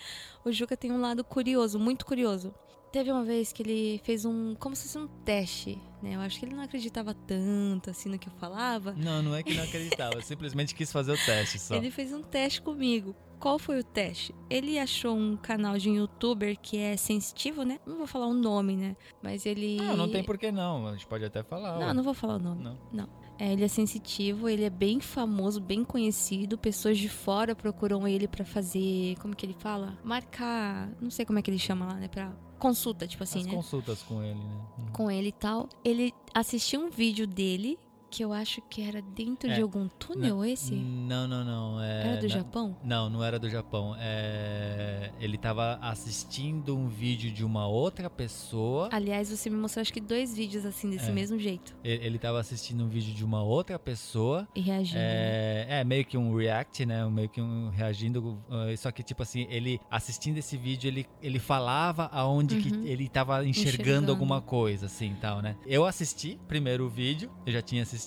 [0.45, 2.53] o Juca tem um lado curioso, muito curioso.
[2.91, 4.55] Teve uma vez que ele fez um.
[4.55, 6.15] como se fosse um teste, né?
[6.15, 8.93] Eu acho que ele não acreditava tanto assim no que eu falava.
[8.93, 11.75] Não, não é que não acreditava, simplesmente quis fazer o teste só.
[11.75, 13.15] Ele fez um teste comigo.
[13.39, 14.35] Qual foi o teste?
[14.49, 17.79] Ele achou um canal de um youtuber que é sensitivo, né?
[17.85, 18.97] Não vou falar o nome, né?
[19.21, 19.77] Mas ele.
[19.77, 21.79] Não, não tem por que não, a gente pode até falar.
[21.79, 21.93] Não, ué.
[21.93, 22.77] não vou falar o nome.
[22.91, 23.07] Não.
[23.37, 26.57] É, ele é sensitivo, ele é bem famoso, bem conhecido.
[26.57, 29.15] Pessoas de fora procuram ele pra fazer.
[29.21, 29.97] Como que ele fala?
[30.03, 30.91] Marcar.
[30.99, 32.09] Não sei como é que ele chama lá, né?
[32.09, 33.52] Pra consulta, tipo assim, As né?
[33.53, 34.61] consultas com ele, né?
[34.77, 34.86] Uhum.
[34.94, 35.68] Com ele e tal.
[35.84, 37.80] Ele assistiu um vídeo dele,
[38.10, 40.73] que eu acho que era dentro É, de algum túnel esse?
[40.76, 41.81] Não, não, não.
[41.81, 42.77] É, Era do na- Japão?
[42.84, 43.95] Não, não era do Japão.
[43.99, 48.90] É, Ele tava assistindo um vídeo de uma outra pessoa.
[48.91, 51.14] Aliás, você me mostrou acho que dois vídeos assim, desse É.
[51.14, 51.76] mesmo jeito.
[51.84, 54.48] Ele ele tava assistindo um vídeo de uma outra pessoa.
[54.56, 54.98] E reagindo.
[54.98, 55.02] né?
[55.06, 57.06] É, é, meio que um react, né?
[57.07, 58.41] Meio que um reagindo.
[58.49, 62.61] uh, Só que, tipo assim, ele assistindo esse vídeo, ele, ele falava aonde Uhum.
[62.61, 64.11] que ele tava enxergando, Enxergando.
[64.11, 65.56] alguma coisa, assim tal, né?
[65.65, 67.98] Eu assisti primeiro o vídeo, eu já tinha assistido,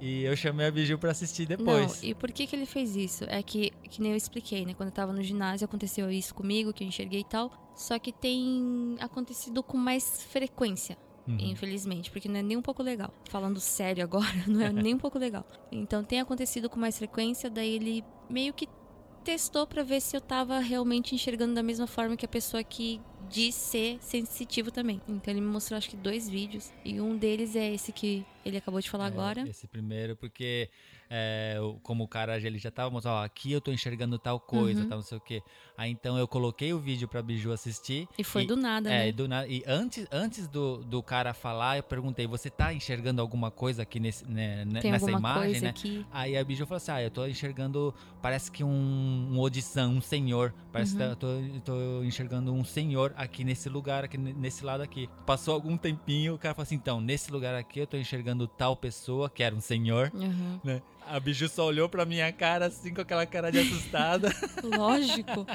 [0.00, 2.02] e eu chamei a Biju pra assistir depois.
[2.02, 3.24] Não, e por que que ele fez isso?
[3.28, 4.74] É que, que nem eu expliquei, né?
[4.74, 7.50] Quando eu tava no ginásio, aconteceu isso comigo, que eu enxerguei e tal.
[7.74, 10.96] Só que tem acontecido com mais frequência,
[11.28, 11.36] Uhum.
[11.38, 13.12] infelizmente, porque não é nem um pouco legal.
[13.28, 15.44] Falando sério agora, não é nem um pouco legal.
[15.70, 18.66] Então tem acontecido com mais frequência, daí ele meio que
[19.24, 23.00] testou pra ver se eu tava realmente enxergando da mesma forma que a pessoa que
[23.28, 25.00] diz ser sensitivo também.
[25.08, 28.56] Então ele me mostrou acho que dois vídeos, e um deles é esse que ele
[28.56, 29.48] acabou de falar É, agora.
[29.48, 30.68] Esse primeiro, porque
[31.10, 34.82] é, como o cara ele já tava mostrando, ó, aqui eu tô enxergando tal coisa,
[34.82, 34.88] Uhum.
[34.88, 35.42] tal, não sei o quê.
[35.76, 38.08] Aí então eu coloquei o vídeo pra Biju assistir.
[38.16, 39.08] E foi do nada, É, né?
[39.08, 43.20] e, do nada- e antes, antes do, do cara falar, eu perguntei, você tá enxergando
[43.20, 45.70] alguma coisa aqui nesse, né, né, Tem nessa imagem, coisa né?
[45.70, 46.06] aqui.
[46.12, 47.92] Aí a Biju falou assim, ah, eu tô enxergando,
[48.22, 50.54] parece que um, um audição, um senhor.
[50.70, 50.98] Parece Uhum.
[50.98, 54.82] que eu tô, eu tô enxergando um senhor aqui nesse lugar, aqui ne- nesse lado
[54.82, 55.08] aqui.
[55.26, 58.76] Passou algum tempinho, o cara falou assim, então, nesse lugar aqui eu tô enxergando tal
[58.76, 60.60] pessoa, que era um senhor, Uhum.
[60.62, 60.80] né?
[61.06, 64.30] A Biju só olhou pra minha cara, assim, com aquela cara de assustada.
[64.62, 65.46] Lógico.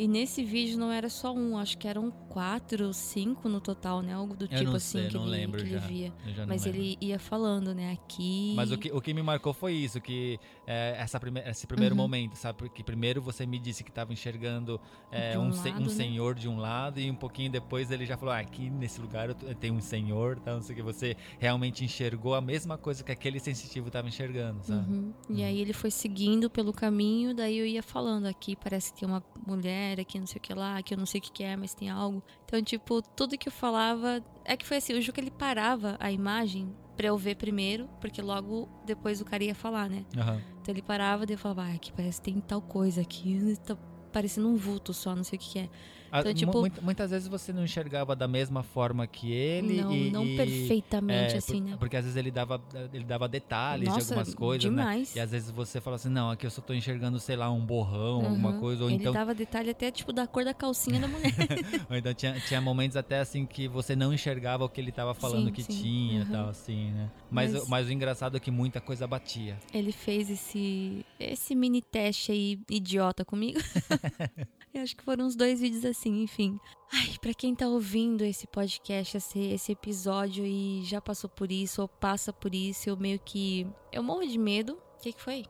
[0.00, 4.00] E nesse vídeo não era só um, acho que eram quatro ou cinco no total,
[4.00, 4.14] né?
[4.14, 5.86] Algo do Eu tipo assim sei, que, não ele, lembro que ele já.
[5.86, 6.12] via.
[6.48, 6.80] Mas lembro.
[6.80, 7.92] ele ia falando, né?
[7.92, 8.54] Aqui.
[8.56, 11.94] Mas o que, o que me marcou foi isso, que é, essa prime esse primeiro
[11.94, 12.00] Uhum.
[12.00, 12.56] momento, sabe?
[12.58, 15.88] Porque primeiro você me disse que estava enxergando é, um um, se- lado, um né?
[15.90, 19.34] senhor de um lado e um pouquinho depois ele já falou, ah, aqui nesse lugar
[19.34, 20.54] tenho um senhor, tá?
[20.54, 20.82] Não sei o que.
[20.82, 24.90] Você realmente enxergou a mesma coisa que aquele sensitivo estava enxergando, sabe?
[24.90, 25.12] Uhum.
[25.28, 25.44] E Uhum.
[25.44, 29.22] aí ele foi seguindo pelo caminho, daí eu ia falando, aqui parece que tem uma
[29.46, 31.56] mulher, aqui não sei o que lá, aqui eu não sei o que, que é,
[31.56, 32.22] mas tem algo.
[32.44, 34.22] Então, tipo, tudo que eu falava.
[34.44, 38.20] É que foi assim, o Juca ele parava a imagem pra eu ver primeiro, porque
[38.20, 40.04] logo depois o cara ia falar, né?
[40.16, 40.40] Aham.
[40.60, 43.74] Então ele parava e eu falava, ah, aqui parece que tem tal coisa aqui, tá
[44.12, 45.68] parecendo um vulto só, não sei o que, que é.
[46.12, 50.10] Então, tipo- muita- muitas vezes você não enxergava da mesma forma que ele não, e,
[50.10, 51.76] não e- perfeitamente é, assim, por- né?
[51.78, 52.60] Porque às vezes ele dava,
[52.92, 54.82] ele dava detalhes de Nossa, algumas coisas, né?
[54.82, 55.14] demais.
[55.14, 57.64] E às vezes você fala assim, não, aqui eu só tô enxergando, sei lá, um
[57.64, 58.58] borrão, alguma Uhum.
[58.60, 61.30] coisa, ou ele então dava detalhe até, tipo, da cor da calcinha da mulher.
[61.90, 65.14] Ou então tinha, tinha momentos até assim que você não enxergava o que ele tava
[65.14, 65.80] falando Sim, que sim.
[65.82, 66.30] tinha e Uhum.
[66.32, 67.10] tal, assim, né?
[67.30, 69.56] Mas, Mas- o- mas o engraçado é que muita coisa batia.
[69.72, 73.58] Ele fez esse, esse mini teste aí idiota comigo.
[74.72, 76.58] Eu acho que foram uns dois vídeos assim, enfim.
[76.92, 81.82] Ai, pra quem tá ouvindo esse podcast, esse, esse episódio e já passou por isso
[81.82, 83.66] ou passa por isso, eu meio que.
[83.92, 84.74] Eu morro de medo.
[84.96, 85.44] O que, que foi?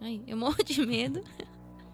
[0.00, 1.22] Ai, eu morro de medo.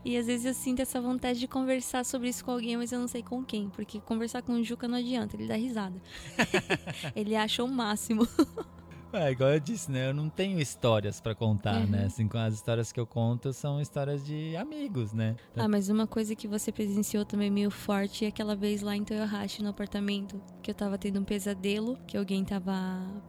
[0.04, 3.00] E às vezes eu sinto essa vontade de conversar sobre isso com alguém, mas eu
[3.00, 3.70] não sei com quem.
[3.70, 6.00] Porque conversar com o Juca não adianta, ele dá risada.
[7.16, 8.28] ele acha o máximo.
[9.16, 10.08] É, igual eu disse, né?
[10.10, 11.86] Eu não tenho histórias pra contar, Uhum.
[11.86, 12.04] né?
[12.06, 15.36] Assim, as histórias que eu conto são histórias de amigos, né?
[15.56, 19.04] Ah, mas uma coisa que você presenciou também meio forte é aquela vez lá em
[19.04, 22.72] Toyohashi, no apartamento, que eu tava tendo um pesadelo, que alguém tava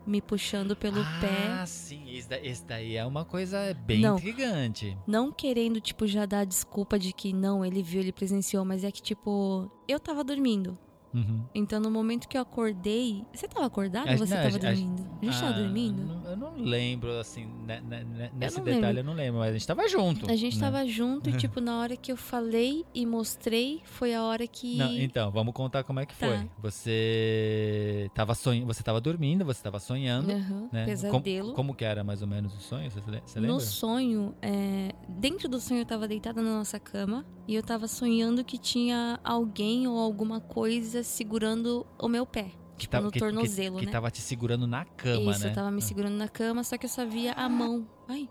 [0.07, 4.15] me puxando pelo ah, pé, sim, esse, da- esse daí é uma coisa bem Não.
[4.17, 4.97] intrigante.
[5.07, 8.91] não querendo, tipo, já dar desculpa de que não, ele viu, ele presenciou, mas é
[8.91, 10.77] que, tipo, eu tava dormindo.
[11.15, 11.45] Uhum.
[11.55, 13.25] Então, no momento que eu acordei.
[13.33, 15.09] Você tava acordado ou você não, tava a- a- dormindo?
[15.21, 16.21] A gente tava Ah, dormindo?
[16.25, 18.99] eu não lembro, assim, né, né, né, nesse não detalhe lembro.
[18.99, 20.29] eu não lembro, mas a gente tava junto.
[20.29, 20.59] A gente né?
[20.59, 24.77] tava junto e, tipo, na hora que eu falei e mostrei, foi a hora que.
[24.77, 26.27] Não, então, vamos contar como é que Tá.
[26.27, 26.49] foi.
[26.57, 30.85] Você tava sonhando, você tava dormindo, você tava sonhando, Aham, né?
[30.85, 31.45] pesadelo.
[31.53, 32.89] Como, como que era mais ou menos o sonho?
[32.91, 33.53] Você, você lembra?
[33.55, 37.87] No sonho, é, dentro do sonho eu tava deitada na nossa cama e eu tava
[37.87, 42.51] sonhando que tinha alguém ou alguma coisa segurando o meu pé.
[42.77, 43.91] Tipo, tava- no tornozelo, que, né?
[43.91, 45.49] tava te segurando na cama, Isso, né?
[45.51, 47.87] eu tava me segurando na cama, só que eu só via a mão.
[48.07, 48.27] Ai,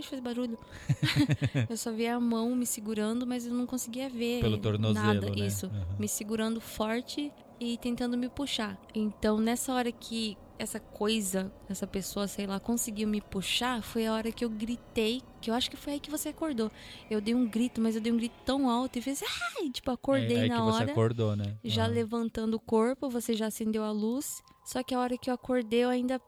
[0.00, 0.58] de fazer barulho.
[1.70, 5.30] eu só via a mão me segurando, mas eu não conseguia ver Pelo tornozelo, nada.
[5.30, 5.46] né?
[5.46, 5.96] Isso, Aham.
[5.98, 8.78] me segurando forte e tentando me puxar.
[8.94, 14.12] Então, nessa hora que essa coisa, essa pessoa, sei lá, conseguiu me puxar, foi a
[14.12, 16.70] hora que eu gritei, que eu acho que foi aí que você acordou.
[17.10, 19.90] Eu dei um grito, mas eu dei um grito tão alto e fiz, ai, tipo,
[19.90, 21.56] acordei é, aí na que você hora acordou, né?
[21.64, 24.42] já levantando o corpo, você já acendeu a luz.
[24.64, 26.20] Só que a hora que eu acordei, eu ainda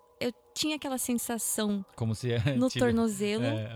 [0.59, 2.29] tinha aquela sensação Como se
[2.59, 3.69] no tive- tornozelo É,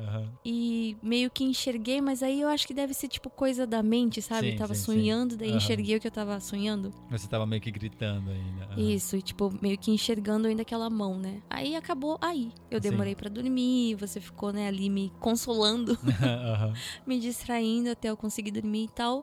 [0.44, 4.20] e meio que enxerguei, mas aí eu acho que deve ser tipo coisa da mente,
[4.20, 4.50] sabe?
[4.50, 4.84] Sim, tava sim, sim.
[4.84, 5.56] sonhando, daí Aham.
[5.58, 6.92] enxerguei o que eu tava sonhando.
[7.10, 8.68] Você tava meio que gritando ainda.
[8.80, 11.42] Isso, e tipo, meio que enxergando ainda aquela mão, né?
[11.48, 12.50] Aí acabou aí.
[12.70, 12.90] Eu Sim.
[12.90, 15.96] demorei pra dormir, você ficou, né, ali me consolando,
[17.06, 19.22] me distraindo até eu conseguir dormir e tal.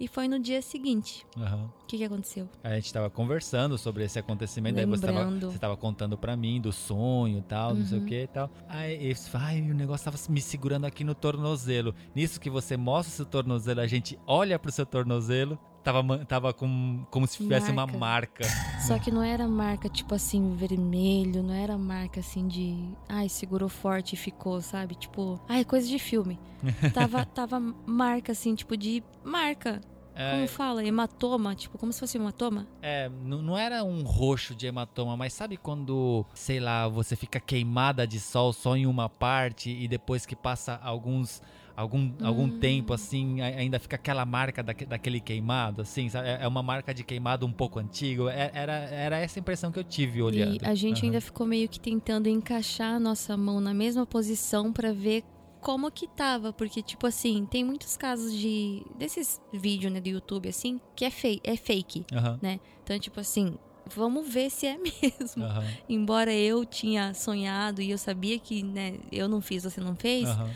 [0.00, 1.26] E foi no dia seguinte.
[1.36, 2.48] O que que aconteceu?
[2.64, 5.52] A gente tava conversando sobre esse acontecimento, aí você tava, Lembrando.
[5.52, 8.06] você tava contando pra mim do sonho e tal, não sei o Uhum.
[8.06, 8.50] que e tal.
[8.66, 11.94] Aí, ai, o negócio tava me segurando aqui no tornozelo.
[12.14, 16.52] Nisso que você mostra o seu tornozelo, a gente olha pro seu tornozelo, tava, tava
[16.52, 17.98] com, como se tivesse uma Marca.
[17.98, 18.80] marca.
[18.80, 22.76] Só que não era marca, tipo assim, vermelho, não era marca assim de.
[23.08, 24.94] Ai, segurou forte e ficou, sabe?
[24.94, 25.40] Tipo.
[25.48, 26.38] Ai, coisa de filme.
[26.92, 29.80] Tava, tava marca, assim, tipo de marca.
[30.14, 30.84] É, Como fala?
[30.84, 32.66] Hematoma, tipo, como se fosse hematoma?
[32.82, 37.40] É, n- não era um roxo de hematoma, mas sabe quando, sei lá, você fica
[37.40, 41.40] queimada de sol só em uma parte e depois que passa alguns
[41.80, 42.60] algum, algum Hum.
[42.60, 46.28] tempo assim, ainda fica aquela marca daque- daquele queimado, assim, sabe?
[46.28, 48.28] É é uma marca de queimado um pouco antigo.
[48.28, 50.62] É- Era, era essa impressão que eu tive olhando.
[50.62, 51.06] E a gente Aham.
[51.06, 55.22] ainda ficou meio que tentando encaixar a nossa mão na mesma posição pra ver
[55.60, 60.48] como que tava, porque tipo assim, tem muitos casos de desses vídeos, né, do YouTube
[60.48, 62.04] assim, que é fake, é fake.
[62.12, 62.38] Aham,
[62.82, 63.54] Então, tipo assim,
[63.94, 65.44] vamos ver se é mesmo.
[65.44, 69.94] aham, Embora eu tinha sonhado e eu sabia que, né, eu não fiz, você não
[69.94, 70.50] fez, aham.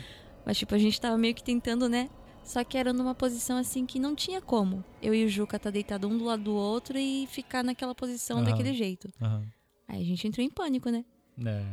[0.45, 2.09] Mas tipo, a gente tava meio que tentando, né?
[2.43, 4.83] Só que era numa posição assim que não tinha como.
[5.01, 8.37] Eu e o Juca tá deitado um do lado do outro e ficar naquela posição
[8.37, 8.45] Aham.
[8.45, 9.09] daquele jeito.
[9.21, 9.43] aham.
[9.87, 11.03] Aí a gente entrou em pânico, né?
[11.43, 11.63] É,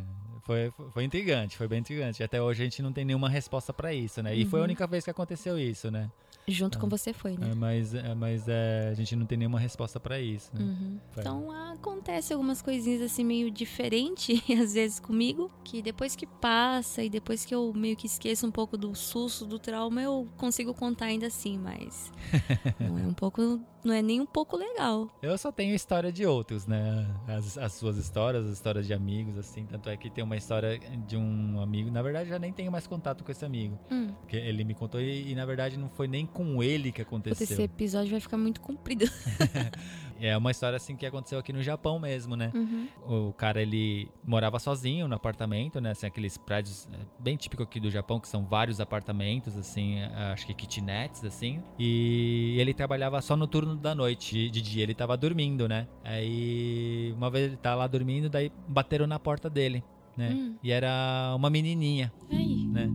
[0.44, 2.22] Foi, foi, intrigante, foi bem intrigante.
[2.22, 4.34] Até hoje a gente não tem nenhuma resposta pra isso, né?
[4.34, 4.64] E foi a Uhum.
[4.64, 6.10] única vez que aconteceu isso, né?
[6.48, 6.80] Junto Ah.
[6.80, 7.50] com você foi, né?
[7.52, 10.60] É, mas é, mas é, a gente não tem nenhuma resposta pra isso, né?
[10.64, 10.98] Uhum.
[11.16, 17.08] Então acontece algumas coisinhas assim meio diferente às vezes comigo, que depois que passa e
[17.08, 21.06] depois que eu meio que esqueço um pouco do susto, do trauma, eu consigo contar
[21.06, 22.10] ainda assim, mas
[22.80, 25.08] é um pouco, não é nem um pouco legal.
[25.22, 27.06] Eu só tenho história de outros, né?
[27.26, 29.64] As, as suas histórias, as histórias de amigos, assim.
[29.66, 31.90] Tanto é que tem uma história de um amigo.
[31.90, 33.78] Na verdade, já nem tenho mais contato com esse amigo.
[33.90, 37.02] Hum, Que ele me contou e, e, na verdade, não foi nem com ele que
[37.02, 37.44] aconteceu.
[37.44, 39.04] esse episódio vai ficar muito comprido.
[40.24, 42.52] É uma história, assim, que aconteceu aqui no Japão mesmo, né?
[42.54, 42.86] Uhum.
[43.28, 45.90] O cara, ele morava sozinho no apartamento, né?
[45.90, 50.32] Assim, aqueles prédios é, bem típicos aqui do Japão, que são vários apartamentos, assim, é,
[50.32, 51.60] acho que kitnets, assim.
[51.76, 54.32] E ele trabalhava só no turno da noite.
[54.32, 55.88] De, de dia ele tava dormindo, né?
[56.04, 59.82] Aí, uma vez ele tá lá dormindo, daí bateram na porta dele,
[60.16, 60.30] né?
[60.30, 60.56] Hum.
[60.62, 62.88] E era uma menininha, Aí, né?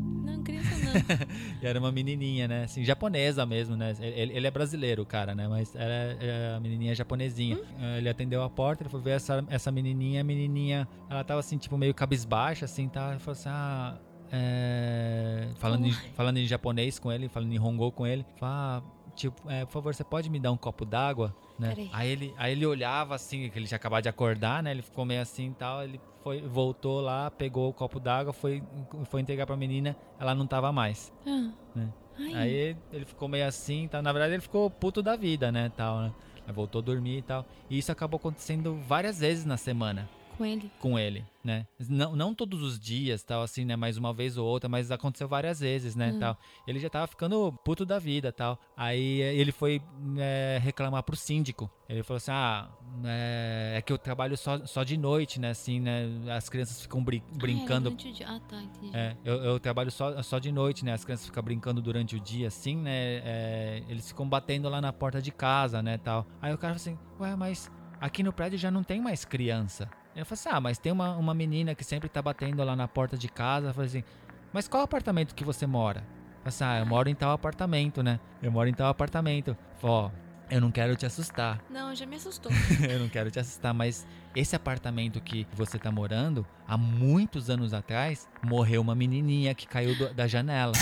[1.62, 2.64] E era uma menininha, né?
[2.66, 3.96] Assim, japonesa mesmo, né?
[4.00, 5.48] Ele, ele é brasileiro, cara, né?
[5.48, 7.58] Mas era, era a menininha japonesinha.
[7.80, 10.22] Eh, Ele atendeu a porta, ele foi ver essa, essa menininha.
[10.22, 13.12] A menininha, ela tava assim, tipo, meio cabisbaixa, assim, tá?
[13.12, 13.98] Ele falou assim, ah...
[14.32, 18.26] é, Falando, em, falando em japonês com ele, falando em Hongo com ele.
[18.38, 21.36] Fala, ah, tipo, é, por favor, você pode me dar um copo d'água?
[21.58, 21.70] Né?
[21.70, 21.90] Peraí.
[21.92, 24.72] Aí ele, aí ele olhava assim, que ele tinha acabado de acordar, né?
[24.72, 25.84] Ele ficou meio assim e tal.
[25.84, 28.62] Ele foi, voltou lá, pegou o copo d'água, foi,
[29.06, 31.14] foi entregar pra menina, ela não tava mais.
[31.26, 31.52] Ah.
[31.74, 31.90] Né?
[32.36, 34.02] Aí ele ficou meio assim, tá?
[34.02, 36.12] na verdade ele ficou puto da vida, né, tal, né?
[36.46, 37.46] Aí voltou a dormir e tal.
[37.70, 40.72] E isso acabou acontecendo várias vezes na semana com ele.
[40.80, 41.66] com ele, né?
[41.90, 43.76] Não, não todos os dias, tal, assim, né?
[43.76, 46.20] Mais uma vez ou outra, mas aconteceu várias vezes, né, Hum.
[46.20, 46.38] tal.
[46.68, 48.60] Ele já tava ficando puto da vida, tal.
[48.76, 49.82] Aí eh, ele foi
[50.18, 51.72] eh, reclamar pro síndico.
[51.88, 52.70] Ele falou assim, ah,
[53.06, 56.06] é, é que eu trabalho só, só de noite, né, assim, né?
[56.36, 58.28] As crianças ficam brin- Ah, era brincando durante o dia.
[58.30, 58.92] Ah, tá, entendi.
[58.96, 60.92] é, eu, eu trabalho só, só de noite, né?
[60.94, 62.92] As crianças ficam brincando durante o dia, assim, né?
[63.24, 66.28] É, eles ficam batendo lá na porta de casa, né, tal.
[66.42, 67.70] Aí o cara fala assim, ué, mas
[68.02, 69.90] aqui no prédio já não tem mais criança.
[70.18, 72.88] Ele falou assim, ah, mas tem uma, uma menina que sempre tá batendo lá na
[72.88, 73.68] porta de casa.
[73.68, 74.04] Eu falei assim,
[74.52, 76.00] mas qual apartamento que você mora?
[76.00, 78.20] Eu falei assim, ah, eu moro em tal apartamento, né?
[78.42, 79.50] Eu moro em tal apartamento.
[79.50, 80.10] Eu falei, ó,
[80.50, 81.62] eu não quero te assustar.
[81.70, 82.52] Não, já me assustou.
[82.90, 87.72] eu não quero te assustar, mas esse apartamento que você tá morando, há muitos anos
[87.72, 90.74] atrás, morreu uma menininha que caiu do- da janela.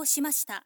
[0.07, 0.65] しました」